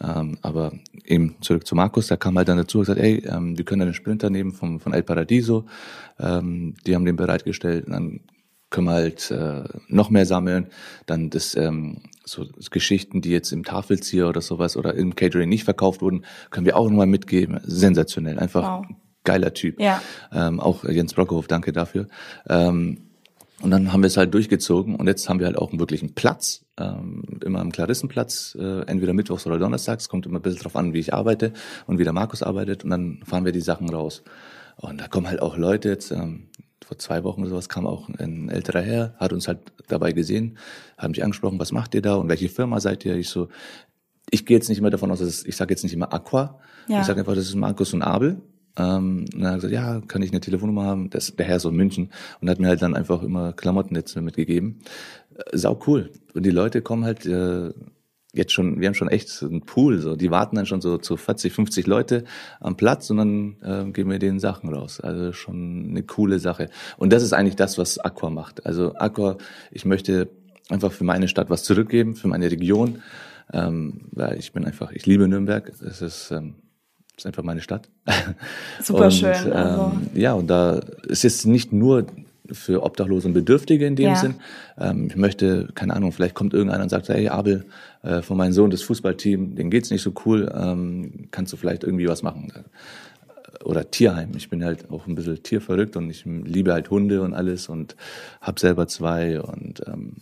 Ähm, 0.00 0.38
aber 0.42 0.72
eben 1.04 1.36
zurück 1.40 1.66
zu 1.66 1.76
Markus, 1.76 2.08
der 2.08 2.16
kam 2.16 2.36
halt 2.36 2.48
dann 2.48 2.58
dazu 2.58 2.78
und 2.78 2.82
gesagt, 2.82 3.00
ey, 3.00 3.24
ähm, 3.26 3.56
wir 3.56 3.64
können 3.64 3.82
einen 3.82 3.94
Sprinter 3.94 4.28
nehmen 4.28 4.52
vom, 4.52 4.80
von 4.80 4.92
El 4.92 5.04
Paradiso. 5.04 5.66
Ähm, 6.18 6.74
die 6.86 6.94
haben 6.94 7.04
den 7.04 7.16
bereitgestellt. 7.16 7.86
Und 7.86 7.92
dann 7.92 8.20
können 8.74 8.88
wir 8.88 8.94
halt 8.94 9.30
äh, 9.30 9.62
noch 9.86 10.10
mehr 10.10 10.26
sammeln. 10.26 10.66
Dann 11.06 11.30
das 11.30 11.54
ähm, 11.54 11.98
so 12.24 12.44
Geschichten, 12.70 13.22
die 13.22 13.30
jetzt 13.30 13.52
im 13.52 13.64
Tafelzieher 13.64 14.28
oder 14.28 14.40
sowas 14.40 14.76
oder 14.76 14.94
im 14.94 15.14
Catering 15.14 15.48
nicht 15.48 15.62
verkauft 15.62 16.02
wurden, 16.02 16.24
können 16.50 16.66
wir 16.66 16.76
auch 16.76 16.88
nochmal 16.90 17.06
mitgeben. 17.06 17.60
Sensationell, 17.62 18.38
einfach 18.40 18.80
Wow. 18.80 18.86
geiler 19.22 19.54
Typ. 19.54 19.80
Ja. 19.80 20.02
Ähm, 20.32 20.58
auch 20.58 20.84
Jens 20.84 21.14
Brockhoff, 21.14 21.46
danke 21.46 21.72
dafür. 21.72 22.08
Ähm, 22.48 22.98
und 23.62 23.70
dann 23.70 23.92
haben 23.92 24.02
wir 24.02 24.08
es 24.08 24.16
halt 24.16 24.34
durchgezogen 24.34 24.96
und 24.96 25.06
jetzt 25.06 25.28
haben 25.28 25.38
wir 25.38 25.46
halt 25.46 25.56
auch 25.56 25.70
einen 25.70 25.78
wirklichen 25.78 26.14
Platz, 26.14 26.64
ähm, 26.76 27.22
immer 27.44 27.60
am 27.60 27.70
Klarissenplatz, 27.70 28.56
äh, 28.60 28.80
entweder 28.86 29.12
mittwochs 29.12 29.46
oder 29.46 29.58
donnerstags, 29.58 30.08
kommt 30.08 30.26
immer 30.26 30.40
ein 30.40 30.42
bisschen 30.42 30.62
drauf 30.62 30.74
an, 30.74 30.92
wie 30.92 30.98
ich 30.98 31.14
arbeite 31.14 31.52
und 31.86 31.98
wie 32.00 32.04
der 32.04 32.12
Markus 32.12 32.42
arbeitet 32.42 32.82
und 32.82 32.90
dann 32.90 33.20
fahren 33.24 33.44
wir 33.44 33.52
die 33.52 33.60
Sachen 33.60 33.88
raus. 33.88 34.24
Und 34.76 35.00
da 35.00 35.06
kommen 35.06 35.28
halt 35.28 35.40
auch 35.40 35.56
Leute 35.56 35.88
jetzt, 35.90 36.10
ähm, 36.10 36.48
vor 36.84 36.98
zwei 36.98 37.24
Wochen 37.24 37.40
oder 37.40 37.50
sowas 37.50 37.68
kam 37.68 37.86
auch 37.86 38.08
ein 38.08 38.48
älterer 38.48 38.82
Herr, 38.82 39.14
hat 39.18 39.32
uns 39.32 39.48
halt 39.48 39.58
dabei 39.88 40.12
gesehen, 40.12 40.58
haben 40.98 41.10
mich 41.12 41.22
angesprochen, 41.24 41.58
was 41.58 41.72
macht 41.72 41.94
ihr 41.94 42.02
da 42.02 42.14
und 42.16 42.28
welche 42.28 42.48
Firma 42.48 42.80
seid 42.80 43.04
ihr? 43.04 43.16
Ich 43.16 43.28
so, 43.28 43.48
ich 44.30 44.46
gehe 44.46 44.56
jetzt 44.56 44.68
nicht 44.68 44.78
immer 44.78 44.90
davon 44.90 45.10
aus, 45.10 45.18
dass 45.20 45.28
es, 45.28 45.44
ich 45.46 45.56
sage 45.56 45.72
jetzt 45.72 45.82
nicht 45.82 45.94
immer 45.94 46.12
Aqua, 46.12 46.58
Ja. 46.88 47.00
ich 47.00 47.06
sage 47.06 47.20
einfach, 47.20 47.34
das 47.34 47.46
ist 47.46 47.54
Markus 47.54 47.92
und 47.94 48.02
Abel. 48.02 48.40
Ähm, 48.76 49.26
und 49.32 49.40
dann 49.40 49.44
hat 49.44 49.52
er 49.52 49.56
gesagt, 49.56 49.72
ja, 49.72 50.00
kann 50.08 50.22
ich 50.22 50.30
eine 50.32 50.40
Telefonnummer 50.40 50.84
haben? 50.84 51.08
Das, 51.10 51.34
der 51.36 51.46
Herr 51.46 51.56
ist 51.56 51.66
aus 51.66 51.72
München 51.72 52.10
und 52.40 52.50
hat 52.50 52.58
mir 52.58 52.66
halt 52.68 52.82
dann 52.82 52.96
einfach 52.96 53.22
immer 53.22 53.52
Klamotten 53.52 53.94
jetzt 53.94 54.16
mitgegeben. 54.16 54.80
Äh, 55.36 55.56
sau 55.56 55.78
cool. 55.86 56.10
Und 56.34 56.44
die 56.44 56.50
Leute 56.50 56.82
kommen 56.82 57.04
halt 57.04 57.24
äh, 57.24 57.70
jetzt 58.34 58.52
schon, 58.52 58.80
wir 58.80 58.86
haben 58.86 58.94
schon 58.94 59.08
echt 59.08 59.28
so 59.28 59.46
einen 59.46 59.62
Pool, 59.62 59.98
so 59.98 60.16
die 60.16 60.30
warten 60.30 60.56
dann 60.56 60.66
schon 60.66 60.80
so 60.80 60.98
zu 60.98 61.16
40, 61.16 61.52
50 61.52 61.86
Leute 61.86 62.24
am 62.60 62.76
Platz 62.76 63.10
und 63.10 63.16
dann 63.16 63.56
äh, 63.62 63.90
geben 63.92 64.10
wir 64.10 64.18
denen 64.18 64.40
Sachen 64.40 64.72
raus. 64.72 65.00
Also 65.00 65.32
schon 65.32 65.88
eine 65.90 66.02
coole 66.02 66.38
Sache. 66.38 66.68
Und 66.96 67.12
das 67.12 67.22
ist 67.22 67.32
eigentlich 67.32 67.56
das, 67.56 67.78
was 67.78 67.98
Aqua 67.98 68.30
macht. 68.30 68.66
Also 68.66 68.94
Aqua, 68.96 69.36
ich 69.70 69.84
möchte 69.84 70.28
einfach 70.68 70.92
für 70.92 71.04
meine 71.04 71.28
Stadt 71.28 71.50
was 71.50 71.62
zurückgeben, 71.62 72.16
für 72.16 72.28
meine 72.28 72.50
Region. 72.50 73.02
Ähm, 73.52 74.08
weil 74.12 74.38
ich 74.38 74.52
bin 74.52 74.64
einfach, 74.64 74.90
ich 74.92 75.06
liebe 75.06 75.28
Nürnberg. 75.28 75.70
Es 75.86 76.02
ist, 76.02 76.30
ähm, 76.30 76.54
es 77.10 77.18
ist 77.18 77.26
einfach 77.26 77.42
meine 77.42 77.60
Stadt. 77.60 77.88
Super 78.82 79.04
und, 79.04 79.12
schön, 79.12 79.52
also. 79.52 79.92
Ähm, 79.92 80.08
ja, 80.14 80.32
und 80.32 80.48
da 80.48 80.80
ist 81.06 81.22
jetzt 81.22 81.46
nicht 81.46 81.72
nur 81.72 82.06
für 82.52 82.82
Obdachlose 82.82 83.28
und 83.28 83.34
Bedürftige 83.34 83.86
in 83.86 83.96
dem 83.96 84.06
Ja. 84.06 84.16
Sinn. 84.16 84.34
Ähm, 84.78 85.06
ich 85.08 85.16
möchte, 85.16 85.68
keine 85.74 85.94
Ahnung, 85.94 86.12
vielleicht 86.12 86.34
kommt 86.34 86.52
irgendeiner 86.52 86.82
und 86.82 86.90
sagt, 86.90 87.08
hey 87.08 87.28
Abel, 87.28 87.64
äh, 88.02 88.22
von 88.22 88.36
meinem 88.36 88.52
Sohn 88.52 88.70
das 88.70 88.82
Fußballteam, 88.82 89.54
denen 89.54 89.70
geht's 89.70 89.90
nicht 89.90 90.02
so 90.02 90.12
cool, 90.26 90.52
ähm, 90.54 91.28
kannst 91.30 91.52
du 91.52 91.56
vielleicht 91.56 91.84
irgendwie 91.84 92.06
was 92.08 92.22
machen? 92.22 92.52
Oder 93.64 93.90
Tierheim. 93.90 94.32
Ich 94.36 94.50
bin 94.50 94.62
halt 94.62 94.90
auch 94.90 95.06
ein 95.06 95.14
bisschen 95.14 95.42
tierverrückt 95.42 95.96
und 95.96 96.10
ich 96.10 96.24
liebe 96.26 96.72
halt 96.72 96.90
Hunde 96.90 97.22
und 97.22 97.32
alles 97.32 97.68
und 97.68 97.96
hab 98.40 98.58
selber 98.58 98.88
zwei 98.88 99.40
und 99.40 99.82
ähm, 99.86 100.16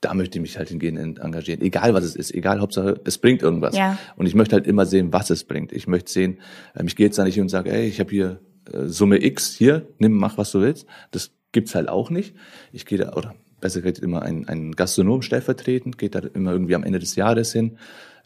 da 0.00 0.14
möchte 0.14 0.38
ich 0.38 0.42
mich 0.42 0.58
halt 0.58 0.68
hingehen 0.68 0.96
engagieren. 1.16 1.60
Egal 1.60 1.92
was 1.92 2.04
es 2.04 2.14
ist, 2.14 2.32
egal, 2.32 2.60
Hauptsache 2.60 3.00
es 3.04 3.18
bringt 3.18 3.42
irgendwas. 3.42 3.76
Ja. 3.76 3.98
Und 4.14 4.26
ich 4.26 4.34
möchte 4.36 4.54
halt 4.54 4.66
immer 4.68 4.86
sehen, 4.86 5.12
was 5.12 5.30
es 5.30 5.42
bringt. 5.42 5.72
Ich 5.72 5.88
möchte 5.88 6.12
sehen, 6.12 6.38
ähm, 6.76 6.86
ich 6.86 6.94
gehe 6.94 7.06
jetzt 7.06 7.18
da 7.18 7.24
nicht 7.24 7.34
hin 7.34 7.42
und 7.42 7.48
sage, 7.48 7.72
ey, 7.72 7.86
ich 7.88 7.98
habe 7.98 8.10
hier 8.10 8.40
äh, 8.72 8.86
Summe 8.86 9.24
X, 9.24 9.54
hier, 9.54 9.88
nimm, 9.98 10.12
mach, 10.12 10.38
was 10.38 10.52
du 10.52 10.60
willst. 10.60 10.86
Das 11.10 11.32
gibt's 11.58 11.74
halt 11.74 11.88
auch 11.88 12.08
nicht. 12.08 12.36
Ich 12.72 12.86
gehe 12.86 12.98
da, 12.98 13.14
oder 13.14 13.34
besser 13.60 13.80
gesagt 13.80 13.98
immer 13.98 14.22
ein, 14.22 14.46
ein 14.46 14.76
Gastronom 14.76 15.22
stellvertretend, 15.22 15.98
geht 15.98 16.14
da 16.14 16.20
immer 16.20 16.52
irgendwie 16.52 16.76
am 16.76 16.84
Ende 16.84 17.00
des 17.00 17.16
Jahres 17.16 17.52
hin, 17.52 17.78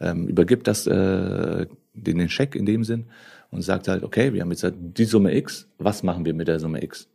ähm, 0.02 0.28
übergibt 0.28 0.66
das, 0.66 0.86
äh, 0.86 1.66
den, 1.94 2.28
Scheck 2.28 2.54
in 2.54 2.66
dem 2.66 2.84
Sinn 2.84 3.06
und 3.50 3.62
sagt 3.62 3.88
halt, 3.88 4.02
okay, 4.02 4.34
wir 4.34 4.42
haben 4.42 4.50
jetzt 4.50 4.64
halt 4.64 4.74
die 4.78 5.06
Summe 5.06 5.34
X, 5.34 5.66
was 5.78 6.02
machen 6.02 6.26
wir 6.26 6.34
mit 6.34 6.46
der 6.46 6.60
Summe 6.60 6.84
X? 6.84 7.08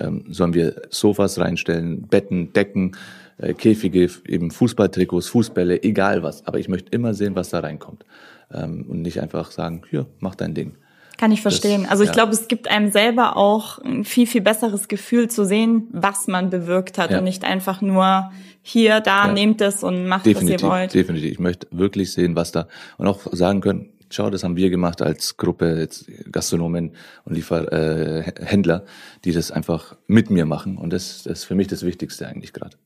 Ähm, 0.00 0.24
sollen 0.28 0.54
wir 0.54 0.82
Sofas 0.90 1.38
reinstellen, 1.38 2.02
Betten, 2.02 2.52
Decken, 2.52 2.96
äh, 3.38 3.54
Käfige, 3.54 4.10
eben 4.26 4.50
Fußballtrikots, 4.50 5.28
Fußbälle, 5.28 5.84
egal 5.84 6.24
was. 6.24 6.44
Aber 6.48 6.58
ich 6.58 6.68
möchte 6.68 6.90
immer 6.90 7.14
sehen, 7.14 7.36
was 7.36 7.50
da 7.50 7.60
reinkommt. 7.60 8.04
Ähm, 8.52 8.86
und 8.88 9.02
nicht 9.02 9.20
einfach 9.20 9.52
sagen, 9.52 9.82
hier, 9.88 10.06
mach 10.18 10.34
dein 10.34 10.54
Ding. 10.54 10.74
Kann 11.20 11.32
ich 11.32 11.42
verstehen. 11.42 11.84
also 11.86 12.02
ich 12.02 12.08
ja. 12.08 12.14
glaube, 12.14 12.32
es 12.32 12.48
gibt 12.48 12.70
einem 12.70 12.90
selber 12.90 13.36
auch 13.36 13.78
ein 13.80 14.04
viel, 14.04 14.26
viel 14.26 14.40
besseres 14.40 14.88
Gefühl 14.88 15.28
zu 15.28 15.44
sehen, 15.44 15.86
was 15.92 16.26
man 16.28 16.48
bewirkt 16.48 16.96
hat 16.96 17.10
Ja. 17.10 17.18
und 17.18 17.24
nicht 17.24 17.44
einfach 17.44 17.82
nur 17.82 18.30
hier, 18.62 19.00
da, 19.00 19.26
Ja. 19.26 19.32
nehmt 19.34 19.60
es 19.60 19.82
und 19.84 20.06
macht, 20.06 20.24
Definitiv, 20.24 20.54
was 20.54 20.62
ihr 20.62 20.68
wollt. 20.68 20.94
definitiv. 20.94 21.32
Ich 21.32 21.38
möchte 21.38 21.66
wirklich 21.72 22.10
sehen, 22.12 22.36
was 22.36 22.52
da 22.52 22.68
und 22.96 23.06
auch 23.06 23.20
sagen 23.32 23.60
können, 23.60 23.90
schau, 24.08 24.30
das 24.30 24.44
haben 24.44 24.56
wir 24.56 24.70
gemacht 24.70 25.02
als 25.02 25.36
Gruppe, 25.36 25.78
jetzt 25.78 26.06
Gastronomen 26.32 26.92
und 27.26 27.34
Lieferhändler, 27.34 28.76
äh, 28.84 28.88
die 29.26 29.32
das 29.32 29.50
einfach 29.50 29.96
mit 30.06 30.30
mir 30.30 30.46
machen. 30.46 30.78
Und 30.78 30.90
das, 30.94 31.24
das 31.24 31.40
ist 31.40 31.44
für 31.44 31.54
mich 31.54 31.66
das 31.66 31.82
Wichtigste 31.84 32.26
eigentlich 32.28 32.54
gerade. 32.54 32.78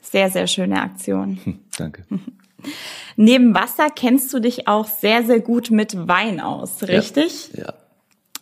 Sehr, 0.00 0.30
sehr 0.30 0.46
schöne 0.46 0.80
Aktion. 0.82 1.38
Hm, 1.42 1.58
danke. 1.76 2.04
Neben 3.16 3.54
Wasser 3.54 3.88
kennst 3.94 4.32
du 4.32 4.40
dich 4.40 4.68
auch 4.68 4.86
sehr, 4.86 5.24
sehr 5.24 5.40
gut 5.40 5.70
mit 5.70 6.08
Wein 6.08 6.40
aus, 6.40 6.82
richtig? 6.84 7.50
Ja. 7.54 7.74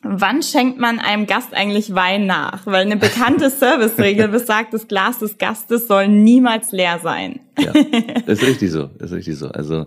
Wann 0.03 0.43
schenkt 0.43 0.79
man 0.79 0.99
einem 0.99 1.27
Gast 1.27 1.53
eigentlich 1.53 1.95
Wein 1.95 2.27
nach? 2.27 2.65
Weil 2.67 2.87
eine 2.87 2.97
bekannte 2.97 3.51
Serviceregel 3.51 4.29
besagt, 4.29 4.73
das 4.73 4.89
Glas 4.89 5.19
des 5.19 5.37
Gastes 5.37 5.89
soll 5.89 6.09
niemals 6.09 6.73
leer 6.73 7.01
sein. 7.03 7.41
Ja, 7.59 7.73
ist 8.27 8.43
richtig 8.43 8.71
so, 8.71 8.91
ist 8.99 9.13
richtig 9.13 9.37
so. 9.37 9.49
Also 9.49 9.87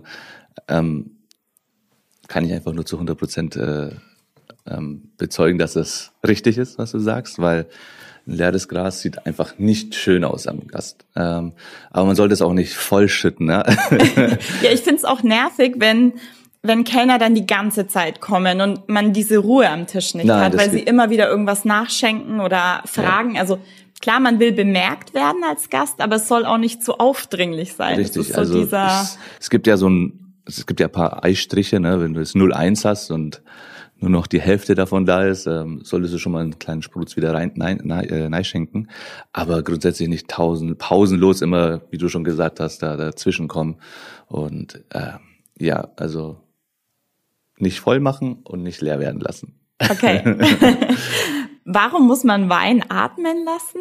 ähm, 0.68 1.16
kann 2.28 2.44
ich 2.44 2.52
einfach 2.52 2.72
nur 2.72 2.86
zu 2.86 2.96
100 2.96 3.18
Prozent 3.18 3.56
äh, 3.56 3.90
ähm, 4.66 5.10
bezeugen, 5.18 5.58
dass 5.58 5.72
das 5.72 6.12
richtig 6.26 6.58
ist, 6.58 6.78
was 6.78 6.92
du 6.92 7.00
sagst, 7.00 7.40
weil 7.40 7.66
ein 8.26 8.36
leeres 8.36 8.68
Gras 8.68 9.00
sieht 9.00 9.26
einfach 9.26 9.58
nicht 9.58 9.94
schön 9.94 10.24
aus 10.24 10.46
am 10.46 10.66
Gast. 10.66 11.04
Ähm, 11.14 11.52
aber 11.90 12.06
man 12.06 12.16
sollte 12.16 12.34
es 12.34 12.42
auch 12.42 12.52
nicht 12.52 12.74
vollschütten. 12.74 13.46
Ne? 13.46 13.64
Ja, 14.62 14.70
ich 14.72 14.80
find's 14.80 15.04
auch 15.04 15.22
nervig, 15.22 15.74
wenn 15.78 16.14
wenn 16.64 16.84
Kellner 16.84 17.18
dann 17.18 17.34
die 17.34 17.46
ganze 17.46 17.86
Zeit 17.88 18.22
kommen 18.22 18.62
und 18.62 18.88
man 18.88 19.12
diese 19.12 19.36
Ruhe 19.36 19.68
am 19.68 19.86
Tisch 19.86 20.14
nicht 20.14 20.24
Nein, 20.24 20.40
hat, 20.40 20.56
weil 20.56 20.70
sie 20.70 20.80
immer 20.80 21.10
wieder 21.10 21.28
irgendwas 21.28 21.66
nachschenken 21.66 22.40
oder 22.40 22.80
fragen. 22.86 23.38
Also 23.38 23.58
klar, 24.00 24.18
man 24.18 24.40
will 24.40 24.52
bemerkt 24.52 25.12
werden 25.12 25.42
als 25.46 25.68
Gast, 25.68 26.00
aber 26.00 26.16
es 26.16 26.26
soll 26.26 26.46
auch 26.46 26.56
nicht 26.56 26.82
zu 26.82 26.94
aufdringlich 26.94 27.74
sein. 27.74 27.96
Richtig, 27.96 28.22
es 28.22 28.28
so 28.28 28.38
also 28.38 28.62
es, 28.62 29.18
es 29.40 29.50
gibt 29.50 29.66
ja 29.66 29.76
so 29.76 29.90
ein, 29.90 30.34
es 30.46 30.64
gibt 30.66 30.80
ja 30.80 30.86
ein 30.86 30.92
paar 30.92 31.22
Eistriche, 31.22 31.80
ne? 31.80 32.00
wenn 32.00 32.14
du 32.14 32.22
es 32.22 32.34
0,1 32.34 32.84
hast 32.86 33.10
und 33.10 33.42
nur 34.04 34.10
noch 34.10 34.26
die 34.26 34.40
Hälfte 34.40 34.74
davon 34.74 35.06
da 35.06 35.24
ist, 35.24 35.46
ähm, 35.46 35.80
solltest 35.82 36.12
du 36.12 36.18
schon 36.18 36.32
mal 36.32 36.42
einen 36.42 36.58
kleinen 36.58 36.82
Sprutz 36.82 37.16
wieder 37.16 37.32
rein 37.32 37.52
nein, 37.54 37.80
nein, 37.84 38.04
äh, 38.10 38.28
nein 38.28 38.44
schenken. 38.44 38.88
Aber 39.32 39.62
grundsätzlich 39.62 40.10
nicht 40.10 40.28
tausend, 40.28 40.76
pausenlos 40.76 41.40
immer, 41.40 41.80
wie 41.90 41.96
du 41.96 42.08
schon 42.10 42.22
gesagt 42.22 42.60
hast, 42.60 42.82
da 42.82 42.96
dazwischen 42.96 43.48
kommen. 43.48 43.78
Und 44.26 44.84
äh, 44.90 45.12
ja, 45.58 45.88
also 45.96 46.36
nicht 47.56 47.80
voll 47.80 47.98
machen 47.98 48.42
und 48.44 48.62
nicht 48.62 48.82
leer 48.82 49.00
werden 49.00 49.22
lassen. 49.22 49.58
okay. 49.80 50.22
Warum 51.64 52.06
muss 52.06 52.24
man 52.24 52.50
Wein 52.50 52.84
atmen 52.90 53.42
lassen? 53.46 53.80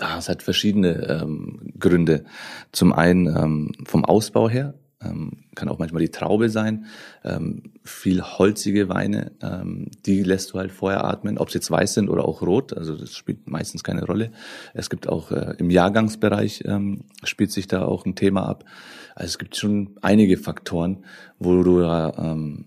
Ah, 0.00 0.18
es 0.18 0.28
hat 0.28 0.42
verschiedene 0.42 1.20
ähm, 1.22 1.60
Gründe. 1.78 2.24
Zum 2.72 2.92
einen 2.92 3.28
ähm, 3.28 3.72
vom 3.84 4.04
Ausbau 4.04 4.48
her. 4.48 4.74
Ähm, 5.04 5.44
kann 5.54 5.68
auch 5.68 5.78
manchmal 5.78 6.02
die 6.02 6.10
Traube 6.10 6.48
sein, 6.48 6.86
ähm, 7.24 7.74
viel 7.82 8.22
holzige 8.22 8.88
Weine, 8.88 9.32
ähm, 9.42 9.90
die 10.06 10.22
lässt 10.22 10.52
du 10.52 10.58
halt 10.58 10.72
vorher 10.72 11.04
atmen, 11.04 11.38
ob 11.38 11.50
sie 11.50 11.58
jetzt 11.58 11.70
weiß 11.70 11.94
sind 11.94 12.08
oder 12.08 12.24
auch 12.24 12.42
rot, 12.42 12.76
also 12.76 12.96
das 12.96 13.14
spielt 13.14 13.48
meistens 13.48 13.84
keine 13.84 14.04
Rolle. 14.04 14.32
Es 14.72 14.90
gibt 14.90 15.08
auch 15.08 15.30
äh, 15.30 15.54
im 15.58 15.70
Jahrgangsbereich 15.70 16.64
ähm, 16.66 17.04
spielt 17.22 17.52
sich 17.52 17.66
da 17.66 17.84
auch 17.84 18.06
ein 18.06 18.14
Thema 18.14 18.48
ab. 18.48 18.64
Also 19.14 19.28
es 19.28 19.38
gibt 19.38 19.56
schon 19.56 19.96
einige 20.02 20.36
Faktoren, 20.36 21.04
wo 21.38 21.62
du 21.62 21.82
ähm, 21.82 22.66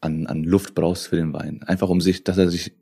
an, 0.00 0.26
an 0.26 0.44
Luft 0.44 0.74
brauchst 0.74 1.08
für 1.08 1.16
den 1.16 1.32
Wein, 1.32 1.62
einfach 1.62 1.88
um 1.88 2.00
sich, 2.00 2.24
dass 2.24 2.38
er 2.38 2.48
sich 2.48 2.72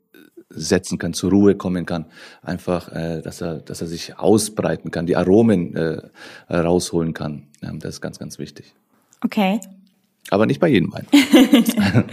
setzen 0.49 0.97
kann, 0.97 1.13
zur 1.13 1.31
Ruhe 1.31 1.55
kommen 1.55 1.85
kann, 1.85 2.05
einfach, 2.41 2.91
äh, 2.91 3.21
dass 3.21 3.41
er, 3.41 3.59
dass 3.59 3.81
er 3.81 3.87
sich 3.87 4.17
ausbreiten 4.17 4.91
kann, 4.91 5.05
die 5.05 5.15
Aromen 5.15 5.75
äh, 5.75 6.01
rausholen 6.49 7.13
kann. 7.13 7.48
Das 7.61 7.95
ist 7.95 8.01
ganz, 8.01 8.19
ganz 8.19 8.39
wichtig. 8.39 8.73
Okay. 9.23 9.59
Aber 10.31 10.45
nicht 10.45 10.59
bei 10.59 10.67
jedem 10.67 10.93
Wein. 10.93 11.07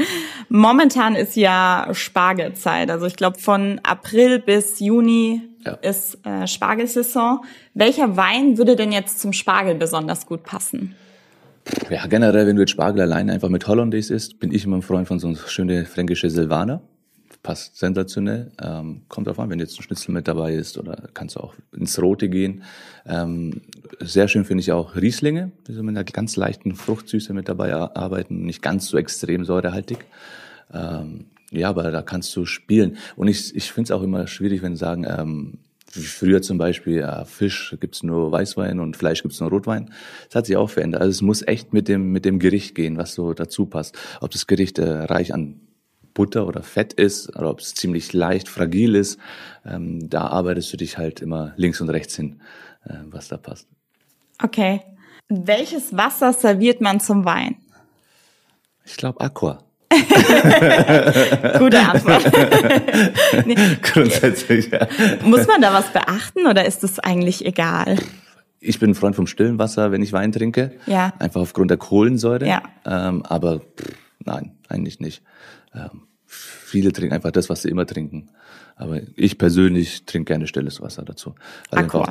Momentan 0.49 1.17
ist 1.17 1.37
ja 1.37 1.89
Spargelzeit. 1.93 2.91
Also 2.91 3.07
ich 3.07 3.17
glaube 3.17 3.39
von 3.39 3.81
April 3.83 4.39
bis 4.39 4.81
Juni 4.81 5.43
ja. 5.65 5.73
ist 5.75 6.25
äh, 6.25 6.47
Spargelsaison. 6.47 7.41
Welcher 7.75 8.17
Wein 8.17 8.57
würde 8.57 8.77
denn 8.77 8.93
jetzt 8.93 9.21
zum 9.21 9.33
Spargel 9.33 9.75
besonders 9.75 10.27
gut 10.27 10.45
passen? 10.45 10.95
Ja, 11.91 12.07
generell, 12.07 12.47
wenn 12.47 12.57
du 12.57 12.63
jetzt 12.63 12.71
Spargel 12.71 13.03
allein 13.03 13.29
einfach 13.29 13.49
mit 13.49 13.67
Hollandaise 13.67 14.15
isst, 14.15 14.39
bin 14.39 14.53
ich 14.53 14.65
immer 14.65 14.77
ein 14.77 14.83
Freund 14.83 15.09
von 15.09 15.19
so 15.19 15.29
einer 15.29 15.37
schönen 15.37 15.85
fränkische 15.85 16.31
Silvaner 16.31 16.81
passt 17.47 17.77
sensationell. 17.77 18.51
Ähm, 18.61 19.03
kommt 19.09 19.29
drauf 19.29 19.39
an, 19.39 19.49
wenn 19.51 19.61
jetzt 19.61 19.79
ein 19.79 19.83
Schnitzel 19.85 20.11
mit 20.11 20.27
dabei 20.27 20.55
ist 20.55 20.79
oder 20.79 21.09
kannst 21.15 21.37
du 21.37 21.41
auch 21.41 21.55
ins 21.73 22.03
Rote 22.03 22.29
gehen. 22.29 22.65
Ähm, 23.07 23.61
sehr 24.01 24.27
schön 24.27 24.45
finde 24.45 24.63
ich 24.63 24.73
auch 24.73 24.97
Rieslinge, 24.97 25.53
die 25.69 25.73
so 25.73 25.85
mit 25.85 25.97
einer 25.97 26.03
ganz 26.03 26.35
leichten 26.35 26.75
Fruchtsüße 26.75 27.33
mit 27.33 27.49
dabei 27.49 27.73
arbeiten, 27.73 28.45
nicht 28.45 28.63
ganz 28.63 28.89
so 28.89 28.99
extrem 28.99 29.45
säurehaltig. 29.45 29.99
Ähm, 30.75 31.27
ja, 31.53 31.69
aber 31.69 31.93
da 31.93 32.03
kannst 32.03 32.35
du 32.35 32.47
spielen. 32.47 32.97
Und 33.15 33.29
ich, 33.29 33.55
ich 33.55 33.71
finde 33.71 33.93
es 33.93 33.97
auch 33.97 34.03
immer 34.03 34.27
schwierig, 34.27 34.63
wenn 34.63 34.75
sie 34.75 34.81
sagen, 34.81 35.07
ähm, 35.09 35.59
früher 35.89 36.43
zum 36.43 36.59
Beispiel, 36.59 36.97
ja, 36.97 37.25
Fisch 37.27 37.77
gibt's 37.79 38.03
nur 38.03 38.33
Weißwein 38.33 38.81
und 38.81 38.97
Fleisch 38.97 39.23
gibt's 39.23 39.39
nur 39.39 39.51
Rotwein. 39.51 39.93
Das 40.27 40.35
hat 40.35 40.47
sich 40.47 40.57
auch 40.57 40.69
verändert. 40.71 41.01
Also 41.01 41.11
es 41.11 41.23
muss 41.23 41.47
echt 41.47 41.73
mit 41.73 41.87
dem, 41.87 42.11
mit 42.11 42.25
dem 42.25 42.41
Gericht 42.41 42.75
gehen, 42.75 42.97
was 42.97 43.15
so 43.15 43.35
dazu 43.35 43.67
passt. 43.67 43.97
Ob 44.21 44.33
das 44.33 44.49
Gericht 44.49 44.81
äh, 44.81 45.05
reich 45.05 45.33
an 45.33 45.61
Butter 46.17 46.47
oder 46.49 46.63
Fett 46.63 46.95
ist 46.95 47.37
oder 47.37 47.51
ob 47.51 47.61
es 47.61 47.75
ziemlich 47.75 48.13
leicht, 48.13 48.49
fragil 48.49 48.97
ist, 48.97 49.21
ähm, 49.65 50.09
da 50.09 50.29
arbeitest 50.29 50.73
du 50.73 50.79
dich 50.79 50.99
halt 50.99 51.21
immer 51.21 51.53
links 51.57 51.81
und 51.81 51.91
rechts 51.91 52.17
hin, 52.17 52.41
äh, 52.85 52.95
was 53.11 53.29
da 53.29 53.37
passt. 53.37 53.69
Okay. 54.43 54.81
Welches 55.29 55.97
Wasser 55.97 56.33
serviert 56.33 56.81
man 56.81 57.01
zum 57.01 57.25
Wein? 57.25 57.57
Ich 58.85 58.97
glaube 58.97 59.21
Aqua. 59.21 59.63
Gute 61.59 61.81
Antwort. 61.81 62.25
nee. 63.47 63.55
Grundsätzlich, 63.83 64.71
ja. 64.71 64.89
Muss 65.23 65.47
man 65.47 65.61
da 65.61 65.73
was 65.73 65.93
beachten 65.93 66.47
oder 66.47 66.65
ist 66.65 66.83
das 66.83 66.99
eigentlich 66.99 67.45
egal? 67.45 67.99
Ich 68.61 68.79
bin 68.79 68.91
ein 68.91 68.95
Freund 68.95 69.15
vom 69.15 69.27
stillen 69.27 69.59
Wasser, 69.59 69.93
wenn 69.93 70.03
ich 70.03 70.13
Wein 70.13 70.33
trinke. 70.33 70.73
Ja. 70.87 71.13
Einfach 71.19 71.41
aufgrund 71.43 71.71
der 71.71 71.79
Kohlensäure. 71.79 72.47
Ja. 72.47 72.63
Ähm, 72.85 73.23
aber 73.25 73.61
pff, 73.61 73.95
nein, 74.25 74.57
eigentlich 74.69 75.01
nicht. 75.01 75.23
Ähm, 75.77 76.03
viele 76.27 76.93
trinken 76.93 77.15
einfach 77.15 77.31
das, 77.31 77.49
was 77.49 77.63
sie 77.63 77.69
immer 77.69 77.87
trinken. 77.87 78.31
Aber 78.77 79.01
ich 79.15 79.39
persönlich 79.39 80.05
trinke 80.05 80.33
gerne 80.33 80.47
stilles 80.47 80.81
Wasser 80.81 81.03
dazu. 81.05 81.35
Aqua. 81.71 82.11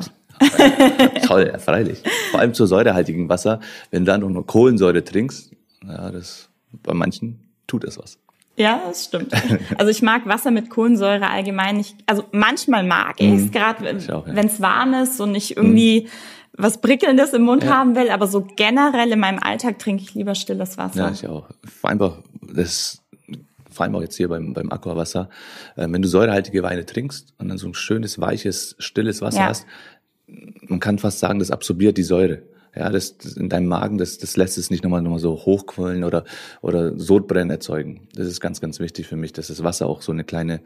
toll, 1.26 1.50
ja, 1.52 1.58
freilich. 1.58 2.02
Vor 2.30 2.40
allem 2.40 2.54
zu 2.54 2.66
säurehaltigen 2.66 3.28
Wasser. 3.28 3.60
Wenn 3.90 4.04
du 4.04 4.12
dann 4.12 4.20
noch 4.20 4.30
nur 4.30 4.46
Kohlensäure 4.46 5.02
trinkst, 5.04 5.52
ja, 5.86 6.10
das, 6.10 6.48
bei 6.82 6.94
manchen 6.94 7.40
tut 7.66 7.84
das 7.84 7.98
was. 7.98 8.18
Ja, 8.56 8.80
das 8.86 9.04
stimmt. 9.04 9.32
Also 9.76 9.90
ich 9.90 10.02
mag 10.02 10.26
Wasser 10.26 10.50
mit 10.50 10.70
Kohlensäure 10.70 11.28
allgemein 11.28 11.76
nicht. 11.76 11.96
Also 12.06 12.24
manchmal 12.32 12.84
mag 12.84 13.16
ich 13.18 13.30
es, 13.30 13.42
mhm. 13.42 13.50
gerade 13.50 13.84
wenn 13.84 14.46
es 14.46 14.60
warm 14.60 14.94
ist 14.94 15.20
und 15.20 15.34
ich 15.34 15.56
irgendwie 15.56 16.02
mhm. 16.02 16.08
was 16.54 16.80
Prickelndes 16.80 17.34
im 17.34 17.42
Mund 17.42 17.64
ja. 17.64 17.76
haben 17.76 17.94
will. 17.94 18.08
Aber 18.10 18.26
so 18.26 18.46
generell 18.56 19.12
in 19.12 19.20
meinem 19.20 19.38
Alltag 19.38 19.78
trinke 19.78 20.02
ich 20.02 20.14
lieber 20.14 20.34
stilles 20.34 20.78
Wasser. 20.78 20.98
Ja, 20.98 21.10
ich 21.10 21.26
auch. 21.28 21.50
Einfach, 21.82 22.22
das 22.40 23.02
vor 23.76 23.84
allem 23.84 23.94
auch 23.94 24.02
jetzt 24.02 24.16
hier 24.16 24.28
beim, 24.28 24.52
beim 24.52 24.70
Aquawasser, 24.70 25.28
äh, 25.76 25.86
wenn 25.88 26.02
du 26.02 26.08
säurehaltige 26.08 26.62
Weine 26.62 26.84
trinkst 26.84 27.34
und 27.38 27.48
dann 27.48 27.58
so 27.58 27.68
ein 27.68 27.74
schönes, 27.74 28.18
weiches, 28.20 28.74
stilles 28.78 29.20
Wasser 29.20 29.40
ja. 29.40 29.48
hast, 29.48 29.66
man 30.66 30.80
kann 30.80 30.98
fast 30.98 31.20
sagen, 31.20 31.38
das 31.38 31.50
absorbiert 31.50 31.96
die 31.96 32.02
Säure. 32.02 32.42
Ja, 32.74 32.90
das, 32.90 33.16
das 33.16 33.38
in 33.38 33.48
deinem 33.48 33.68
Magen, 33.68 33.96
das, 33.96 34.18
das 34.18 34.36
lässt 34.36 34.58
es 34.58 34.68
nicht 34.68 34.84
nochmal, 34.84 35.00
nochmal 35.00 35.18
so 35.18 35.34
hochquollen 35.34 36.04
oder, 36.04 36.24
oder 36.60 36.98
Sodbrennen 36.98 37.48
erzeugen. 37.48 38.06
Das 38.14 38.26
ist 38.26 38.38
ganz, 38.38 38.60
ganz 38.60 38.80
wichtig 38.80 39.06
für 39.06 39.16
mich, 39.16 39.32
dass 39.32 39.46
das 39.46 39.62
Wasser 39.62 39.86
auch 39.86 40.02
so 40.02 40.12
eine 40.12 40.24
kleine 40.24 40.60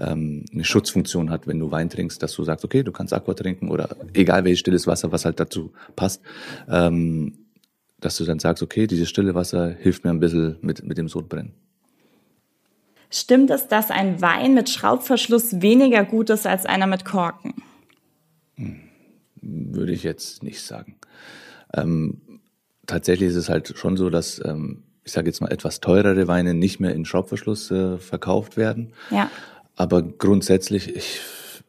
ähm, 0.00 0.44
eine 0.52 0.64
Schutzfunktion 0.64 1.30
hat, 1.30 1.46
wenn 1.46 1.60
du 1.60 1.70
Wein 1.70 1.88
trinkst, 1.88 2.20
dass 2.20 2.34
du 2.34 2.42
sagst, 2.42 2.64
okay, 2.64 2.82
du 2.82 2.90
kannst 2.90 3.12
Aqua 3.12 3.34
trinken 3.34 3.70
oder 3.70 3.90
egal 4.12 4.44
welches 4.44 4.58
stilles 4.58 4.88
Wasser, 4.88 5.12
was 5.12 5.24
halt 5.24 5.38
dazu 5.38 5.72
passt, 5.94 6.20
ähm, 6.68 7.34
dass 8.00 8.16
du 8.16 8.24
dann 8.24 8.40
sagst, 8.40 8.64
okay, 8.64 8.88
dieses 8.88 9.08
stille 9.08 9.36
Wasser 9.36 9.70
hilft 9.70 10.02
mir 10.02 10.10
ein 10.10 10.18
bisschen 10.18 10.56
mit, 10.62 10.84
mit 10.84 10.98
dem 10.98 11.08
Sodbrennen. 11.08 11.52
Stimmt 13.12 13.50
es, 13.50 13.68
dass 13.68 13.90
ein 13.90 14.22
Wein 14.22 14.54
mit 14.54 14.70
Schraubverschluss 14.70 15.60
weniger 15.60 16.02
gut 16.04 16.30
ist 16.30 16.46
als 16.46 16.64
einer 16.64 16.86
mit 16.86 17.04
Korken? 17.04 17.54
Hm, 18.56 18.80
würde 19.42 19.92
ich 19.92 20.02
jetzt 20.02 20.42
nicht 20.42 20.62
sagen. 20.62 20.96
Ähm, 21.74 22.40
tatsächlich 22.86 23.28
ist 23.28 23.36
es 23.36 23.50
halt 23.50 23.76
schon 23.76 23.98
so, 23.98 24.08
dass 24.08 24.42
ähm, 24.44 24.84
ich 25.04 25.12
sage 25.12 25.28
jetzt 25.28 25.42
mal 25.42 25.52
etwas 25.52 25.80
teurere 25.80 26.26
Weine 26.26 26.54
nicht 26.54 26.80
mehr 26.80 26.94
in 26.94 27.04
Schraubverschluss 27.04 27.70
äh, 27.70 27.98
verkauft 27.98 28.56
werden. 28.56 28.94
Ja. 29.10 29.30
Aber 29.76 30.02
grundsätzlich, 30.02 30.96
ich 30.96 31.20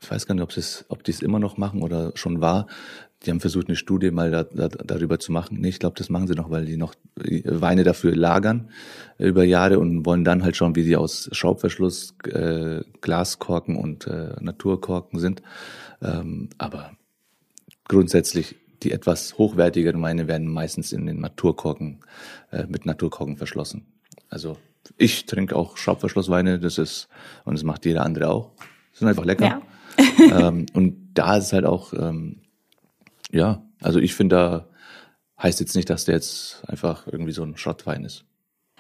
weiß 0.08 0.26
gar 0.26 0.36
nicht, 0.36 0.44
ob, 0.44 0.56
es, 0.56 0.86
ob 0.88 1.04
die 1.04 1.12
es 1.12 1.22
immer 1.22 1.40
noch 1.40 1.58
machen 1.58 1.82
oder 1.82 2.14
schon 2.16 2.40
war, 2.40 2.68
die 3.26 3.32
haben 3.32 3.40
versucht, 3.40 3.68
eine 3.68 3.76
Studie 3.76 4.12
mal 4.12 4.32
da, 4.32 4.44
da, 4.44 4.68
darüber 4.68 5.20
zu 5.20 5.32
machen. 5.32 5.60
Nee, 5.60 5.70
ich 5.70 5.80
glaube, 5.80 5.96
das 5.98 6.10
machen 6.10 6.28
sie 6.28 6.36
noch, 6.36 6.50
weil 6.50 6.66
die 6.66 6.78
noch 6.78 6.94
Weine 7.16 7.84
dafür 7.84 8.16
lagern 8.16 8.70
äh, 9.18 9.28
über 9.28 9.44
Jahre 9.44 9.80
und 9.80 10.06
wollen 10.06 10.24
dann 10.24 10.44
halt 10.44 10.56
schauen, 10.56 10.76
wie 10.76 10.84
die 10.84 10.96
aus 10.96 11.30
Schraubverschluss, 11.32 12.16
äh, 12.26 12.82
Glaskorken 13.02 13.76
und 13.76 14.08
äh, 14.08 14.36
Naturkorken 14.40 15.20
sind. 15.20 15.42
Ähm, 16.02 16.50
aber 16.58 16.92
grundsätzlich 17.88 18.56
die 18.84 18.92
etwas 18.92 19.38
hochwertigeren 19.38 20.02
Weine 20.02 20.28
werden 20.28 20.48
meistens 20.48 20.92
in 20.92 21.06
den 21.06 21.22
Naturkorken 21.22 22.00
äh, 22.52 22.66
mit 22.68 22.86
Naturkorken 22.86 23.38
verschlossen. 23.38 23.86
Also 24.30 24.58
ich 24.98 25.26
trinke 25.26 25.56
auch 25.56 25.78
Schraubverschlussweine, 25.78 26.60
das 26.60 26.78
ist 26.78 27.08
und 27.46 27.54
das 27.54 27.64
macht 27.64 27.86
jeder 27.86 28.06
andere 28.06 28.30
auch. 28.30 28.52
Sind 28.92 29.08
einfach 29.08 29.26
lecker. 29.26 29.62
Ja. 30.28 30.48
ähm, 30.48 30.66
und 30.74 31.12
da 31.14 31.38
ist 31.38 31.46
es 31.46 31.54
halt 31.54 31.66
auch 31.66 31.94
ähm, 31.94 32.42
ja, 33.34 33.64
also 33.82 34.00
ich 34.00 34.14
finde, 34.16 34.36
da 34.36 34.68
heißt 35.42 35.60
jetzt 35.60 35.76
nicht, 35.76 35.90
dass 35.90 36.06
der 36.06 36.16
jetzt 36.16 36.64
einfach 36.68 37.08
irgendwie 37.08 37.32
so 37.32 37.44
ein 37.44 37.58
Schrottwein 37.58 38.06
ist. 38.06 38.26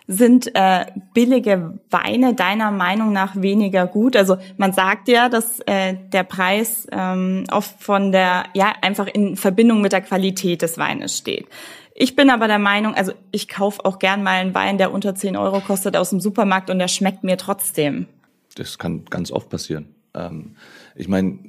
Sind 0.05 0.53
äh, 0.53 0.85
billige 1.13 1.79
Weine 1.89 2.33
deiner 2.33 2.71
Meinung 2.71 3.13
nach 3.13 3.41
weniger 3.41 3.87
gut? 3.87 4.17
Also 4.17 4.37
man 4.57 4.73
sagt 4.73 5.07
ja, 5.07 5.29
dass 5.29 5.61
äh, 5.61 5.95
der 6.11 6.23
Preis 6.23 6.87
ähm, 6.91 7.45
oft 7.51 7.81
von 7.81 8.11
der, 8.11 8.45
ja, 8.53 8.73
einfach 8.81 9.07
in 9.07 9.37
Verbindung 9.37 9.81
mit 9.81 9.93
der 9.93 10.01
Qualität 10.01 10.61
des 10.61 10.77
Weines 10.77 11.17
steht. 11.17 11.47
Ich 11.95 12.15
bin 12.15 12.29
aber 12.29 12.47
der 12.47 12.59
Meinung, 12.59 12.95
also 12.95 13.13
ich 13.31 13.47
kaufe 13.47 13.85
auch 13.85 13.97
gern 13.97 14.23
mal 14.23 14.31
einen 14.31 14.53
Wein, 14.53 14.77
der 14.77 14.91
unter 14.91 15.15
10 15.15 15.37
Euro 15.37 15.61
kostet 15.61 15.95
aus 15.95 16.09
dem 16.09 16.19
Supermarkt 16.19 16.69
und 16.69 16.79
der 16.79 16.89
schmeckt 16.89 17.23
mir 17.23 17.37
trotzdem. 17.37 18.07
Das 18.55 18.77
kann 18.77 19.05
ganz 19.05 19.31
oft 19.31 19.49
passieren. 19.49 19.95
Ähm, 20.13 20.55
ich 20.95 21.07
meine, 21.07 21.39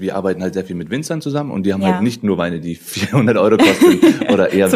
wir 0.00 0.16
arbeiten 0.16 0.42
halt 0.42 0.54
sehr 0.54 0.64
viel 0.64 0.76
mit 0.76 0.90
Winzern 0.90 1.20
zusammen 1.20 1.50
und 1.50 1.64
die 1.64 1.72
haben 1.72 1.82
halt 1.82 1.90
ja. 1.90 1.94
halt 1.96 2.04
nicht 2.04 2.22
nur 2.22 2.38
Weine, 2.38 2.60
die 2.60 2.74
400 2.76 3.36
Euro 3.36 3.56
kosten 3.56 4.00
oder 4.32 4.50
eher. 4.52 4.68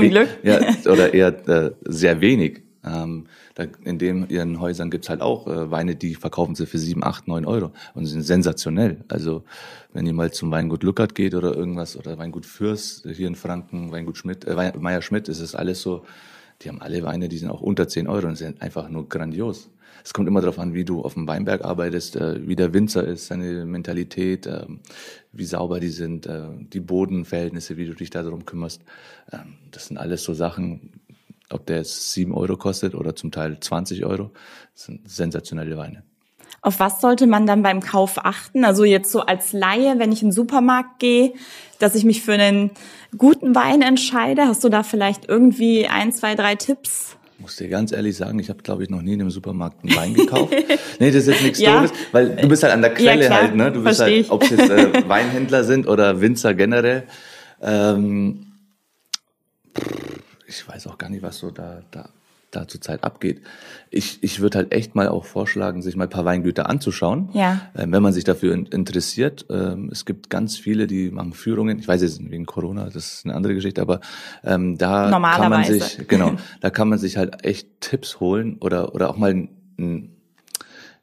Ja, 0.43 0.61
oder 0.91 1.15
eher 1.15 1.49
äh, 1.49 1.71
sehr 1.85 2.21
wenig. 2.21 2.63
Ähm, 2.85 3.27
da, 3.55 3.65
in 3.85 3.99
den 3.99 4.29
ihren 4.29 4.61
Häusern 4.61 4.91
gibt's 4.91 5.09
halt 5.09 5.23
auch 5.23 5.47
äh, 5.47 5.71
Weine, 5.71 5.97
die 5.97 6.15
verkaufen 6.17 6.55
sie 6.55 6.67
für 6.67 6.79
7, 6.79 7.03
8, 7.03 7.29
9 7.29 7.47
Euro 7.47 7.73
und 7.95 8.05
sind 8.05 8.23
sensationell. 8.23 9.05
Also 9.09 9.45
wenn 9.95 10.07
ihr 10.07 10.13
mal 10.13 10.33
zum 10.33 10.51
Weingut 10.51 10.83
Lückert 10.83 11.15
geht 11.15 11.35
oder 11.35 11.55
irgendwas 11.55 11.97
oder 11.97 12.19
Weingut 12.19 12.45
Fürst 12.45 13.07
hier 13.11 13.27
in 13.27 13.37
Franken, 13.37 13.91
Weingut 13.91 14.19
Schmidt, 14.19 14.45
äh, 14.45 14.73
Meier 14.79 15.01
Schmidt, 15.01 15.29
ist 15.29 15.41
es 15.41 15.55
alles 15.55 15.81
so, 15.81 16.05
die 16.61 16.69
haben 16.69 16.83
alle 16.83 17.03
Weine, 17.03 17.29
die 17.29 17.39
sind 17.39 17.49
auch 17.49 17.63
unter 17.63 17.89
10 17.89 18.07
Euro 18.07 18.27
und 18.27 18.37
sind 18.37 18.61
einfach 18.61 18.91
nur 18.91 19.09
grandios 19.09 19.71
es 20.05 20.13
kommt 20.13 20.29
immer 20.29 20.43
darauf 20.43 20.59
an, 20.59 20.75
wie 20.75 20.85
du 20.85 21.03
auf 21.03 21.15
dem 21.15 21.27
Weinberg 21.27 21.65
arbeitest, 21.65 22.17
äh, 22.17 22.47
wie 22.47 22.57
der 22.57 22.75
Winzer 22.75 23.05
ist, 23.05 23.27
seine 23.27 23.65
Mentalität, 23.65 24.47
äh, 24.47 24.67
wie 25.33 25.47
sauber 25.47 25.81
die 25.81 25.89
sind, 25.89 26.27
äh, 26.27 26.49
die 26.59 26.81
Bodenverhältnisse, 26.81 27.79
wie 27.79 27.87
du 27.87 27.95
dich 27.95 28.11
darum 28.11 28.45
kümmerst. 28.45 28.83
Ähm, 29.33 29.55
das 29.71 29.87
sind 29.87 29.97
alles 29.97 30.23
so 30.23 30.35
Sachen, 30.35 30.93
ob 31.49 31.65
der 31.67 31.79
jetzt 31.79 32.13
sieben 32.13 32.35
Euro 32.35 32.57
kostet 32.59 32.95
oder 32.95 33.17
zum 33.17 33.33
Teil 33.33 33.59
20 33.59 34.05
Euro, 34.05 34.31
das 34.75 34.85
sind 34.85 35.09
sensationelle 35.11 35.77
Weine. 35.79 36.03
Auf 36.61 36.81
was 36.81 37.01
sollte 37.01 37.27
man 37.27 37.47
dann 37.47 37.63
beim 37.63 37.81
Kauf 37.81 38.25
achten? 38.25 38.65
Also 38.65 38.85
jetzt 38.85 39.11
so 39.11 39.21
als 39.21 39.53
Laie, 39.53 39.99
wenn 39.99 40.13
ich 40.13 40.23
in 40.23 40.29
den 40.29 40.33
Supermarkt 40.33 40.99
gehe, 40.99 41.33
dass 41.79 41.95
ich 41.95 42.05
mich 42.05 42.23
für 42.23 42.33
einen 42.33 42.71
guten 43.17 43.55
Wein 43.55 43.83
entscheide. 43.83 44.47
Hast 44.47 44.65
du 44.65 44.69
da 44.69 44.83
vielleicht 44.83 45.29
irgendwie 45.29 45.87
ein, 45.87 46.13
zwei, 46.13 46.35
drei 46.35 46.57
Tipps? 46.57 47.17
Ich 47.37 47.41
muss 47.41 47.57
dir 47.57 47.69
ganz 47.69 47.91
ehrlich 47.91 48.17
sagen, 48.17 48.39
ich 48.39 48.49
habe, 48.49 48.63
glaube 48.63 48.85
ich, 48.85 48.91
noch 48.91 49.03
nie 49.03 49.15
in 49.15 49.21
einem 49.21 49.31
Supermarkt 49.31 49.85
einen 49.85 49.97
Wein 49.97 50.15
gekauft. 50.15 50.53
nee, 51.01 51.11
das 51.11 51.23
ist 51.23 51.27
jetzt 51.27 51.43
nichts 51.43 51.59
ja. 51.59 51.81
Doofes, 51.81 51.97
weil 52.13 52.37
du 52.37 52.49
bist 52.49 52.63
halt 52.63 52.73
an 52.73 52.81
der 52.81 52.95
Quelle 52.95 53.25
ja, 53.25 53.31
halt, 53.31 53.57
ne? 53.57 53.73
Du 53.73 53.83
bist 53.83 54.01
halt, 54.01 54.31
ob 54.31 54.43
es 54.45 54.51
jetzt 54.51 54.71
äh, 54.71 55.03
Weinhändler 55.09 55.65
sind 55.65 55.89
oder 55.89 56.21
Winzer 56.21 56.55
generell. 56.55 57.05
Ähm, 57.61 58.47
ich 60.47 60.67
weiß 60.69 60.87
auch 60.87 60.97
gar 60.97 61.11
nicht, 61.11 61.23
was 61.23 61.39
so 61.39 61.51
da, 61.51 61.83
da 61.91 62.09
da 62.57 62.69
zurzeit 62.69 63.05
abgeht. 63.05 63.41
Ich, 63.91 64.19
ich 64.23 64.41
würde 64.41 64.59
halt 64.59 64.73
echt 64.73 64.95
mal 64.95 65.09
auch 65.09 65.25
vorschlagen, 65.25 65.83
sich 65.83 65.97
mal 65.97 66.05
ein 66.05 66.11
paar 66.11 66.25
Weingüter 66.25 66.69
anzuschauen, 66.69 67.29
ja. 67.33 67.61
ähm, 67.77 67.93
wenn 67.93 68.03
man 68.03 68.13
sich 68.13 68.25
dafür 68.25 68.55
in, 68.55 68.67
interessiert. 68.67 69.47
Ähm, 69.51 69.89
es 69.93 70.05
gibt 70.05 70.31
ganz 70.31 70.57
viele, 70.57 70.87
die 70.87 71.11
machen 71.11 71.33
Führungen. 71.33 71.79
Ich 71.79 71.89
weiß 71.89 72.03
jetzt 72.03 72.31
wegen 72.31 72.47
Corona, 72.47 72.85
das 72.85 72.97
ist 72.97 73.25
eine 73.25 73.35
andere 73.35 73.55
Geschichte, 73.55 73.81
aber 73.81 74.01
ähm, 74.43 74.79
da 74.79 75.11
kann 75.11 75.51
man 75.51 75.65
sich 75.65 76.07
genau, 76.09 76.33
da 76.61 76.71
kann 76.71 76.89
man 76.89 76.99
sich 76.99 77.17
halt 77.17 77.45
echt 77.45 77.81
Tipps 77.81 78.21
holen 78.21 78.57
oder 78.61 78.95
oder 78.95 79.11
auch 79.11 79.17
mal 79.17 79.35
ein, 79.79 80.11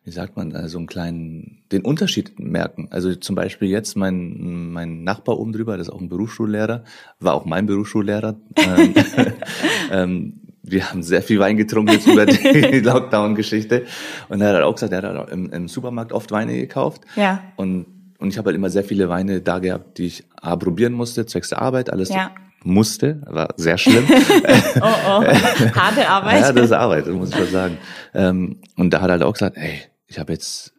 wie 0.04 0.12
sagt 0.12 0.36
man, 0.36 0.52
äh, 0.52 0.68
so 0.68 0.78
einen 0.78 0.88
kleinen, 0.88 1.60
den 1.72 1.84
Unterschied 1.84 2.40
merken. 2.40 2.88
Also 2.90 3.14
zum 3.16 3.36
Beispiel 3.36 3.70
jetzt 3.70 3.96
mein, 3.96 4.72
mein 4.72 5.04
Nachbar 5.04 5.40
oben 5.40 5.52
drüber, 5.52 5.78
das 5.78 5.88
ist 5.88 5.94
auch 5.94 6.02
ein 6.02 6.10
Berufsschullehrer, 6.10 6.84
war 7.20 7.34
auch 7.34 7.46
mein 7.46 7.68
Berufsschullehrer. 7.68 8.36
ähm, 8.56 8.94
ähm, 9.92 10.34
wir 10.64 10.90
haben 10.90 11.04
sehr 11.04 11.22
viel 11.22 11.40
Wein 11.40 11.58
getrunken 11.58 11.94
jetzt 11.94 12.08
über 12.08 12.26
die 12.26 12.80
Lockdown-Geschichte. 12.84 13.86
Und 14.30 14.42
er 14.42 14.56
hat 14.56 14.64
auch 14.64 14.74
gesagt, 14.74 14.94
er 14.94 15.02
hat 15.02 15.30
im, 15.32 15.52
im 15.52 15.68
Supermarkt 15.68 16.14
oft 16.14 16.32
Weine 16.32 16.56
gekauft. 16.56 17.02
Ja. 17.16 17.42
Und, 17.56 17.86
und 18.20 18.30
ich 18.30 18.38
habe 18.38 18.48
halt 18.48 18.56
immer 18.56 18.70
sehr 18.70 18.84
viele 18.84 19.10
Weine 19.10 19.42
da 19.42 19.60
gehabt, 19.60 19.98
die 19.98 20.06
ich 20.06 20.24
A, 20.40 20.56
probieren 20.56 20.94
musste, 20.94 21.26
zwecks 21.26 21.50
der 21.50 21.62
Arbeit, 21.62 21.92
alles 21.92 22.10
ja. 22.10 22.32
musste, 22.64 23.22
war 23.26 23.50
sehr 23.58 23.78
schlimm. 23.78 24.06
oh, 24.10 24.82
oh, 24.82 25.24
harte 25.24 26.08
Arbeit. 26.08 26.42
ja, 26.42 26.54
das 26.54 26.66
ist 26.66 26.72
Arbeit, 26.72 27.08
muss 27.08 27.30
ich 27.30 27.36
schon 27.36 27.48
sagen. 27.48 27.78
Ähm, 28.14 28.58
und 28.78 28.94
da 28.94 29.02
hat 29.02 29.10
er 29.10 29.14
halt 29.14 29.24
auch 29.24 29.34
gesagt, 29.34 29.58
ey, 29.58 29.82
ich 30.08 30.20
habe 30.20 30.34
jetzt 30.34 30.74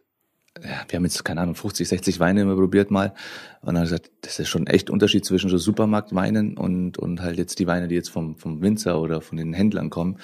ja, 0.61 0.85
wir 0.87 0.97
haben 0.97 1.03
jetzt, 1.03 1.25
keine 1.25 1.41
Ahnung, 1.41 1.55
50, 1.55 1.87
60 1.87 2.19
Weine 2.19 2.41
immer 2.41 2.55
probiert 2.55 2.91
mal. 2.91 3.13
Und 3.61 3.73
dann 3.73 3.83
gesagt, 3.83 4.11
das 4.21 4.39
ist 4.39 4.49
schon 4.49 4.67
echt 4.67 4.89
Unterschied 4.89 5.25
zwischen 5.25 5.49
so 5.49 5.57
Supermarktweinen 5.57 6.57
und, 6.57 6.97
und 6.97 7.21
halt 7.21 7.37
jetzt 7.37 7.59
die 7.59 7.67
Weine, 7.67 7.87
die 7.87 7.95
jetzt 7.95 8.09
vom, 8.09 8.37
vom 8.37 8.61
Winzer 8.61 9.01
oder 9.01 9.21
von 9.21 9.37
den 9.37 9.53
Händlern 9.53 9.89
kommen. 9.89 10.17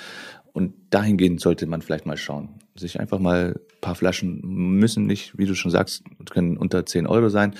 Und 0.53 0.73
dahingehend 0.89 1.41
sollte 1.41 1.67
man 1.67 1.81
vielleicht 1.81 2.05
mal 2.05 2.17
schauen. 2.17 2.49
Sich 2.75 2.99
einfach 2.99 3.19
mal 3.19 3.55
ein 3.55 3.81
paar 3.81 3.95
Flaschen 3.95 4.41
müssen 4.43 5.05
nicht, 5.05 5.37
wie 5.37 5.45
du 5.45 5.55
schon 5.55 5.71
sagst, 5.71 6.03
können 6.29 6.57
unter 6.57 6.85
10 6.85 7.07
Euro 7.07 7.29
sein. 7.29 7.55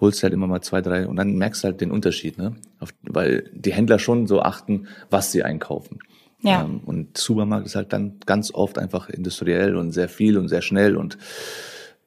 Holst 0.00 0.22
halt 0.22 0.32
immer 0.32 0.46
mal 0.46 0.60
zwei, 0.60 0.80
drei 0.80 1.06
und 1.06 1.16
dann 1.16 1.36
merkst 1.36 1.64
halt 1.64 1.80
den 1.80 1.90
Unterschied, 1.90 2.38
ne? 2.38 2.54
Auf, 2.80 2.90
weil 3.02 3.50
die 3.54 3.72
Händler 3.72 3.98
schon 3.98 4.26
so 4.26 4.40
achten, 4.40 4.88
was 5.10 5.32
sie 5.32 5.42
einkaufen. 5.42 5.98
Ja. 6.42 6.62
Ähm, 6.62 6.80
und 6.84 7.16
Supermarkt 7.16 7.66
ist 7.66 7.76
halt 7.76 7.92
dann 7.92 8.18
ganz 8.26 8.52
oft 8.52 8.78
einfach 8.78 9.08
industriell 9.08 9.76
und 9.76 9.92
sehr 9.92 10.08
viel 10.08 10.36
und 10.36 10.48
sehr 10.48 10.62
schnell 10.62 10.96
und 10.96 11.16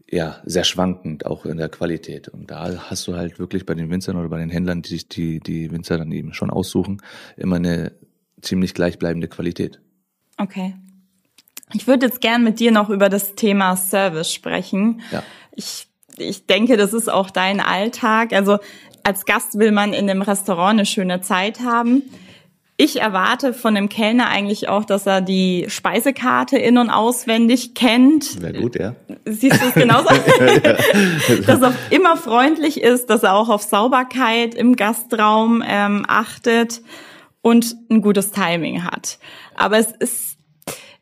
ja, 0.09 0.41
sehr 0.45 0.63
schwankend, 0.63 1.25
auch 1.25 1.45
in 1.45 1.57
der 1.57 1.69
Qualität. 1.69 2.29
Und 2.29 2.49
da 2.49 2.89
hast 2.89 3.07
du 3.07 3.15
halt 3.15 3.39
wirklich 3.39 3.65
bei 3.65 3.73
den 3.73 3.89
Winzern 3.89 4.15
oder 4.15 4.29
bei 4.29 4.39
den 4.39 4.49
Händlern, 4.49 4.81
die 4.81 4.89
sich 4.89 5.09
die, 5.09 5.39
die 5.39 5.71
Winzer 5.71 5.97
dann 5.97 6.11
eben 6.11 6.33
schon 6.33 6.49
aussuchen, 6.49 7.01
immer 7.35 7.57
eine 7.57 7.91
ziemlich 8.41 8.73
gleichbleibende 8.73 9.27
Qualität. 9.27 9.81
Okay. 10.37 10.75
Ich 11.73 11.87
würde 11.87 12.05
jetzt 12.05 12.21
gern 12.21 12.43
mit 12.43 12.59
dir 12.59 12.71
noch 12.71 12.89
über 12.89 13.09
das 13.09 13.35
Thema 13.35 13.75
Service 13.75 14.31
sprechen. 14.33 15.01
Ja. 15.11 15.23
Ich, 15.53 15.87
ich 16.17 16.45
denke, 16.45 16.77
das 16.77 16.93
ist 16.93 17.09
auch 17.09 17.29
dein 17.29 17.59
Alltag. 17.59 18.31
Also 18.31 18.59
als 19.03 19.25
Gast 19.25 19.59
will 19.59 19.71
man 19.71 19.91
in 19.91 20.09
einem 20.09 20.21
Restaurant 20.21 20.79
eine 20.79 20.85
schöne 20.85 21.19
Zeit 21.21 21.59
haben. 21.59 22.03
Ich 22.79 23.01
erwarte 23.01 23.55
von 23.55 23.73
dem 23.73 23.89
Kellner 23.89 24.29
eigentlich 24.29 24.69
auch, 24.69 24.85
dass 24.85 25.07
er 25.07 25.21
die 25.21 25.65
Speisekarte 25.67 26.59
in- 26.59 26.77
und 26.77 26.91
auswendig 26.91 27.73
kennt. 27.73 28.39
Wäre 28.39 28.53
gut, 28.53 28.75
ja. 28.75 28.95
Siehst 29.25 29.59
du 29.59 29.67
es 29.69 29.73
genauso? 29.73 30.09
dass 31.47 31.59
er 31.59 31.73
immer 31.89 32.17
freundlich 32.17 32.79
ist, 32.79 33.09
dass 33.09 33.23
er 33.23 33.33
auch 33.33 33.49
auf 33.49 33.63
Sauberkeit 33.63 34.53
im 34.53 34.75
Gastraum 34.75 35.63
ähm, 35.67 36.05
achtet 36.07 36.81
und 37.41 37.75
ein 37.89 38.01
gutes 38.01 38.29
Timing 38.29 38.83
hat. 38.83 39.17
Aber 39.55 39.79
es 39.79 39.91
ist, 39.93 40.37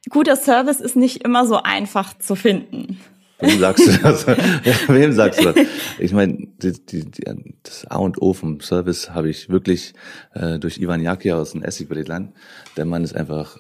guter 0.09 0.37
Service 0.37 0.79
ist 0.79 0.95
nicht 0.95 1.25
immer 1.25 1.45
so 1.45 1.61
einfach 1.61 2.17
zu 2.17 2.35
finden. 2.35 3.01
Wem 3.45 3.59
sagst 3.59 3.87
du 3.87 3.91
das? 4.03 4.27
Wem 4.27 5.11
sagst 5.13 5.39
du 5.39 5.53
das? 5.53 5.67
Ich 5.99 6.13
meine, 6.13 6.47
die, 6.61 6.73
die, 6.73 7.05
die, 7.05 7.23
das 7.63 7.85
A 7.85 7.97
und 7.97 8.21
O 8.21 8.33
vom 8.33 8.59
Service 8.59 9.11
habe 9.11 9.29
ich 9.29 9.49
wirklich 9.49 9.93
äh, 10.33 10.59
durch 10.59 10.77
Ivan 10.77 11.01
Jaki 11.01 11.31
aus 11.31 11.51
dem 11.51 11.63
Essigbredland. 11.63 12.33
Der 12.77 12.85
Mann 12.85 13.03
ist 13.03 13.15
einfach, 13.15 13.59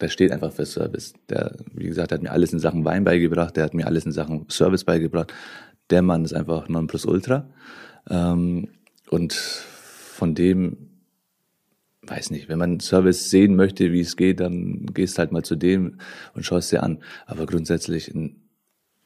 der 0.00 0.08
steht 0.08 0.32
einfach 0.32 0.52
für 0.52 0.66
Service. 0.66 1.14
Der, 1.28 1.56
wie 1.74 1.86
gesagt, 1.86 2.10
der 2.10 2.18
hat 2.18 2.22
mir 2.22 2.32
alles 2.32 2.52
in 2.52 2.58
Sachen 2.58 2.84
Wein 2.84 3.04
beigebracht, 3.04 3.56
der 3.56 3.64
hat 3.64 3.74
mir 3.74 3.86
alles 3.86 4.04
in 4.04 4.12
Sachen 4.12 4.46
Service 4.48 4.84
beigebracht. 4.84 5.32
Der 5.90 6.02
Mann 6.02 6.24
ist 6.24 6.34
einfach 6.34 6.68
non 6.68 6.86
plus 6.86 7.04
ultra. 7.04 7.48
Ähm, 8.10 8.68
und 9.10 9.32
von 9.32 10.34
dem 10.34 10.88
weiß 12.06 12.30
nicht, 12.30 12.48
wenn 12.48 12.58
man 12.58 12.80
Service 12.80 13.30
sehen 13.30 13.54
möchte, 13.54 13.92
wie 13.92 14.00
es 14.00 14.16
geht, 14.16 14.40
dann 14.40 14.86
gehst 14.86 15.18
halt 15.18 15.30
mal 15.30 15.44
zu 15.44 15.54
dem 15.54 15.98
und 16.34 16.44
schaust 16.44 16.72
dir 16.72 16.82
an. 16.82 16.98
Aber 17.26 17.46
grundsätzlich 17.46 18.12
ein 18.12 18.41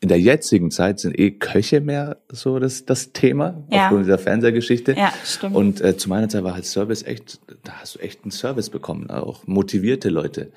in 0.06 0.08
der 0.08 0.20
jetzigen 0.20 0.70
Zeit 0.70 1.00
sind 1.00 1.18
eh 1.18 1.32
Köche 1.32 1.80
mehr 1.80 2.18
so 2.30 2.60
das, 2.60 2.84
das 2.84 3.12
Thema, 3.12 3.64
ja. 3.72 3.86
aufgrund 3.86 4.04
dieser 4.04 4.18
Fernsehgeschichte. 4.18 4.92
Ja, 4.92 5.12
stimmt. 5.24 5.56
Und 5.56 5.80
äh, 5.80 5.96
zu 5.96 6.08
meiner 6.08 6.28
Zeit 6.28 6.44
war 6.44 6.54
halt 6.54 6.64
Service 6.64 7.02
echt, 7.02 7.40
da 7.64 7.72
hast 7.80 7.96
du 7.96 7.98
echt 7.98 8.22
einen 8.22 8.30
Service 8.30 8.70
bekommen, 8.70 9.10
auch 9.10 9.48
motivierte 9.48 10.08
Leute. 10.08 10.52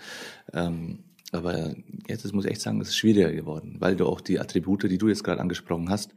Ähm, 0.54 1.00
aber 1.32 1.74
jetzt 2.08 2.26
ist, 2.26 2.34
muss 2.34 2.45
ich 2.45 2.52
echt 2.52 2.62
sagen, 2.62 2.80
es 2.80 2.89
ist 2.89 2.97
schwieriger 2.97 3.32
geworden, 3.32 3.78
weil 3.80 3.95
du 3.95 4.06
auch 4.06 4.22
die 4.22 4.39
Attribute, 4.39 4.84
die 4.84 5.00
du 5.00 5.08
jetzt 5.08 5.24
gerade 5.24 5.41
angesprochen 5.41 5.89
hast, 5.89 6.12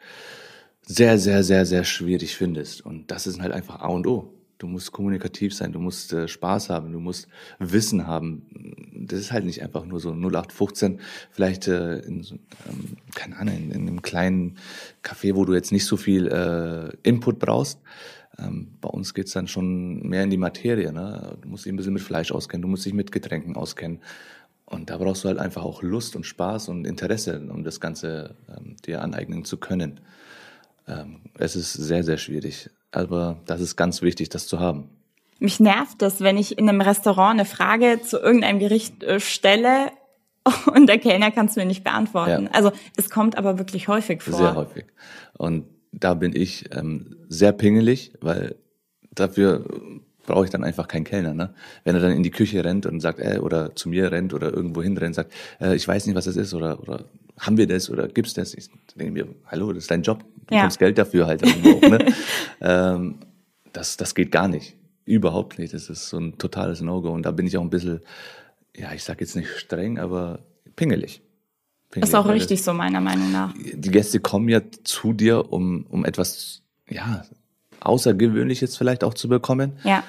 sehr, 0.82 1.18
sehr, 1.18 1.42
sehr, 1.42 1.64
sehr 1.64 1.84
schwierig 1.84 2.36
findest. 2.36 2.84
Und 2.84 3.10
das 3.10 3.26
ist 3.26 3.40
halt 3.40 3.52
einfach 3.52 3.80
A 3.80 3.86
und 3.86 4.06
O. 4.06 4.34
Du 4.62 4.68
musst 4.68 4.92
kommunikativ 4.92 5.52
sein, 5.52 5.72
du 5.72 5.80
musst 5.80 6.12
äh, 6.12 6.28
Spaß 6.28 6.70
haben, 6.70 6.92
du 6.92 7.00
musst 7.00 7.26
Wissen 7.58 8.06
haben. 8.06 8.46
Das 8.94 9.18
ist 9.18 9.32
halt 9.32 9.44
nicht 9.44 9.60
einfach 9.60 9.84
nur 9.84 9.98
so 9.98 10.10
0815, 10.12 11.00
vielleicht 11.32 11.66
äh, 11.66 11.98
in, 11.98 12.24
ähm, 12.68 12.96
keine 13.12 13.38
Ahnung, 13.38 13.56
in, 13.56 13.70
in, 13.72 13.88
einem 13.88 14.02
kleinen 14.02 14.58
Café, 15.02 15.34
wo 15.34 15.44
du 15.44 15.52
jetzt 15.52 15.72
nicht 15.72 15.84
so 15.84 15.96
viel 15.96 16.28
äh, 16.28 16.96
Input 17.02 17.40
brauchst. 17.40 17.80
Ähm, 18.38 18.68
bei 18.80 18.88
uns 18.88 19.14
geht's 19.14 19.32
dann 19.32 19.48
schon 19.48 20.08
mehr 20.08 20.22
in 20.22 20.30
die 20.30 20.36
Materie. 20.36 20.92
Ne? 20.92 21.36
Du 21.42 21.48
musst 21.48 21.64
dich 21.64 21.72
ein 21.72 21.76
bisschen 21.76 21.94
mit 21.94 22.02
Fleisch 22.02 22.30
auskennen, 22.30 22.62
du 22.62 22.68
musst 22.68 22.86
dich 22.86 22.94
mit 22.94 23.10
Getränken 23.10 23.56
auskennen. 23.56 23.98
Und 24.64 24.90
da 24.90 24.96
brauchst 24.96 25.24
du 25.24 25.28
halt 25.28 25.38
einfach 25.38 25.64
auch 25.64 25.82
Lust 25.82 26.14
und 26.14 26.24
Spaß 26.24 26.68
und 26.68 26.86
Interesse, 26.86 27.40
um 27.50 27.64
das 27.64 27.80
Ganze 27.80 28.36
ähm, 28.48 28.76
dir 28.86 29.02
aneignen 29.02 29.44
zu 29.44 29.56
können. 29.56 29.98
Ähm, 30.86 31.22
es 31.36 31.56
ist 31.56 31.72
sehr, 31.72 32.04
sehr 32.04 32.16
schwierig. 32.16 32.70
Aber 32.92 33.38
das 33.46 33.60
ist 33.60 33.76
ganz 33.76 34.02
wichtig, 34.02 34.28
das 34.28 34.46
zu 34.46 34.60
haben. 34.60 34.88
Mich 35.40 35.58
nervt 35.58 36.00
das, 36.00 36.20
wenn 36.20 36.36
ich 36.36 36.56
in 36.56 36.68
einem 36.68 36.80
Restaurant 36.80 37.40
eine 37.40 37.44
Frage 37.44 38.00
zu 38.02 38.18
irgendeinem 38.18 38.60
Gericht 38.60 39.02
äh, 39.02 39.18
stelle 39.18 39.90
und 40.72 40.86
der 40.86 40.98
Kellner 40.98 41.30
kann 41.30 41.46
es 41.46 41.56
mir 41.56 41.64
nicht 41.64 41.82
beantworten. 41.82 42.44
Ja. 42.44 42.50
Also 42.52 42.72
es 42.96 43.10
kommt 43.10 43.36
aber 43.36 43.58
wirklich 43.58 43.88
häufig 43.88 44.22
vor. 44.22 44.34
Sehr 44.38 44.54
häufig. 44.54 44.84
Und 45.36 45.64
da 45.92 46.14
bin 46.14 46.34
ich 46.34 46.74
ähm, 46.74 47.16
sehr 47.28 47.52
pingelig, 47.52 48.12
weil 48.20 48.56
dafür 49.14 49.64
brauche 50.26 50.44
ich 50.44 50.50
dann 50.50 50.64
einfach 50.64 50.88
keinen 50.88 51.04
Kellner. 51.04 51.34
Ne? 51.34 51.54
Wenn 51.84 51.94
er 51.94 52.00
dann 52.00 52.12
in 52.12 52.22
die 52.22 52.30
Küche 52.30 52.64
rennt 52.64 52.86
und 52.86 53.00
sagt, 53.00 53.18
äh, 53.18 53.38
oder 53.38 53.74
zu 53.74 53.88
mir 53.88 54.12
rennt 54.12 54.34
oder 54.34 54.52
irgendwo 54.52 54.82
hin 54.82 54.96
rennt, 54.96 55.14
sagt, 55.14 55.32
äh, 55.60 55.74
ich 55.74 55.86
weiß 55.86 56.06
nicht, 56.06 56.14
was 56.14 56.24
das 56.24 56.36
ist 56.36 56.54
oder, 56.54 56.80
oder 56.80 57.04
haben 57.38 57.56
wir 57.56 57.66
das 57.66 57.90
oder 57.90 58.08
gibt's 58.08 58.34
das? 58.34 58.54
Ich 58.54 58.68
denke 58.94 59.12
mir, 59.12 59.28
hallo, 59.46 59.72
das 59.72 59.84
ist 59.84 59.90
dein 59.90 60.02
Job, 60.02 60.24
du 60.46 60.54
ja. 60.54 60.68
Geld 60.68 60.98
dafür 60.98 61.26
halt 61.26 61.42
irgendwo. 61.42 61.88
ne? 61.88 62.14
ähm, 62.60 63.18
das, 63.72 63.96
das 63.96 64.14
geht 64.14 64.30
gar 64.30 64.48
nicht. 64.48 64.76
Überhaupt 65.04 65.58
nicht. 65.58 65.74
Das 65.74 65.88
ist 65.88 66.08
so 66.08 66.18
ein 66.18 66.38
totales 66.38 66.80
No-Go. 66.80 67.10
Und 67.10 67.24
da 67.24 67.32
bin 67.32 67.46
ich 67.46 67.56
auch 67.56 67.62
ein 67.62 67.70
bisschen, 67.70 68.00
ja, 68.76 68.92
ich 68.92 69.02
sag 69.02 69.20
jetzt 69.20 69.34
nicht 69.34 69.48
streng, 69.56 69.98
aber 69.98 70.40
pingelig. 70.76 71.22
pingelig 71.90 72.10
ist 72.10 72.14
auch 72.14 72.28
richtig 72.28 72.60
das, 72.60 72.66
so, 72.66 72.72
meiner 72.72 73.00
Meinung 73.00 73.32
nach. 73.32 73.52
Die 73.56 73.90
Gäste 73.90 74.20
kommen 74.20 74.48
ja 74.48 74.60
zu 74.84 75.12
dir, 75.12 75.52
um, 75.52 75.86
um 75.88 76.04
etwas, 76.04 76.62
ja, 76.88 77.24
Außergewöhnliches 77.80 78.76
vielleicht 78.76 79.02
auch 79.02 79.14
zu 79.14 79.28
bekommen. 79.28 79.72
Ja. 79.82 80.04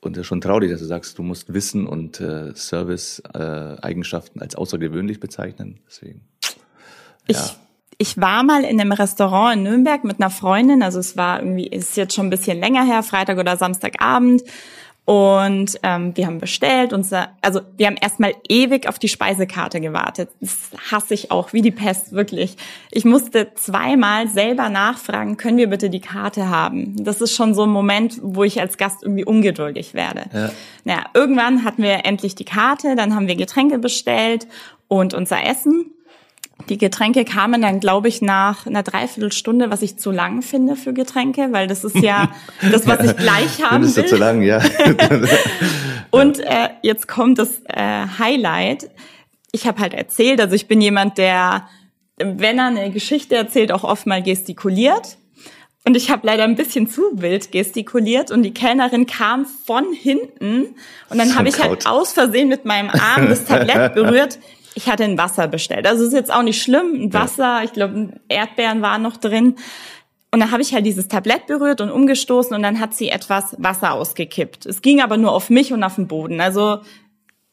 Und 0.00 0.16
es 0.16 0.22
ist 0.22 0.26
schon 0.26 0.40
traurig, 0.40 0.70
dass 0.70 0.80
du 0.80 0.86
sagst, 0.86 1.18
du 1.18 1.22
musst 1.22 1.52
Wissen 1.52 1.86
und 1.86 2.20
äh, 2.20 2.54
Service-Eigenschaften 2.54 4.38
äh, 4.38 4.42
als 4.42 4.54
außergewöhnlich 4.54 5.20
bezeichnen. 5.20 5.80
Deswegen. 5.86 6.22
Ja. 7.28 7.38
Ich, 7.98 8.08
ich 8.08 8.20
war 8.20 8.42
mal 8.42 8.64
in 8.64 8.80
einem 8.80 8.92
Restaurant 8.92 9.56
in 9.56 9.62
Nürnberg 9.64 10.04
mit 10.04 10.20
einer 10.20 10.30
Freundin, 10.30 10.82
also 10.82 10.98
es 10.98 11.16
war 11.16 11.40
irgendwie, 11.40 11.66
ist 11.66 11.96
jetzt 11.96 12.14
schon 12.14 12.26
ein 12.26 12.30
bisschen 12.30 12.60
länger 12.60 12.84
her, 12.84 13.02
Freitag 13.02 13.38
oder 13.38 13.56
Samstagabend. 13.56 14.42
Und 15.06 15.78
ähm, 15.84 16.16
wir 16.16 16.26
haben 16.26 16.40
bestellt, 16.40 16.92
unser, 16.92 17.28
also 17.40 17.60
wir 17.76 17.86
haben 17.86 17.94
erstmal 17.94 18.34
ewig 18.48 18.88
auf 18.88 18.98
die 18.98 19.06
Speisekarte 19.06 19.80
gewartet. 19.80 20.30
Das 20.40 20.58
hasse 20.90 21.14
ich 21.14 21.30
auch, 21.30 21.52
wie 21.52 21.62
die 21.62 21.70
Pest, 21.70 22.10
wirklich. 22.10 22.56
Ich 22.90 23.04
musste 23.04 23.54
zweimal 23.54 24.26
selber 24.26 24.68
nachfragen, 24.68 25.36
können 25.36 25.58
wir 25.58 25.70
bitte 25.70 25.90
die 25.90 26.00
Karte 26.00 26.48
haben? 26.48 26.96
Das 27.04 27.20
ist 27.20 27.36
schon 27.36 27.54
so 27.54 27.62
ein 27.62 27.70
Moment, 27.70 28.18
wo 28.20 28.42
ich 28.42 28.60
als 28.60 28.78
Gast 28.78 29.04
irgendwie 29.04 29.24
ungeduldig 29.24 29.94
werde. 29.94 30.24
Ja. 30.32 30.50
Naja, 30.82 31.04
irgendwann 31.14 31.62
hatten 31.62 31.84
wir 31.84 32.04
endlich 32.04 32.34
die 32.34 32.44
Karte, 32.44 32.96
dann 32.96 33.14
haben 33.14 33.28
wir 33.28 33.36
Getränke 33.36 33.78
bestellt 33.78 34.48
und 34.88 35.14
unser 35.14 35.46
Essen. 35.46 35.92
Die 36.68 36.78
Getränke 36.78 37.24
kamen 37.24 37.62
dann, 37.62 37.78
glaube 37.80 38.08
ich, 38.08 38.22
nach 38.22 38.66
einer 38.66 38.82
Dreiviertelstunde, 38.82 39.70
was 39.70 39.82
ich 39.82 39.98
zu 39.98 40.10
lang 40.10 40.42
finde 40.42 40.74
für 40.74 40.92
Getränke, 40.92 41.48
weil 41.52 41.68
das 41.68 41.84
ist 41.84 41.96
ja 41.96 42.30
das, 42.70 42.86
was 42.86 43.04
ich 43.04 43.16
gleich 43.16 43.62
haben 43.62 43.84
will. 43.84 44.02
Du 44.02 44.08
zu 44.08 44.16
lang, 44.16 44.42
ja. 44.42 44.60
Und 46.10 46.40
äh, 46.40 46.70
jetzt 46.82 47.06
kommt 47.06 47.38
das 47.38 47.60
äh, 47.68 48.06
Highlight. 48.18 48.90
Ich 49.52 49.66
habe 49.66 49.80
halt 49.80 49.94
erzählt, 49.94 50.40
also 50.40 50.54
ich 50.54 50.66
bin 50.66 50.80
jemand, 50.80 51.18
der, 51.18 51.68
wenn 52.16 52.58
er 52.58 52.66
eine 52.66 52.90
Geschichte 52.90 53.36
erzählt, 53.36 53.70
auch 53.70 53.84
oft 53.84 54.06
mal 54.06 54.22
gestikuliert. 54.22 55.18
Und 55.84 55.96
ich 55.96 56.10
habe 56.10 56.26
leider 56.26 56.42
ein 56.42 56.56
bisschen 56.56 56.88
zu 56.88 57.02
wild 57.12 57.52
gestikuliert 57.52 58.32
und 58.32 58.42
die 58.42 58.52
Kellnerin 58.52 59.06
kam 59.06 59.46
von 59.46 59.92
hinten 59.92 60.74
und 61.10 61.18
dann 61.18 61.36
habe 61.36 61.48
ich 61.48 61.62
halt 61.62 61.86
aus 61.86 62.12
Versehen 62.12 62.48
mit 62.48 62.64
meinem 62.64 62.90
Arm 62.90 63.28
das 63.28 63.44
Tablett 63.46 63.94
berührt 63.94 64.40
ich 64.76 64.88
hatte 64.88 65.04
ein 65.04 65.16
Wasser 65.16 65.48
bestellt. 65.48 65.86
Also 65.86 66.04
ist 66.04 66.12
jetzt 66.12 66.32
auch 66.32 66.42
nicht 66.42 66.62
schlimm, 66.62 66.94
ein 66.94 67.12
Wasser, 67.14 67.62
ich 67.64 67.72
glaube, 67.72 68.20
Erdbeeren 68.28 68.82
waren 68.82 69.00
noch 69.00 69.16
drin. 69.16 69.56
Und 70.30 70.40
dann 70.40 70.50
habe 70.50 70.60
ich 70.60 70.74
halt 70.74 70.84
dieses 70.84 71.08
Tablett 71.08 71.46
berührt 71.46 71.80
und 71.80 71.90
umgestoßen 71.90 72.54
und 72.54 72.62
dann 72.62 72.78
hat 72.78 72.94
sie 72.94 73.08
etwas 73.08 73.56
Wasser 73.58 73.94
ausgekippt. 73.94 74.66
Es 74.66 74.82
ging 74.82 75.00
aber 75.00 75.16
nur 75.16 75.32
auf 75.32 75.48
mich 75.48 75.72
und 75.72 75.82
auf 75.82 75.94
den 75.94 76.08
Boden. 76.08 76.42
Also 76.42 76.80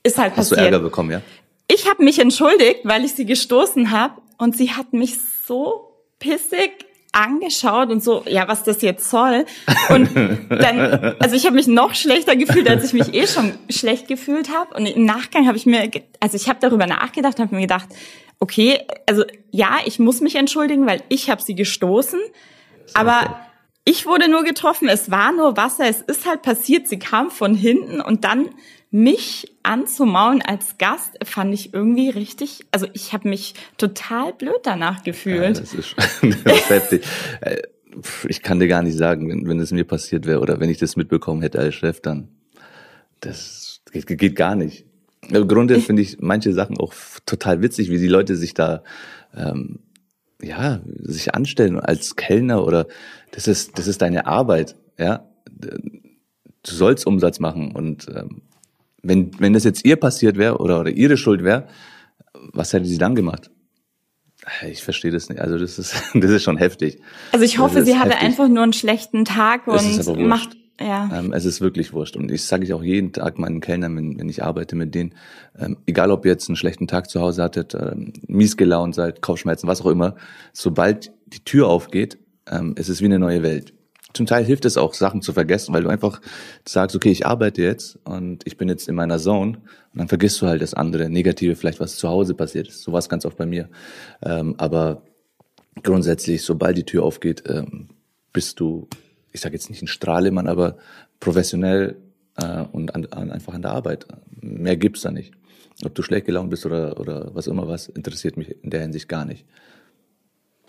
ist 0.04 0.18
halt 0.18 0.32
Hast 0.32 0.50
passiert. 0.50 0.60
Hast 0.60 0.68
du 0.68 0.74
Ärger 0.74 0.80
bekommen, 0.80 1.12
ja? 1.12 1.22
Ich 1.70 1.90
habe 1.90 2.04
mich 2.04 2.20
entschuldigt, 2.20 2.82
weil 2.84 3.06
ich 3.06 3.14
sie 3.14 3.26
gestoßen 3.26 3.92
habe 3.92 4.22
und 4.38 4.58
sie 4.58 4.72
hat 4.72 4.92
mich 4.92 5.18
so 5.48 5.96
pissig 6.20 6.86
angeschaut 7.14 7.90
und 7.90 8.04
so, 8.04 8.24
ja, 8.28 8.48
was 8.48 8.64
das 8.64 8.82
jetzt 8.82 9.10
soll. 9.10 9.46
Und 9.90 10.10
dann, 10.50 11.16
also 11.20 11.36
ich 11.36 11.46
habe 11.46 11.56
mich 11.56 11.68
noch 11.68 11.94
schlechter 11.96 12.36
gefühlt, 12.36 12.70
als 12.70 12.84
ich 12.84 12.94
mich 12.94 13.14
eh 13.14 13.28
schon 13.28 13.54
schlecht 13.70 14.08
gefühlt 14.08 14.50
habe. 14.50 14.76
Und 14.76 14.86
im 14.86 15.06
Nachgang 15.06 15.48
habe 15.48 15.56
ich 15.56 15.66
mir, 15.66 15.90
also 16.20 16.36
ich 16.36 16.50
habe 16.50 16.60
darüber 16.60 16.88
nachgedacht, 16.88 17.40
habe 17.40 17.56
mir 17.56 17.62
gedacht, 17.62 17.88
okay, 18.40 18.80
also 19.08 19.24
ja, 19.52 19.78
ich 19.86 20.00
muss 20.00 20.20
mich 20.20 20.36
entschuldigen, 20.36 20.86
weil 20.86 21.02
ich 21.08 21.30
habe 21.30 21.42
sie 21.42 21.56
gestoßen, 21.56 22.20
aber 22.94 23.40
ich 23.86 24.06
wurde 24.06 24.30
nur 24.30 24.44
getroffen, 24.44 24.90
es 24.90 25.12
war 25.12 25.32
nur 25.32 25.56
Wasser, 25.56 25.86
es 25.88 26.02
ist 26.02 26.26
halt 26.26 26.42
passiert, 26.42 26.88
sie 26.88 27.00
kam 27.00 27.32
von 27.32 27.54
hinten 27.56 28.02
und 28.02 28.24
dann 28.24 28.50
mich 28.94 29.52
anzumaulen 29.64 30.44
als 30.44 30.78
Gast 30.78 31.18
fand 31.24 31.52
ich 31.52 31.74
irgendwie 31.74 32.10
richtig, 32.12 32.64
also 32.72 32.86
ich 32.94 33.12
habe 33.12 33.28
mich 33.28 33.56
total 33.78 34.34
blöd 34.34 34.60
danach 34.62 35.04
gefühlt. 35.04 35.58
Ja, 35.58 35.62
das, 35.62 35.74
ist, 35.74 35.96
das 36.22 36.22
ist 36.22 36.70
heftig. 36.70 37.04
Äh, 37.42 37.64
ich 38.28 38.44
kann 38.44 38.60
dir 38.60 38.68
gar 38.68 38.84
nicht 38.84 38.96
sagen, 38.96 39.28
wenn, 39.30 39.48
wenn 39.48 39.60
es 39.60 39.72
mir 39.72 39.84
passiert 39.84 40.28
wäre 40.28 40.42
oder 40.42 40.60
wenn 40.60 40.70
ich 40.70 40.78
das 40.78 40.96
mitbekommen 40.96 41.42
hätte 41.42 41.58
als 41.58 41.74
Chef, 41.74 42.02
dann 42.02 42.28
das 43.20 43.82
geht, 43.92 44.06
geht 44.06 44.36
gar 44.36 44.56
nicht. 44.56 44.86
Im 45.28 45.48
Grunde 45.48 45.80
finde 45.80 46.04
ich 46.04 46.20
manche 46.20 46.54
Sachen 46.54 46.78
auch 46.78 46.94
total 47.26 47.64
witzig, 47.64 47.90
wie 47.90 47.98
die 47.98 48.08
Leute 48.08 48.36
sich 48.36 48.54
da 48.54 48.84
ähm, 49.36 49.80
ja 50.40 50.82
sich 51.00 51.34
anstellen 51.34 51.80
als 51.80 52.16
Kellner 52.16 52.64
oder 52.64 52.86
das 53.32 53.48
ist 53.48 53.80
das 53.80 53.88
ist 53.88 54.04
deine 54.04 54.28
Arbeit, 54.28 54.76
ja. 55.00 55.28
Du 55.50 56.72
sollst 56.72 57.08
Umsatz 57.08 57.40
machen 57.40 57.72
und 57.72 58.08
ähm, 58.14 58.44
wenn, 59.04 59.32
wenn 59.40 59.54
das 59.54 59.64
jetzt 59.66 59.86
ihr 59.86 59.98
passiert 59.98 60.38
wäre 60.38 60.58
oder, 60.58 60.80
oder 60.80 60.90
ihre 60.90 61.18
Schuld 61.18 61.44
wäre, 61.44 61.68
was 62.54 62.74
hätte 62.74 62.86
sie 62.86 62.98
dann 62.98 63.16
gemacht? 63.16 63.52
Ich 64.68 64.84
verstehe 64.84 65.12
das 65.12 65.30
nicht. 65.30 65.40
Also 65.40 65.58
das 65.58 65.78
ist, 65.78 65.96
das 66.14 66.32
ist 66.32 66.44
schon 66.44 66.58
heftig. 66.58 67.00
Also 67.32 67.46
ich 67.46 67.60
hoffe, 67.60 67.86
sie 67.86 67.98
hatte 67.98 68.12
heftig. 68.12 68.28
einfach 68.28 68.48
nur 68.48 68.64
einen 68.64 68.74
schlechten 68.74 69.26
Tag 69.26 69.68
und 69.68 70.18
macht. 70.28 70.58
Ja. 70.80 71.10
Ähm, 71.14 71.34
es 71.34 71.46
ist 71.46 71.62
wirklich 71.62 71.94
wurscht. 71.94 72.16
Und 72.16 72.32
ich 72.32 72.44
sage 72.44 72.64
ich 72.64 72.74
auch 72.74 72.84
jeden 72.84 73.14
Tag 73.14 73.38
meinen 73.38 73.62
Kellnern, 73.62 73.96
wenn, 73.96 74.20
wenn 74.20 74.28
ich 74.28 74.44
arbeite 74.44 74.76
mit 74.76 74.96
denen, 74.96 75.14
ähm, 75.58 75.78
egal 75.86 76.10
ob 76.10 76.26
ihr 76.26 76.32
jetzt 76.32 76.50
einen 76.50 76.56
schlechten 76.56 76.88
Tag 76.88 77.10
zu 77.10 77.22
Hause 77.22 77.44
hattet, 77.44 77.76
ähm, 77.76 78.12
mies 78.28 78.58
gelaunt 78.58 78.96
seid, 78.96 79.22
Kopfschmerzen, 79.22 79.68
was 79.68 79.82
auch 79.82 79.92
immer, 79.92 80.16
sobald 80.52 81.12
die 81.28 81.44
Tür 81.44 81.68
aufgeht, 81.68 82.18
ähm, 82.50 82.74
es 82.76 82.90
ist 82.90 83.02
wie 83.02 83.06
eine 83.06 83.20
neue 83.20 83.44
Welt 83.44 83.74
zum 84.14 84.26
Teil 84.26 84.46
hilft 84.46 84.66
es 84.66 84.78
auch, 84.78 84.94
Sachen 84.94 85.22
zu 85.22 85.34
vergessen, 85.34 85.74
weil 85.74 85.84
du 85.84 85.90
einfach 85.90 86.22
sagst, 86.68 86.96
okay, 86.96 87.12
ich 87.12 87.26
arbeite 87.26 87.62
jetzt 87.62 87.98
und 88.04 88.46
ich 88.46 88.58
bin 88.58 88.70
jetzt 88.70 88.88
in 88.88 88.96
meiner 88.96 89.18
Zone 89.18 89.58
und 89.58 90.00
dann 90.00 90.08
vergisst 90.08 90.42
du 90.42 90.48
halt 90.48 90.62
das 90.62 90.74
andere, 90.74 91.10
Negative, 91.10 91.56
vielleicht 91.56 91.80
was 91.80 91.98
zu 91.98 92.10
Hause 92.10 92.34
passiert 92.34 92.68
ist. 92.68 92.84
So 92.84 92.92
war 92.92 93.00
es 93.00 93.10
ganz 93.10 93.26
oft 93.26 93.38
bei 93.38 93.46
mir. 93.46 93.70
Ähm, 94.24 94.56
aber 94.58 95.02
grundsätzlich, 95.82 96.44
sobald 96.44 96.78
die 96.78 96.86
Tür 96.86 97.04
aufgeht, 97.04 97.44
ähm, 97.48 97.90
bist 98.32 98.60
du, 98.60 98.88
ich 99.32 99.42
sage 99.42 99.56
jetzt 99.56 99.70
nicht 99.70 99.82
ein 99.82 99.88
Strahlemann, 99.88 100.48
aber 100.48 100.78
professionell 101.20 101.98
äh, 102.38 102.64
und 102.72 102.94
an, 102.94 103.06
an, 103.08 103.32
einfach 103.32 103.54
an 103.54 103.62
der 103.62 103.72
Arbeit. 103.72 104.08
Mehr 104.42 104.78
gibt's 104.78 105.02
da 105.02 105.12
nicht. 105.12 105.34
Ob 105.84 105.96
du 105.96 106.04
schlecht 106.04 106.28
gelaunt 106.28 106.50
bist 106.50 106.66
oder, 106.66 107.00
oder 107.00 107.34
was 107.34 107.48
immer 107.48 107.68
was, 107.68 107.88
interessiert 107.88 108.38
mich 108.38 108.64
in 108.64 108.70
der 108.70 108.82
Hinsicht 108.82 109.10
gar 109.10 109.26
nicht. 109.26 109.46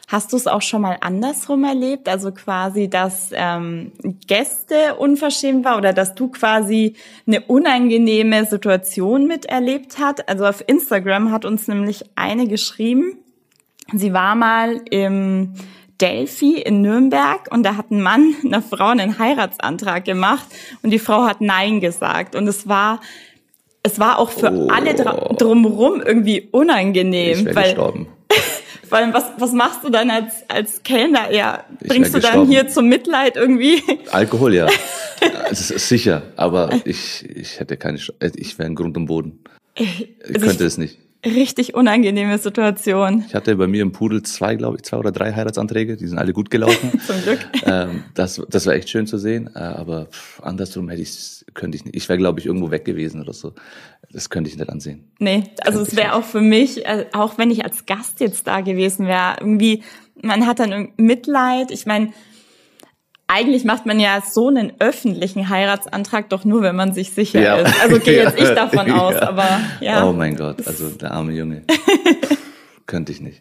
Hast 0.08 0.32
du 0.32 0.36
es 0.36 0.46
auch 0.46 0.60
schon 0.62 0.82
mal 0.82 0.98
andersrum 1.00 1.64
erlebt? 1.64 2.08
Also 2.08 2.30
quasi, 2.32 2.88
dass 2.88 3.30
ähm, 3.32 3.92
Gäste 4.26 4.96
unverschämt 4.98 5.64
war 5.64 5.78
oder 5.78 5.92
dass 5.92 6.14
du 6.14 6.28
quasi 6.28 6.94
eine 7.26 7.40
unangenehme 7.40 8.44
Situation 8.44 9.26
miterlebt 9.26 9.98
hat? 9.98 10.28
Also 10.28 10.46
auf 10.46 10.62
Instagram 10.66 11.32
hat 11.32 11.44
uns 11.44 11.68
nämlich 11.68 12.04
eine 12.16 12.46
geschrieben. 12.46 13.18
Sie 13.92 14.12
war 14.12 14.34
mal 14.34 14.80
im 14.90 15.54
Delphi 16.00 16.60
in 16.60 16.82
Nürnberg 16.82 17.48
und 17.50 17.62
da 17.62 17.76
hat 17.76 17.90
ein 17.90 18.02
Mann 18.02 18.34
einer 18.44 18.62
Frau 18.62 18.88
einen 18.88 19.18
Heiratsantrag 19.18 20.04
gemacht 20.04 20.46
und 20.82 20.90
die 20.90 20.98
Frau 20.98 21.24
hat 21.24 21.40
Nein 21.40 21.80
gesagt 21.80 22.34
und 22.34 22.46
es 22.46 22.68
war 22.68 23.00
es 23.82 23.98
war 24.00 24.18
auch 24.18 24.30
für 24.30 24.50
oh. 24.50 24.68
alle 24.68 24.94
drumherum 24.94 26.00
irgendwie 26.00 26.48
unangenehm, 26.50 27.48
ich 27.48 27.54
weil 27.54 27.64
gestorben. 27.64 28.08
Vor 28.88 28.98
allem, 28.98 29.12
was, 29.12 29.24
was 29.38 29.52
machst 29.52 29.84
du 29.84 29.90
dann 29.90 30.10
als, 30.10 30.44
als 30.48 30.82
Kellner? 30.82 31.32
Ja, 31.32 31.64
bringst 31.80 32.14
du 32.14 32.18
dann 32.18 32.46
hier 32.46 32.68
zum 32.68 32.88
Mitleid 32.88 33.36
irgendwie? 33.36 33.82
Alkohol, 34.10 34.54
ja. 34.54 34.66
Das 35.48 35.70
ist 35.70 35.88
sicher, 35.88 36.22
aber 36.36 36.70
ich, 36.84 37.24
ich 37.24 37.58
hätte 37.58 37.78
keine, 37.78 37.98
ich 38.34 38.58
wäre 38.58 38.68
ein 38.68 38.74
Grund 38.74 38.96
und 38.98 39.06
Boden. 39.06 39.38
Ich 39.74 40.08
also 40.22 40.46
könnte 40.46 40.66
es 40.66 40.76
nicht 40.76 40.98
richtig 41.24 41.74
unangenehme 41.74 42.38
Situation. 42.38 43.24
Ich 43.26 43.34
hatte 43.34 43.56
bei 43.56 43.66
mir 43.66 43.82
im 43.82 43.92
Pudel 43.92 44.22
zwei, 44.22 44.56
glaube 44.56 44.76
ich, 44.76 44.82
zwei 44.82 44.98
oder 44.98 45.12
drei 45.12 45.32
Heiratsanträge, 45.32 45.96
die 45.96 46.06
sind 46.06 46.18
alle 46.18 46.32
gut 46.32 46.50
gelaufen. 46.50 47.00
Zum 47.06 47.22
Glück. 47.22 47.38
Ähm, 47.64 48.04
das, 48.14 48.40
das 48.48 48.66
war 48.66 48.74
echt 48.74 48.90
schön 48.90 49.06
zu 49.06 49.18
sehen, 49.18 49.50
äh, 49.54 49.58
aber 49.58 50.06
pff, 50.06 50.40
andersrum 50.42 50.88
hätte 50.88 51.02
ich, 51.02 51.43
könnte 51.54 51.76
ich 51.76 51.84
nicht. 51.84 51.96
Ich 51.96 52.08
wäre, 52.08 52.18
glaube 52.18 52.40
ich, 52.40 52.46
irgendwo 52.46 52.70
weg 52.70 52.84
gewesen 52.84 53.20
oder 53.20 53.32
so. 53.32 53.52
Das 54.10 54.30
könnte 54.30 54.50
ich 54.50 54.56
nicht 54.56 54.68
ansehen. 54.68 55.12
Nee, 55.18 55.44
also 55.62 55.80
es 55.80 55.96
wäre 55.96 56.14
auch 56.14 56.24
für 56.24 56.40
mich, 56.40 56.84
äh, 56.86 57.06
auch 57.12 57.38
wenn 57.38 57.50
ich 57.50 57.64
als 57.64 57.86
Gast 57.86 58.20
jetzt 58.20 58.46
da 58.46 58.60
gewesen 58.60 59.06
wäre, 59.06 59.36
irgendwie, 59.40 59.82
man 60.22 60.46
hat 60.46 60.58
dann 60.58 60.92
Mitleid. 60.96 61.70
Ich 61.70 61.86
meine, 61.86 62.12
eigentlich 63.26 63.64
macht 63.64 63.86
man 63.86 63.98
ja 63.98 64.20
so 64.20 64.48
einen 64.48 64.72
öffentlichen 64.78 65.48
Heiratsantrag 65.48 66.28
doch 66.28 66.44
nur, 66.44 66.62
wenn 66.62 66.76
man 66.76 66.92
sich 66.92 67.10
sicher 67.12 67.40
ja. 67.40 67.56
ist. 67.56 67.80
Also 67.82 67.98
gehe 67.98 68.22
jetzt 68.22 68.38
ich 68.40 68.50
davon 68.50 68.90
aus, 68.90 69.16
aber 69.16 69.60
ja. 69.80 70.06
Oh 70.06 70.12
mein 70.12 70.36
Gott, 70.36 70.66
also 70.66 70.90
der 70.90 71.12
arme 71.12 71.32
Junge. 71.32 71.62
Könnte 72.86 73.12
ich 73.12 73.20
nicht. 73.22 73.40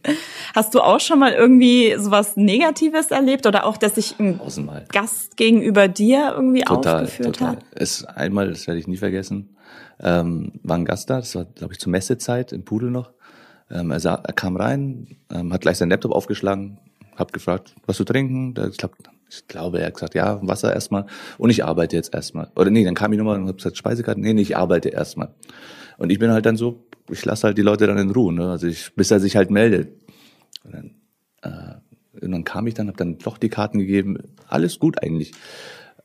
Hast 0.55 0.73
du 0.73 0.79
auch 0.79 1.01
schon 1.01 1.19
mal 1.19 1.33
irgendwie 1.33 1.95
sowas 1.97 2.37
Negatives 2.37 3.11
erlebt 3.11 3.45
oder 3.45 3.65
auch, 3.65 3.75
dass 3.75 3.95
sich 3.95 4.17
ein 4.17 4.37
Tausendmal. 4.37 4.85
Gast 4.91 5.35
gegenüber 5.35 5.89
dir 5.89 6.33
irgendwie 6.35 6.61
total, 6.61 7.03
aufgeführt 7.03 7.35
total. 7.35 7.55
hat? 7.57 7.65
Es 7.71 8.05
einmal, 8.05 8.49
das 8.49 8.67
werde 8.67 8.79
ich 8.79 8.87
nie 8.87 8.97
vergessen, 8.97 9.57
ähm, 9.99 10.53
war 10.63 10.77
ein 10.77 10.85
Gast 10.85 11.09
da, 11.09 11.17
das 11.17 11.35
war, 11.35 11.43
glaube 11.43 11.73
ich, 11.73 11.79
zur 11.79 11.91
Messezeit 11.91 12.53
im 12.53 12.63
Pudel 12.63 12.89
noch. 12.89 13.11
Ähm, 13.69 13.91
er, 13.91 13.99
sah, 13.99 14.15
er 14.15 14.33
kam 14.33 14.55
rein, 14.55 15.17
ähm, 15.29 15.51
hat 15.51 15.61
gleich 15.61 15.77
seinen 15.77 15.89
Laptop 15.89 16.13
aufgeschlagen, 16.13 16.79
hab 17.17 17.33
gefragt, 17.33 17.75
was 17.85 17.97
zu 17.97 18.05
trinken? 18.05 18.53
Der, 18.53 18.69
ich 18.69 18.77
glaube, 18.77 18.95
ich 19.29 19.47
glaube, 19.47 19.79
er 19.79 19.87
hat 19.87 19.95
gesagt, 19.95 20.15
ja, 20.15 20.39
Wasser 20.47 20.73
erstmal 20.73 21.05
und 21.37 21.49
ich 21.49 21.65
arbeite 21.65 21.97
jetzt 21.97 22.13
erstmal. 22.13 22.49
Oder 22.55 22.69
nee, 22.69 22.85
dann 22.85 22.95
kam 22.95 23.11
ich 23.11 23.17
nochmal 23.17 23.37
und 23.37 23.47
habe 23.47 23.57
gesagt, 23.57 23.77
Speisekarte, 23.77 24.21
nee, 24.21 24.33
nee, 24.33 24.41
ich 24.41 24.55
arbeite 24.55 24.89
erstmal. 24.89 25.33
Und 25.97 26.11
ich 26.11 26.19
bin 26.19 26.31
halt 26.31 26.45
dann 26.45 26.55
so, 26.55 26.85
ich 27.09 27.25
lasse 27.25 27.47
halt 27.47 27.57
die 27.57 27.63
Leute 27.63 27.87
dann 27.87 27.97
in 27.97 28.11
Ruhe, 28.11 28.33
ne? 28.33 28.51
also 28.51 28.67
ich, 28.67 28.93
bis 28.95 29.11
er 29.11 29.19
sich 29.19 29.35
halt 29.35 29.51
meldet. 29.51 30.01
Und 30.63 30.73
dann, 30.73 30.95
äh, 31.41 32.23
und 32.23 32.31
dann 32.31 32.43
kam 32.43 32.67
ich 32.67 32.73
dann, 32.73 32.87
habe 32.87 32.97
dann 32.97 33.17
doch 33.17 33.37
die 33.37 33.49
Karten 33.49 33.79
gegeben, 33.79 34.17
alles 34.47 34.79
gut 34.79 35.01
eigentlich. 35.01 35.33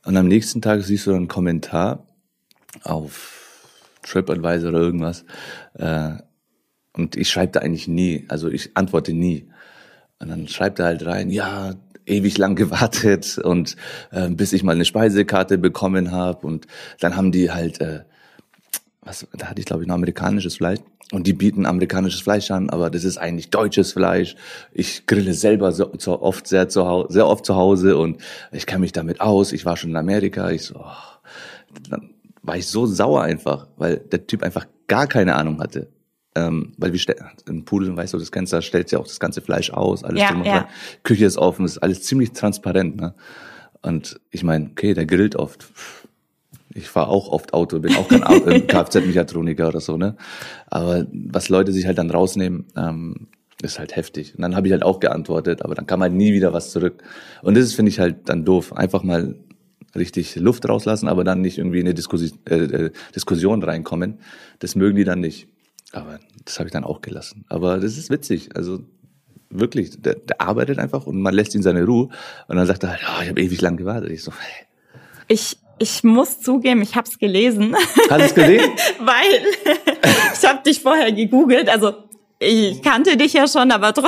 Und 0.05 0.17
am 0.17 0.27
nächsten 0.27 0.61
Tag 0.61 0.81
siehst 0.83 1.05
du 1.05 1.11
dann 1.11 1.19
einen 1.19 1.27
Kommentar 1.27 2.05
auf 2.83 3.69
TripAdvisor 4.03 4.69
oder 4.69 4.79
irgendwas. 4.79 5.25
Äh, 5.73 6.13
und 6.93 7.15
ich 7.15 7.29
schreibe 7.29 7.53
da 7.53 7.59
eigentlich 7.61 7.87
nie, 7.87 8.25
also 8.27 8.49
ich 8.49 8.75
antworte 8.75 9.13
nie. 9.13 9.49
Und 10.19 10.29
dann 10.29 10.47
schreibt 10.47 10.79
er 10.79 10.85
halt 10.85 11.05
rein, 11.05 11.29
ja, 11.29 11.75
ewig 12.05 12.37
lang 12.37 12.55
gewartet 12.55 13.37
und 13.37 13.75
äh, 14.11 14.29
bis 14.29 14.51
ich 14.53 14.63
mal 14.63 14.73
eine 14.73 14.85
Speisekarte 14.85 15.57
bekommen 15.57 16.11
habe 16.11 16.45
und 16.47 16.65
dann 16.99 17.15
haben 17.15 17.31
die 17.31 17.51
halt 17.51 17.79
äh, 17.81 18.01
was 19.09 19.27
da 19.33 19.47
hatte 19.47 19.59
ich 19.59 19.65
glaube 19.65 19.83
ich 19.83 19.87
noch 19.87 19.95
amerikanisches 19.95 20.57
Fleisch 20.57 20.79
und 21.11 21.25
die 21.25 21.33
bieten 21.33 21.65
amerikanisches 21.65 22.21
Fleisch 22.21 22.51
an, 22.51 22.69
aber 22.69 22.89
das 22.89 23.03
ist 23.03 23.17
eigentlich 23.17 23.49
deutsches 23.49 23.93
Fleisch. 23.93 24.35
Ich 24.71 25.07
grille 25.07 25.33
selber 25.33 25.71
so, 25.71 25.91
so 25.97 26.21
oft 26.21 26.45
sehr 26.47 26.69
zu 26.69 26.85
Hause, 26.85 27.13
sehr 27.13 27.27
oft 27.27 27.45
zu 27.45 27.55
Hause 27.55 27.97
und 27.97 28.21
ich 28.51 28.67
kenne 28.67 28.81
mich 28.81 28.91
damit 28.91 29.19
aus. 29.19 29.51
Ich 29.51 29.65
war 29.65 29.75
schon 29.75 29.89
in 29.89 29.95
Amerika. 29.95 30.51
Ich 30.51 30.65
so, 30.65 30.75
oh. 30.75 31.89
dann 31.89 32.11
war 32.43 32.57
ich 32.57 32.67
so 32.67 32.85
sauer 32.85 33.23
einfach, 33.23 33.67
weil 33.77 33.97
der 33.97 34.27
Typ 34.27 34.43
einfach 34.43 34.67
gar 34.87 35.07
keine 35.07 35.35
Ahnung 35.35 35.59
hatte. 35.59 35.87
Ähm, 36.35 36.73
weil 36.77 36.93
wir 36.93 36.99
im 37.47 37.65
Pudel, 37.65 37.97
weißt 37.97 38.13
du, 38.13 38.19
das 38.19 38.31
kennst 38.31 38.53
du, 38.53 38.61
stellt 38.61 38.91
ja 38.91 38.99
auch 38.99 39.07
das 39.07 39.19
ganze 39.19 39.41
Fleisch 39.41 39.71
aus, 39.71 40.03
alles 40.03 40.21
Ja, 40.21 40.29
drum 40.29 40.41
und 40.41 40.45
ja. 40.45 40.69
Küche 41.01 41.25
ist 41.25 41.39
offen, 41.39 41.65
ist 41.65 41.79
alles 41.79 42.03
ziemlich 42.03 42.33
transparent, 42.33 42.97
ne? 42.97 43.15
Und 43.81 44.19
ich 44.29 44.43
meine, 44.43 44.69
okay, 44.71 44.93
der 44.93 45.05
grillt 45.05 45.35
oft. 45.35 45.67
Ich 46.73 46.87
fahre 46.87 47.07
auch 47.09 47.29
oft 47.29 47.53
Auto, 47.53 47.79
bin 47.79 47.95
auch 47.95 48.07
kein 48.07 48.23
Au- 48.23 48.35
äh, 48.45 48.59
Kfz-Mechatroniker 48.61 49.67
oder 49.69 49.79
so, 49.79 49.97
ne? 49.97 50.15
Aber 50.67 51.07
was 51.11 51.49
Leute 51.49 51.71
sich 51.71 51.85
halt 51.87 51.97
dann 51.97 52.11
rausnehmen, 52.11 52.65
ähm, 52.77 53.27
ist 53.61 53.79
halt 53.79 53.95
heftig. 53.95 54.35
Und 54.35 54.41
dann 54.43 54.55
habe 54.55 54.67
ich 54.67 54.71
halt 54.73 54.83
auch 54.83 54.99
geantwortet, 54.99 55.63
aber 55.63 55.75
dann 55.75 55.85
kam 55.87 56.01
halt 56.01 56.13
nie 56.13 56.31
wieder 56.33 56.53
was 56.53 56.71
zurück. 56.71 57.03
Und 57.41 57.57
das 57.57 57.73
finde 57.73 57.89
ich, 57.89 57.99
halt 57.99 58.29
dann 58.29 58.45
doof. 58.45 58.71
Einfach 58.73 59.03
mal 59.03 59.35
richtig 59.95 60.35
Luft 60.35 60.69
rauslassen, 60.69 61.07
aber 61.07 61.23
dann 61.23 61.41
nicht 61.41 61.57
irgendwie 61.57 61.79
in 61.79 61.87
eine 61.87 61.93
Diskussi 61.95 62.31
äh, 62.47 62.55
äh, 62.55 62.91
Diskussion 63.15 63.63
reinkommen. 63.63 64.19
Das 64.59 64.75
mögen 64.75 64.95
die 64.95 65.03
dann 65.03 65.19
nicht. 65.19 65.47
Aber 65.91 66.19
das 66.45 66.59
habe 66.59 66.67
ich 66.69 66.73
dann 66.73 66.83
auch 66.83 67.01
gelassen. 67.01 67.45
Aber 67.49 67.79
das 67.79 67.97
ist 67.97 68.11
witzig. 68.11 68.55
Also 68.55 68.81
wirklich, 69.49 69.99
der, 69.99 70.13
der 70.15 70.39
arbeitet 70.39 70.77
einfach 70.77 71.07
und 71.07 71.19
man 71.19 71.33
lässt 71.33 71.55
ihn 71.55 71.63
seine 71.63 71.83
Ruhe. 71.83 72.09
Und 72.47 72.55
dann 72.57 72.67
sagt 72.67 72.83
er 72.83 72.91
halt, 72.91 73.01
oh, 73.03 73.23
ich 73.23 73.29
habe 73.29 73.41
ewig 73.41 73.59
lang 73.61 73.75
gewartet. 73.77 74.11
Ich 74.11 74.23
so, 74.23 74.31
hey, 74.31 74.65
Ich, 75.27 75.57
ich 75.79 76.03
muss 76.03 76.39
zugeben, 76.41 76.81
ich 76.81 76.95
habe 76.95 77.07
es 77.07 77.17
gelesen, 77.17 77.75
hast 78.09 78.19
du 78.19 78.25
es 78.25 78.35
gesehen? 78.35 78.71
weil 78.99 79.75
ich 80.33 80.47
habe 80.47 80.63
dich 80.63 80.81
vorher 80.81 81.11
gegoogelt. 81.11 81.69
Also 81.69 81.93
ich 82.39 82.81
kannte 82.81 83.17
dich 83.17 83.33
ja 83.33 83.47
schon, 83.47 83.71
aber, 83.71 83.93
tro 83.93 84.07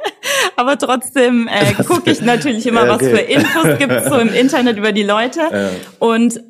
aber 0.56 0.78
trotzdem 0.78 1.48
äh, 1.48 1.82
gucke 1.84 2.10
ich 2.10 2.20
natürlich 2.20 2.66
immer, 2.66 2.84
Ja, 2.84 2.88
was 2.88 3.02
okay. 3.02 3.10
für 3.10 3.20
Infos 3.20 3.78
gibt 3.78 4.08
so 4.08 4.18
im 4.18 4.32
Internet 4.32 4.76
über 4.76 4.92
die 4.92 5.04
Leute. 5.04 5.70
Und 5.98 6.40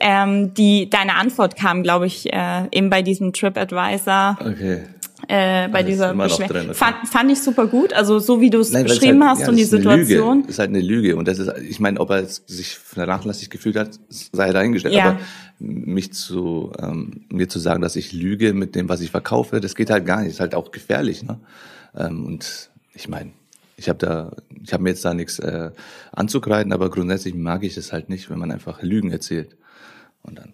ähm, 0.00 0.54
die 0.54 0.88
deine 0.90 1.16
Antwort 1.16 1.56
kam, 1.56 1.82
glaube 1.82 2.06
ich, 2.06 2.32
äh, 2.32 2.66
eben 2.72 2.90
bei 2.90 3.02
diesem 3.02 3.32
TripAdvisor. 3.32 4.38
Okay. 4.40 4.82
Äh, 5.34 5.68
bei 5.68 5.80
ist 5.80 5.86
dieser 5.86 6.10
immer 6.10 6.28
noch 6.28 6.38
Beschwer- 6.38 6.46
drin, 6.48 6.64
okay. 6.66 6.74
fand, 6.74 7.08
fand 7.08 7.30
ich 7.30 7.40
super 7.40 7.66
gut. 7.66 7.94
Also 7.94 8.18
so 8.18 8.42
wie 8.42 8.50
du 8.50 8.60
es 8.60 8.70
beschrieben 8.70 9.22
halt, 9.22 9.30
hast 9.30 9.40
ja, 9.40 9.48
und 9.48 9.56
die 9.56 9.64
Situation. 9.64 10.36
Lüge. 10.36 10.46
Das 10.46 10.56
ist 10.56 10.58
halt 10.58 10.68
eine 10.68 10.80
Lüge. 10.82 11.16
Und 11.16 11.26
das 11.26 11.38
ist, 11.38 11.50
ich 11.66 11.80
meine, 11.80 11.98
ob 12.00 12.10
er 12.10 12.26
sich 12.26 12.76
vernachlässigt 12.76 13.50
gefühlt 13.50 13.76
hat, 13.76 13.98
sei 14.10 14.52
dahingestellt. 14.52 14.94
Ja. 14.94 15.04
Aber 15.12 15.18
mich 15.58 16.12
zu, 16.12 16.70
ähm, 16.78 17.22
mir 17.30 17.48
zu 17.48 17.60
sagen, 17.60 17.80
dass 17.80 17.96
ich 17.96 18.12
lüge 18.12 18.52
mit 18.52 18.74
dem, 18.74 18.90
was 18.90 19.00
ich 19.00 19.10
verkaufe, 19.10 19.62
das 19.62 19.74
geht 19.74 19.88
halt 19.88 20.04
gar 20.04 20.18
nicht. 20.18 20.28
Das 20.28 20.34
ist 20.34 20.40
halt 20.40 20.54
auch 20.54 20.70
gefährlich. 20.70 21.22
Ne? 21.22 21.40
Ähm, 21.96 22.26
und 22.26 22.68
ich 22.92 23.08
meine, 23.08 23.30
ich 23.78 23.88
habe 23.88 23.98
da, 23.98 24.32
ich 24.62 24.74
habe 24.74 24.82
mir 24.82 24.90
jetzt 24.90 25.02
da 25.02 25.14
nichts 25.14 25.38
äh, 25.38 25.70
anzukreiden, 26.12 26.74
aber 26.74 26.90
grundsätzlich 26.90 27.34
mag 27.34 27.64
ich 27.64 27.78
es 27.78 27.90
halt 27.90 28.10
nicht, 28.10 28.28
wenn 28.28 28.38
man 28.38 28.50
einfach 28.50 28.82
Lügen 28.82 29.10
erzählt. 29.10 29.56
Und 30.22 30.38
dann. 30.38 30.52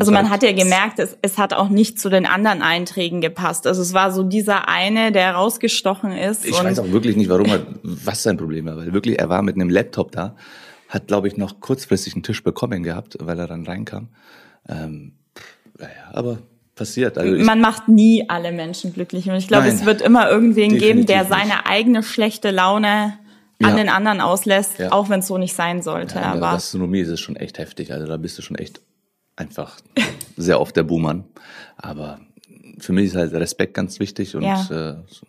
Also 0.00 0.10
man 0.12 0.30
hat 0.30 0.42
ja 0.42 0.52
gemerkt, 0.52 0.98
es, 0.98 1.16
es 1.22 1.38
hat 1.38 1.52
auch 1.54 1.68
nicht 1.68 2.00
zu 2.00 2.08
den 2.08 2.26
anderen 2.26 2.62
Einträgen 2.62 3.20
gepasst. 3.20 3.66
Also 3.66 3.82
es 3.82 3.92
war 3.94 4.10
so 4.12 4.22
dieser 4.22 4.68
eine, 4.68 5.12
der 5.12 5.34
rausgestochen 5.34 6.12
ist. 6.12 6.44
Ich 6.44 6.52
weiß 6.52 6.78
auch 6.80 6.90
wirklich 6.90 7.16
nicht, 7.16 7.28
warum 7.28 7.46
er, 7.46 7.60
was 7.82 8.22
sein 8.22 8.36
Problem 8.36 8.66
war, 8.66 8.76
weil 8.76 8.92
wirklich, 8.92 9.18
er 9.18 9.28
war 9.28 9.42
mit 9.42 9.54
einem 9.54 9.70
Laptop 9.70 10.12
da, 10.12 10.34
hat, 10.88 11.06
glaube 11.06 11.28
ich, 11.28 11.36
noch 11.36 11.60
kurzfristig 11.60 12.14
einen 12.14 12.22
Tisch 12.22 12.42
bekommen 12.42 12.82
gehabt, 12.82 13.16
weil 13.20 13.38
er 13.38 13.46
dann 13.46 13.64
reinkam. 13.64 14.08
Ähm, 14.68 15.12
naja, 15.78 15.90
aber 16.12 16.38
passiert. 16.74 17.16
Also 17.18 17.42
man 17.44 17.60
macht 17.60 17.88
nie 17.88 18.24
alle 18.28 18.52
Menschen 18.52 18.92
glücklich. 18.92 19.28
Und 19.28 19.36
ich 19.36 19.48
glaube, 19.48 19.68
es 19.68 19.84
wird 19.84 20.02
immer 20.02 20.28
irgendwen 20.30 20.78
geben, 20.78 21.06
der 21.06 21.24
Definitiv 21.24 21.38
nicht. 21.38 21.48
seine 21.50 21.66
eigene 21.66 22.02
schlechte 22.02 22.50
Laune 22.50 23.18
an 23.62 23.70
Ja. 23.70 23.76
den 23.76 23.88
anderen 23.88 24.20
auslässt, 24.20 24.78
Ja. 24.78 24.92
auch 24.92 25.08
wenn 25.08 25.20
es 25.20 25.26
so 25.28 25.38
nicht 25.38 25.54
sein 25.54 25.80
sollte. 25.80 26.14
der 26.16 26.26
aber 26.26 26.40
Gastronomie 26.40 27.00
ist 27.00 27.08
es 27.08 27.20
schon 27.20 27.36
echt 27.36 27.58
heftig. 27.58 27.92
Also 27.92 28.06
da 28.06 28.16
bist 28.18 28.36
du 28.36 28.42
schon 28.42 28.56
echt 28.58 28.80
einfach 29.36 29.76
sehr 30.36 30.60
oft 30.60 30.76
der 30.76 30.82
Buhmann. 30.82 31.24
Aber 31.76 32.20
für 32.78 32.92
mich 32.92 33.06
ist 33.06 33.16
halt 33.16 33.32
Respekt 33.32 33.74
ganz 33.74 34.00
wichtig 34.00 34.34
und 34.36 34.42
Ja. 34.42 34.66
äh, 34.70 34.96
ich 35.08 35.22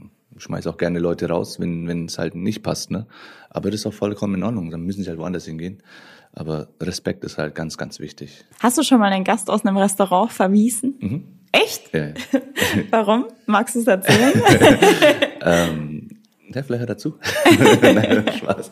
schmeiß 0.44 0.68
auch 0.68 0.78
gerne 0.78 1.00
Leute 1.00 1.28
raus, 1.30 1.60
wenn 1.60 1.88
wenn 1.88 2.06
es 2.06 2.18
halt 2.20 2.36
nicht 2.36 2.62
passt. 2.64 2.92
Ne? 2.92 3.08
Aber 3.50 3.72
das 3.72 3.82
ist 3.82 3.86
auch 3.88 3.94
vollkommen 3.94 4.36
in 4.36 4.44
Ordnung. 4.44 4.70
Dann 4.72 4.82
müssen 4.82 5.04
sie 5.04 5.10
halt 5.10 5.20
woanders 5.20 5.46
hingehen. 5.46 5.82
Aber 6.34 6.68
Respekt 6.80 7.24
ist 7.24 7.38
halt 7.40 7.56
ganz, 7.56 7.78
ganz 7.78 8.00
wichtig. 8.00 8.46
hast 8.60 8.78
du 8.78 8.84
schon 8.84 9.00
mal 9.00 9.12
einen 9.12 9.24
Gast 9.24 9.50
aus 9.50 9.66
einem 9.66 9.78
Restaurant 9.78 10.32
verwiesen? 10.32 10.96
Mhm. 11.00 11.24
Echt? 11.52 11.92
Ja, 11.94 12.08
ja. 12.10 12.14
Warum? 12.92 13.26
Magst 13.48 13.74
du 13.76 13.80
es 13.80 13.88
erzählen? 13.88 14.34
ähm, 15.42 16.10
ja, 16.54 16.62
vielleicht 16.64 16.88
dazu. 16.90 17.16
Nein, 17.82 18.26
Spaß. 18.38 18.72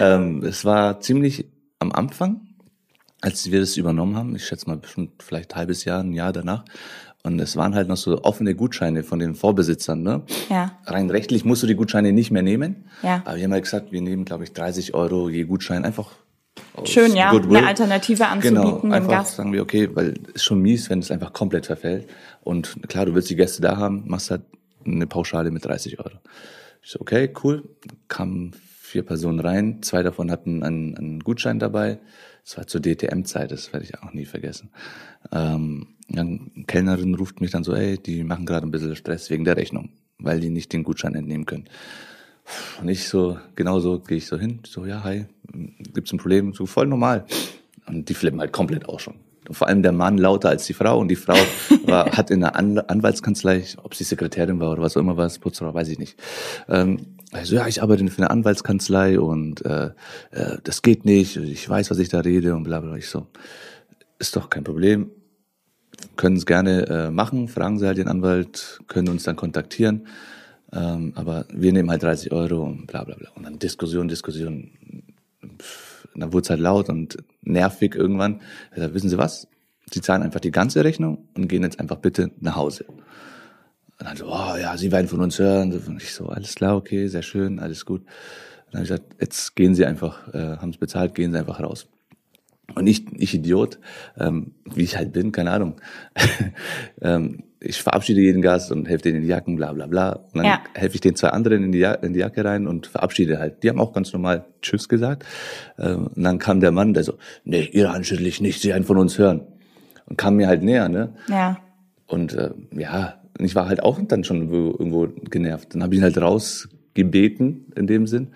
Ähm, 0.00 0.42
es 0.44 0.64
war 0.64 1.00
ziemlich 1.00 1.44
am 1.80 1.92
Anfang, 1.92 2.48
als 3.22 3.50
wir 3.50 3.60
das 3.60 3.76
übernommen 3.76 4.16
haben. 4.16 4.36
Ich 4.36 4.44
schätze 4.44 4.68
mal 4.68 4.76
bestimmt 4.76 5.22
vielleicht 5.22 5.54
ein 5.54 5.56
halbes 5.56 5.84
Jahr, 5.84 6.02
ein 6.02 6.12
Jahr 6.12 6.32
danach. 6.32 6.64
Und 7.22 7.38
es 7.38 7.56
waren 7.56 7.74
halt 7.74 7.86
noch 7.88 7.96
so 7.96 8.22
offene 8.24 8.56
Gutscheine 8.56 9.04
von 9.04 9.20
den 9.20 9.36
Vorbesitzern. 9.36 10.02
Ne? 10.02 10.22
Ja. 10.50 10.76
Rein 10.86 11.08
rechtlich 11.08 11.44
musst 11.44 11.62
du 11.62 11.68
die 11.68 11.76
Gutscheine 11.76 12.12
nicht 12.12 12.32
mehr 12.32 12.42
nehmen. 12.42 12.88
Ja. 13.02 13.22
Aber 13.24 13.36
wir 13.36 13.44
haben 13.44 13.52
halt 13.52 13.62
gesagt, 13.62 13.92
wir 13.92 14.02
nehmen, 14.02 14.24
glaube 14.24 14.42
ich, 14.42 14.52
30 14.52 14.92
Euro 14.94 15.30
je 15.30 15.44
Gutschein 15.44 15.84
einfach. 15.84 16.10
Schön, 16.84 17.14
ja, 17.14 17.30
Goodwill. 17.30 17.58
eine 17.58 17.68
Alternative 17.68 18.26
anzubieten 18.26 18.80
Genau, 18.80 18.94
einfach 18.94 19.10
Gast. 19.10 19.36
sagen 19.36 19.52
wir, 19.52 19.62
okay, 19.62 19.88
weil 19.94 20.14
es 20.28 20.34
ist 20.34 20.44
schon 20.44 20.60
mies, 20.60 20.90
wenn 20.90 20.98
es 20.98 21.10
einfach 21.10 21.32
komplett 21.32 21.66
verfällt. 21.66 22.08
Und 22.42 22.76
klar, 22.88 23.06
du 23.06 23.14
willst 23.14 23.30
die 23.30 23.36
Gäste 23.36 23.62
da 23.62 23.76
haben, 23.76 24.02
machst 24.06 24.30
halt 24.30 24.42
eine 24.84 25.06
Pauschale 25.06 25.50
mit 25.52 25.64
30 25.64 26.00
Euro. 26.00 26.18
Ich 26.82 26.90
so, 26.90 27.00
okay, 27.00 27.32
cool. 27.44 27.62
Kamen 28.08 28.52
vier 28.80 29.04
Personen 29.04 29.38
rein, 29.38 29.82
zwei 29.82 30.02
davon 30.02 30.30
hatten 30.30 30.62
einen, 30.62 30.96
einen 30.96 31.20
Gutschein 31.20 31.58
dabei. 31.58 31.98
Das 32.44 32.56
war 32.56 32.66
zur 32.66 32.80
DTM-Zeit, 32.80 33.52
das 33.52 33.72
werde 33.72 33.86
ich 33.86 33.98
auch 34.02 34.12
nie 34.12 34.24
vergessen. 34.24 34.70
Ähm, 35.30 35.94
dann 36.08 36.64
Kellnerin 36.66 37.14
ruft 37.14 37.40
mich 37.40 37.50
dann 37.50 37.64
so, 37.64 37.74
ey, 37.74 37.98
die 37.98 38.24
machen 38.24 38.46
gerade 38.46 38.66
ein 38.66 38.70
bisschen 38.70 38.96
Stress 38.96 39.30
wegen 39.30 39.44
der 39.44 39.56
Rechnung, 39.56 39.90
weil 40.18 40.40
die 40.40 40.50
nicht 40.50 40.72
den 40.72 40.82
Gutschein 40.82 41.14
entnehmen 41.14 41.46
können. 41.46 41.68
Und 42.80 42.88
ich 42.88 43.08
so, 43.08 43.38
genau 43.54 43.78
so 43.78 44.00
gehe 44.00 44.18
ich 44.18 44.26
so 44.26 44.36
hin, 44.36 44.60
so, 44.66 44.84
ja, 44.84 45.04
hi, 45.04 45.26
gibt's 45.94 46.12
ein 46.12 46.18
Problem? 46.18 46.52
So, 46.52 46.66
voll 46.66 46.86
normal. 46.86 47.24
Und 47.86 48.08
die 48.08 48.14
flippen 48.14 48.40
halt 48.40 48.52
komplett 48.52 48.88
auch 48.88 49.00
schon. 49.00 49.14
Und 49.48 49.54
vor 49.54 49.68
allem 49.68 49.82
der 49.82 49.92
Mann 49.92 50.18
lauter 50.18 50.50
als 50.50 50.66
die 50.66 50.72
Frau 50.72 50.98
und 50.98 51.08
die 51.08 51.16
Frau 51.16 51.36
war, 51.86 52.10
hat 52.12 52.30
in 52.30 52.40
der 52.40 52.56
An 52.56 52.78
Anwaltskanzlei, 52.78 53.64
ob 53.82 53.94
sie 53.94 54.04
Sekretärin 54.04 54.60
war 54.60 54.72
oder 54.72 54.82
was 54.82 54.96
auch 54.96 55.00
immer 55.00 55.16
war, 55.16 55.28
Putzfrau, 55.28 55.74
weiß 55.74 55.88
ich 55.88 55.98
nicht. 55.98 56.16
Ähm, 56.68 57.11
also 57.32 57.56
ja, 57.56 57.66
ich 57.66 57.82
arbeite 57.82 58.06
für 58.08 58.18
eine 58.18 58.30
Anwaltskanzlei 58.30 59.18
und 59.18 59.64
äh, 59.64 59.90
äh, 60.30 60.58
das 60.62 60.82
geht 60.82 61.04
nicht, 61.04 61.36
ich 61.36 61.68
weiß, 61.68 61.90
was 61.90 61.98
ich 61.98 62.10
da 62.10 62.20
rede 62.20 62.54
und 62.54 62.64
bla 62.64 62.80
bla. 62.80 62.94
Ich 62.96 63.08
so, 63.08 63.26
ist 64.18 64.36
doch 64.36 64.50
kein 64.50 64.64
Problem, 64.64 65.10
können 66.16 66.36
es 66.36 66.46
gerne 66.46 66.86
äh, 66.88 67.10
machen, 67.10 67.48
fragen 67.48 67.78
Sie 67.78 67.86
halt 67.86 67.98
den 67.98 68.08
Anwalt, 68.08 68.80
können 68.86 69.08
uns 69.08 69.24
dann 69.24 69.36
kontaktieren. 69.36 70.06
Ähm, 70.72 71.12
aber 71.16 71.46
wir 71.52 71.72
nehmen 71.72 71.90
halt 71.90 72.02
30 72.02 72.32
Euro 72.32 72.64
und 72.64 72.86
bla 72.86 73.04
bla 73.04 73.16
bla. 73.16 73.30
Und 73.34 73.44
dann 73.44 73.58
Diskussion, 73.58 74.08
Diskussion. 74.08 74.70
Pff, 75.58 76.08
Dann 76.14 76.32
wurde 76.32 76.44
es 76.44 76.50
halt 76.50 76.60
laut 76.60 76.88
und 76.88 77.18
nervig 77.42 77.94
irgendwann. 77.94 78.40
Sag, 78.74 78.94
wissen 78.94 79.10
Sie 79.10 79.18
was? 79.18 79.48
Sie 79.90 80.00
zahlen 80.00 80.22
einfach 80.22 80.40
die 80.40 80.50
ganze 80.50 80.84
Rechnung 80.84 81.28
und 81.34 81.48
gehen 81.48 81.62
jetzt 81.62 81.78
einfach 81.78 81.96
bitte 81.96 82.30
nach 82.40 82.56
Hause. 82.56 82.86
Und 84.02 84.08
dann 84.08 84.16
so, 84.16 84.26
oh 84.26 84.56
ja, 84.60 84.76
Sie 84.76 84.90
werden 84.90 85.06
von 85.06 85.20
uns 85.20 85.38
hören. 85.38 85.72
Und 85.72 86.02
ich 86.02 86.12
so, 86.12 86.26
alles 86.26 86.56
klar, 86.56 86.74
okay, 86.76 87.06
sehr 87.06 87.22
schön, 87.22 87.60
alles 87.60 87.86
gut. 87.86 88.02
Dann 88.72 88.80
habe 88.80 88.82
ich 88.82 88.88
gesagt, 88.90 89.14
jetzt 89.20 89.54
gehen 89.54 89.76
Sie 89.76 89.86
einfach, 89.86 90.26
äh, 90.34 90.56
haben 90.56 90.70
es 90.70 90.76
bezahlt, 90.76 91.14
gehen 91.14 91.30
Sie 91.30 91.38
einfach 91.38 91.60
raus. 91.60 91.86
Und 92.74 92.88
ich, 92.88 93.04
ich 93.12 93.32
Idiot, 93.32 93.78
ähm, 94.18 94.54
wie 94.74 94.82
ich 94.82 94.96
halt 94.96 95.12
bin, 95.12 95.30
keine 95.30 95.52
Ahnung. 95.52 95.76
ähm, 97.00 97.44
ich 97.60 97.80
verabschiede 97.80 98.20
jeden 98.20 98.42
Gast 98.42 98.72
und 98.72 98.88
helfe 98.88 99.04
denen 99.04 99.18
in 99.18 99.22
die 99.22 99.28
Jacken, 99.28 99.54
bla 99.54 99.72
bla 99.72 99.86
bla. 99.86 100.10
Und 100.14 100.34
dann 100.38 100.46
Ja. 100.46 100.60
helfe 100.74 100.96
ich 100.96 101.00
den 101.00 101.14
zwei 101.14 101.28
anderen 101.28 101.62
in 101.62 101.70
die, 101.70 101.78
ja 101.78 101.92
in 101.92 102.12
die 102.12 102.18
Jacke 102.18 102.44
rein 102.44 102.66
und 102.66 102.88
verabschiede 102.88 103.38
halt. 103.38 103.62
Die 103.62 103.68
haben 103.68 103.78
auch 103.78 103.92
ganz 103.92 104.12
normal 104.12 104.46
Tschüss 104.62 104.88
gesagt. 104.88 105.24
Ähm, 105.78 106.08
und 106.08 106.24
dann 106.24 106.40
kam 106.40 106.58
der 106.58 106.72
Mann, 106.72 106.92
der 106.92 107.04
so, 107.04 107.18
nee, 107.44 107.68
Ihre 107.72 107.92
Hand 107.92 108.04
schüttel 108.04 108.26
ich 108.26 108.40
nicht, 108.40 108.60
Sie 108.62 108.70
werden 108.70 108.82
von 108.82 108.98
uns 108.98 109.16
hören. 109.16 109.42
Und 110.06 110.18
kam 110.18 110.34
mir 110.34 110.48
halt 110.48 110.64
näher, 110.64 110.88
ne? 110.88 111.14
Ja. 111.28 111.60
Und 112.08 112.32
äh, 112.34 112.50
ja, 112.72 113.21
und 113.21 113.21
ich 113.38 113.54
war 113.54 113.68
halt 113.68 113.82
auch 113.82 113.98
dann 114.02 114.24
schon 114.24 114.50
irgendwo, 114.50 115.08
genervt. 115.30 115.74
Dann 115.74 115.82
habe 115.82 115.94
ich 115.94 116.00
ihn 116.00 116.04
halt 116.04 116.18
rausgebeten 116.18 117.72
in 117.74 117.86
dem 117.86 118.06
Sinn 118.06 118.28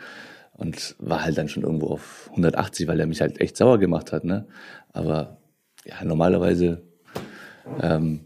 und 0.55 0.97
war 0.99 1.25
halt 1.25 1.37
dann 1.39 1.49
schon 1.49 1.63
irgendwo 1.63 1.89
auf 1.89 2.29
180, 2.31 2.89
weil 2.89 3.01
er 3.01 3.07
mich 3.07 3.21
halt 3.21 3.41
echt 3.41 3.57
sauer 3.57 3.79
gemacht 3.79 4.13
hat. 4.13 4.25
Ne? 4.25 4.47
Aber 4.93 5.37
ja, 5.85 6.03
normalerweise 6.05 6.83
ähm, 7.83 8.21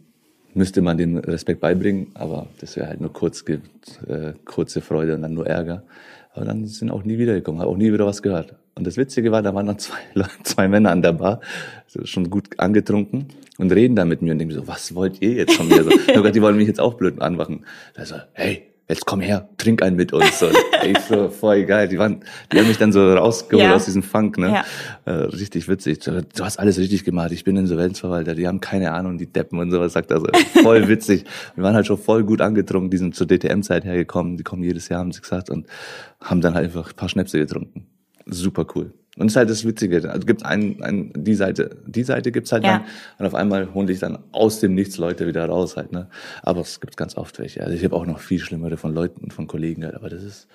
müsste 0.55 0.83
man 0.83 0.99
den 0.99 1.19
Respekt 1.19 1.61
beibringen, 1.61 2.09
aber 2.15 2.47
das 2.61 2.77
wäre 2.77 2.89
halt 2.89 3.01
nur 3.01 3.13
kurz, 3.13 3.45
äh, 3.49 4.33
kurze 4.45 4.81
Freude 4.81 5.15
und 5.15 5.23
dann 5.23 5.35
nur 5.35 5.47
Ärger. 5.47 5.85
Aber 6.33 6.45
dann 6.45 6.67
sind 6.67 6.91
auch 6.91 7.03
nie 7.03 7.19
wiedergekommen, 7.19 7.61
habe 7.61 7.71
auch 7.71 7.77
nie 7.77 7.93
wieder 7.93 8.07
was 8.07 8.23
gehört. 8.23 8.55
Und 8.75 8.87
das 8.87 8.97
Witzige 8.97 9.33
war, 9.33 9.43
da 9.43 9.55
waren 9.55 9.67
dann 9.67 9.79
zwei, 9.79 9.99
zwei 10.45 10.69
Männer 10.69 10.91
an 10.91 11.03
der 11.03 11.13
Bar, 11.13 11.41
schon 12.05 12.31
gut 12.31 12.59
angetrunken 12.59 13.27
und 13.59 13.73
reden 13.73 13.97
da 13.97 14.05
mit 14.05 14.23
mir 14.23 14.33
und 14.33 14.39
denken 14.39 14.55
so, 14.55 14.67
was 14.69 14.95
wollt 14.95 15.21
ihr 15.21 15.33
jetzt 15.33 15.55
von 15.55 15.69
mir? 15.69 15.85
So, 15.85 16.31
die 16.31 16.43
wollen 16.43 16.57
mich 16.57 16.69
jetzt 16.69 16.81
auch 16.81 16.95
blöd 16.95 17.21
anmachen. 17.21 17.65
Da 17.95 18.05
so, 18.05 18.17
hey, 18.33 18.70
jetzt 18.91 19.07
komm 19.07 19.21
her, 19.21 19.49
trink 19.57 19.83
einen 19.83 19.97
mit 19.97 20.13
uns. 20.13 20.39
So, 20.39 20.47
ey, 20.83 20.95
so 21.09 21.29
voll 21.29 21.65
geil. 21.65 21.89
Die 21.89 21.99
waren, 21.99 22.23
die 22.53 22.59
haben 22.59 22.69
mich 22.69 22.79
dann 22.79 22.93
so 22.93 23.13
rausgeholt 23.13 23.65
ja. 23.65 23.75
aus 23.75 23.87
diesem 23.87 24.03
Funk, 24.03 24.39
ne? 24.39 24.49
Ja. 24.49 24.65
Äh, 25.05 25.25
richtig 25.27 25.69
witzig. 25.69 26.01
Du, 26.01 26.23
hast 26.41 26.59
alles 26.59 26.79
richtig 26.79 27.05
gemacht. 27.05 27.33
Ich 27.33 27.45
bin 27.45 27.57
Insolvenzverwalter. 27.57 28.35
Die 28.35 28.47
haben 28.47 28.61
keine 28.61 28.93
Ahnung, 28.93 29.19
die 29.19 29.27
Deppen 29.27 29.59
und 29.59 29.71
sowas, 29.71 29.93
sagt 29.93 30.11
er 30.11 30.21
so. 30.21 30.27
Voll 30.63 30.89
witzig. 30.89 31.25
Wir 31.55 31.65
waren 31.65 31.75
halt 31.75 31.87
schon 31.87 31.99
voll 31.99 32.25
gut 32.25 32.41
angetrunken. 32.41 32.91
Die 32.91 32.99
sind 32.99 33.15
zur 33.15 33.27
DTM-Zeit 33.27 33.85
hergekommen. 33.85 34.37
Die 34.37 34.43
kommen 34.43 34.63
jedes 34.63 34.89
Jahr, 34.89 35.01
haben 35.01 35.13
sie 35.13 35.21
gesagt, 35.21 35.51
und 35.51 35.67
haben 36.21 36.41
dann 36.41 36.55
halt 36.55 36.67
einfach 36.67 36.91
ein 36.91 36.97
paar 36.97 37.09
Schnäpse 37.09 37.39
getrunken. 37.39 37.87
Super 38.27 38.67
cool. 38.75 38.93
Und 39.21 39.27
das 39.27 39.33
ist 39.33 39.37
halt 39.37 39.51
das 39.51 39.65
Witzige. 39.67 40.11
Also 40.11 40.27
gibt 40.27 40.47
ein, 40.47 40.83
ein, 40.83 41.13
die 41.15 41.35
Seite, 41.35 41.77
die 41.87 42.05
Seite 42.05 42.33
gibt's 42.33 42.53
halt 42.53 42.65
ja. 42.65 42.79
dann. 42.79 42.83
Und 43.19 43.27
auf 43.27 43.35
einmal 43.35 43.75
holen 43.75 43.87
dich 43.87 43.99
dann 43.99 44.19
aus 44.33 44.61
dem 44.61 44.75
Nichts 44.75 44.97
Leute 44.97 45.27
wieder 45.27 45.45
raus 45.45 45.77
halt, 45.77 45.93
ne. 45.93 46.09
Aber 46.43 46.63
es 46.63 46.81
gibt 46.81 46.97
ganz 46.97 47.19
oft 47.19 47.39
welche. 47.39 47.63
Also 47.63 47.75
ich 47.75 47.85
habe 47.85 47.95
auch 47.95 48.07
noch 48.07 48.19
viel 48.19 48.39
schlimmere 48.39 48.79
von 48.79 48.95
Leuten, 48.95 49.31
von 49.31 49.47
Kollegen 49.47 49.85
halt, 49.85 49.95
aber 49.95 50.09
das 50.09 50.23
ist, 50.23 50.49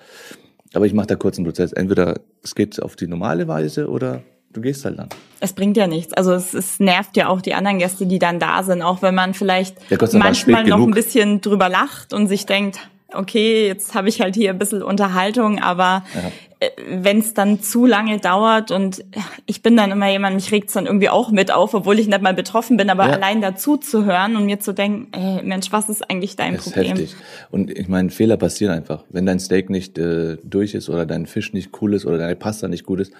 aber 0.74 0.84
ich 0.84 0.94
mache 0.94 1.06
da 1.06 1.14
kurz 1.14 1.38
einen 1.38 1.46
Prozess. 1.46 1.72
Entweder 1.72 2.18
es 2.42 2.56
geht 2.56 2.82
auf 2.82 2.96
die 2.96 3.06
normale 3.06 3.46
Weise 3.46 3.88
oder 3.88 4.24
du 4.52 4.60
gehst 4.60 4.84
halt 4.84 4.98
dann. 4.98 5.10
Es 5.38 5.52
bringt 5.52 5.76
ja 5.76 5.86
nichts. 5.86 6.12
Also 6.14 6.32
es, 6.32 6.52
es 6.52 6.80
nervt 6.80 7.16
ja 7.16 7.28
auch 7.28 7.40
die 7.40 7.54
anderen 7.54 7.78
Gäste, 7.78 8.04
die 8.04 8.18
dann 8.18 8.40
da 8.40 8.64
sind, 8.64 8.82
auch 8.82 9.00
wenn 9.00 9.14
man 9.14 9.32
vielleicht 9.32 9.76
ja, 9.90 9.98
manchmal 10.14 10.64
noch 10.64 10.78
genug. 10.78 10.88
ein 10.88 10.94
bisschen 10.94 11.40
drüber 11.40 11.68
lacht 11.68 12.12
und 12.12 12.26
sich 12.26 12.46
denkt, 12.46 12.80
okay, 13.12 13.66
jetzt 13.66 13.94
habe 13.94 14.08
ich 14.08 14.20
halt 14.20 14.34
hier 14.34 14.50
ein 14.50 14.58
bisschen 14.58 14.82
Unterhaltung, 14.82 15.60
aber 15.60 16.04
ja. 16.14 16.32
Äh, 16.58 16.70
wenn 16.88 17.18
es 17.18 17.34
dann 17.34 17.60
zu 17.60 17.84
lange 17.84 18.18
dauert 18.18 18.70
und 18.70 19.04
ich 19.44 19.62
bin 19.62 19.76
dann 19.76 19.90
immer 19.90 20.10
jemand, 20.10 20.36
mich 20.36 20.50
regt's 20.52 20.72
dann 20.72 20.86
irgendwie 20.86 21.10
auch 21.10 21.30
mit 21.30 21.52
auf, 21.52 21.74
obwohl 21.74 21.98
ich 21.98 22.06
nicht 22.06 22.22
mal 22.22 22.32
betroffen 22.32 22.78
bin, 22.78 22.88
aber 22.88 23.06
ja. 23.06 23.12
allein 23.12 23.42
dazu 23.42 23.76
zu 23.76 24.06
hören 24.06 24.36
und 24.36 24.46
mir 24.46 24.58
zu 24.58 24.72
denken, 24.72 25.08
ey, 25.12 25.42
Mensch, 25.42 25.70
was 25.70 25.90
ist 25.90 26.08
eigentlich 26.08 26.34
dein 26.36 26.54
das 26.54 26.64
Problem? 26.64 26.96
Ist 26.96 27.00
heftig. 27.00 27.16
Und 27.50 27.70
ich 27.70 27.88
meine, 27.88 28.08
Fehler 28.08 28.38
passieren 28.38 28.72
einfach. 28.72 29.04
Wenn 29.10 29.26
dein 29.26 29.38
Steak 29.38 29.68
nicht 29.68 29.98
äh, 29.98 30.38
durch 30.44 30.74
ist 30.74 30.88
oder 30.88 31.04
dein 31.04 31.26
Fisch 31.26 31.52
nicht 31.52 31.70
cool 31.82 31.92
ist 31.92 32.06
oder 32.06 32.16
deine 32.16 32.36
Pasta 32.36 32.68
nicht 32.68 32.86
gut 32.86 33.00
ist, 33.00 33.12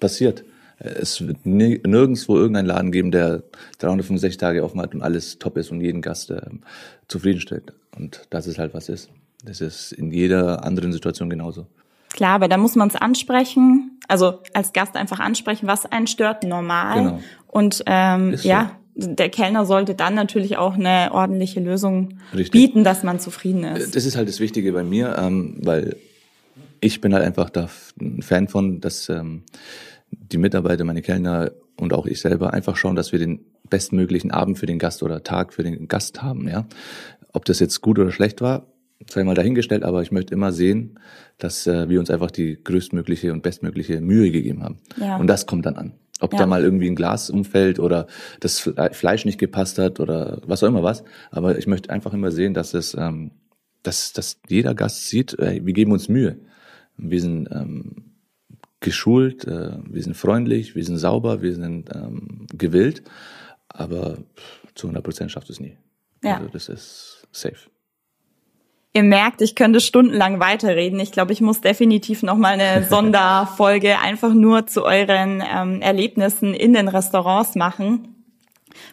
passiert. 0.00 0.44
Es 0.78 1.26
wird 1.26 1.44
nirgendwo 1.44 2.36
irgendeinen 2.36 2.68
Laden 2.68 2.92
geben, 2.92 3.10
der 3.10 3.42
365 3.80 4.38
Tage 4.38 4.62
offen 4.62 4.80
hat 4.80 4.94
und 4.94 5.02
alles 5.02 5.38
top 5.38 5.56
ist 5.56 5.72
und 5.72 5.80
jeden 5.80 6.00
Gast 6.00 6.30
äh, 6.30 6.40
zufriedenstellt. 7.08 7.74
Und 7.96 8.22
das 8.30 8.46
ist 8.46 8.58
halt 8.58 8.72
was 8.74 8.88
ist. 8.88 9.10
Das 9.44 9.60
ist 9.60 9.92
in 9.92 10.10
jeder 10.10 10.64
anderen 10.64 10.92
Situation 10.92 11.30
genauso. 11.30 11.66
Klar, 12.10 12.34
aber 12.34 12.48
da 12.48 12.56
muss 12.56 12.74
man 12.74 12.88
es 12.88 12.96
ansprechen, 12.96 13.98
also 14.08 14.40
als 14.54 14.72
Gast 14.72 14.96
einfach 14.96 15.20
ansprechen, 15.20 15.66
was 15.66 15.86
einen 15.86 16.06
stört, 16.06 16.42
normal. 16.42 16.98
Genau. 16.98 17.20
Und 17.46 17.82
ähm, 17.86 18.34
ja, 18.42 18.72
so. 18.94 19.12
der 19.12 19.28
Kellner 19.28 19.66
sollte 19.66 19.94
dann 19.94 20.14
natürlich 20.14 20.56
auch 20.56 20.74
eine 20.74 21.10
ordentliche 21.12 21.60
Lösung 21.60 22.18
Richtig. 22.32 22.50
bieten, 22.50 22.84
dass 22.84 23.02
man 23.02 23.20
zufrieden 23.20 23.64
ist. 23.64 23.94
Das 23.94 24.04
ist 24.04 24.16
halt 24.16 24.28
das 24.28 24.40
Wichtige 24.40 24.72
bei 24.72 24.82
mir, 24.82 25.16
ähm, 25.18 25.58
weil 25.62 25.96
ich 26.80 27.00
bin 27.00 27.14
halt 27.14 27.24
einfach 27.24 27.50
da 27.50 27.68
ein 28.00 28.22
Fan 28.22 28.48
von, 28.48 28.80
dass 28.80 29.08
ähm, 29.08 29.42
die 30.10 30.38
Mitarbeiter, 30.38 30.84
meine 30.84 31.02
Kellner 31.02 31.52
und 31.76 31.92
auch 31.92 32.06
ich 32.06 32.20
selber 32.20 32.54
einfach 32.54 32.76
schauen, 32.76 32.96
dass 32.96 33.12
wir 33.12 33.18
den 33.18 33.40
bestmöglichen 33.68 34.30
Abend 34.30 34.58
für 34.58 34.66
den 34.66 34.78
Gast 34.78 35.02
oder 35.02 35.22
Tag 35.22 35.52
für 35.52 35.62
den 35.62 35.88
Gast 35.88 36.22
haben. 36.22 36.48
Ja, 36.48 36.66
ob 37.32 37.44
das 37.44 37.60
jetzt 37.60 37.80
gut 37.80 37.98
oder 37.98 38.10
schlecht 38.10 38.40
war, 38.40 38.66
sei 39.06 39.24
mal 39.24 39.34
dahingestellt, 39.34 39.84
aber 39.84 40.02
ich 40.02 40.10
möchte 40.10 40.34
immer 40.34 40.52
sehen, 40.52 40.98
dass 41.38 41.66
äh, 41.66 41.88
wir 41.88 42.00
uns 42.00 42.10
einfach 42.10 42.30
die 42.30 42.62
größtmögliche 42.62 43.32
und 43.32 43.42
bestmögliche 43.42 44.00
Mühe 44.00 44.30
gegeben 44.30 44.62
haben. 44.62 44.78
Ja. 44.96 45.16
Und 45.16 45.28
das 45.28 45.46
kommt 45.46 45.66
dann 45.66 45.76
an. 45.76 45.94
Ob 46.20 46.32
ja. 46.32 46.40
da 46.40 46.46
mal 46.46 46.64
irgendwie 46.64 46.88
ein 46.88 46.96
Glas 46.96 47.30
umfällt 47.30 47.78
oder 47.78 48.08
das 48.40 48.58
Fleisch 48.92 49.24
nicht 49.24 49.38
gepasst 49.38 49.78
hat 49.78 50.00
oder 50.00 50.42
was 50.46 50.64
auch 50.64 50.68
immer 50.68 50.82
was. 50.82 51.04
Aber 51.30 51.58
ich 51.58 51.68
möchte 51.68 51.90
einfach 51.90 52.12
immer 52.12 52.32
sehen, 52.32 52.54
dass 52.54 52.74
es, 52.74 52.94
ähm, 52.94 53.30
dass, 53.84 54.12
dass 54.12 54.40
jeder 54.48 54.74
Gast 54.74 55.06
sieht, 55.06 55.38
äh, 55.38 55.64
wir 55.64 55.72
geben 55.72 55.92
uns 55.92 56.08
Mühe. 56.08 56.38
Wir 56.96 57.20
sind 57.20 57.48
ähm, 57.52 58.14
geschult, 58.80 59.46
äh, 59.46 59.78
wir 59.88 60.02
sind 60.02 60.16
freundlich, 60.16 60.74
wir 60.74 60.84
sind 60.84 60.98
sauber, 60.98 61.40
wir 61.40 61.54
sind 61.54 61.88
ähm, 61.94 62.46
gewillt. 62.52 63.04
Aber 63.68 64.18
zu 64.74 64.88
100 64.88 65.04
Prozent 65.04 65.30
schafft 65.30 65.50
es 65.50 65.60
nie. 65.60 65.76
Ja. 66.24 66.38
Also 66.38 66.48
das 66.48 66.68
ist 66.68 67.28
safe. 67.30 67.70
Ihr 68.94 69.02
merkt, 69.02 69.42
ich 69.42 69.54
könnte 69.54 69.80
stundenlang 69.80 70.40
weiterreden. 70.40 70.98
Ich 70.98 71.12
glaube, 71.12 71.32
ich 71.32 71.40
muss 71.40 71.60
definitiv 71.60 72.22
noch 72.22 72.36
mal 72.36 72.58
eine 72.58 72.84
Sonderfolge 72.88 73.98
einfach 73.98 74.32
nur 74.34 74.66
zu 74.66 74.84
euren 74.84 75.42
ähm, 75.42 75.82
Erlebnissen 75.82 76.54
in 76.54 76.72
den 76.72 76.88
Restaurants 76.88 77.54
machen 77.54 78.14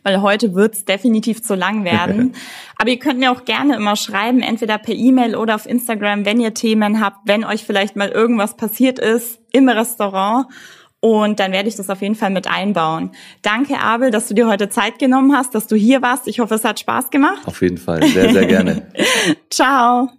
weil 0.04 0.22
heute 0.22 0.54
wird's 0.54 0.86
definitiv 0.86 1.42
zu 1.42 1.56
lang 1.56 1.84
werden. 1.84 2.34
Aber 2.78 2.90
ihr 2.90 3.00
könnt 3.00 3.20
mir 3.20 3.32
auch 3.32 3.46
gerne 3.46 3.76
immer 3.76 3.96
schreiben, 3.96 4.42
entweder 4.42 4.78
per 4.78 4.94
E-Mail 4.94 5.36
oder 5.36 5.56
auf 5.56 5.66
Instagram, 5.66 6.26
wenn 6.26 6.40
ihr 6.40 6.54
Themen 6.54 7.02
habt, 7.02 7.20
wenn 7.26 7.44
euch 7.44 7.64
vielleicht 7.64 7.96
mal 7.96 8.10
irgendwas 8.10 8.56
passiert 8.56 9.00
ist 9.00 9.40
im 9.52 9.70
Restaurant 9.70 10.48
und 11.06 11.40
dann 11.40 11.52
werde 11.52 11.70
ich 11.70 11.76
das 11.76 11.92
auf 11.92 12.02
jeden 12.02 12.16
Fall 12.16 12.32
mit 12.32 12.48
einbauen. 12.48 13.12
Danke, 13.44 13.78
Abel, 13.80 14.10
dass 14.10 14.28
du 14.28 14.34
dir 14.34 14.48
heute 14.48 14.70
Zeit 14.70 14.98
genommen 14.98 15.38
hast, 15.38 15.54
dass 15.54 15.68
du 15.68 15.76
hier 15.76 16.02
warst. 16.02 16.28
Ich 16.28 16.40
hoffe, 16.40 16.56
es 16.56 16.64
hat 16.64 16.80
Spaß 16.80 17.12
gemacht. 17.12 17.46
Auf 17.46 17.62
jeden 17.62 17.78
Fall. 17.78 18.02
Sehr, 18.02 18.34
sehr 18.34 18.48
gerne. 18.48 18.88
Ciao. 19.52 20.10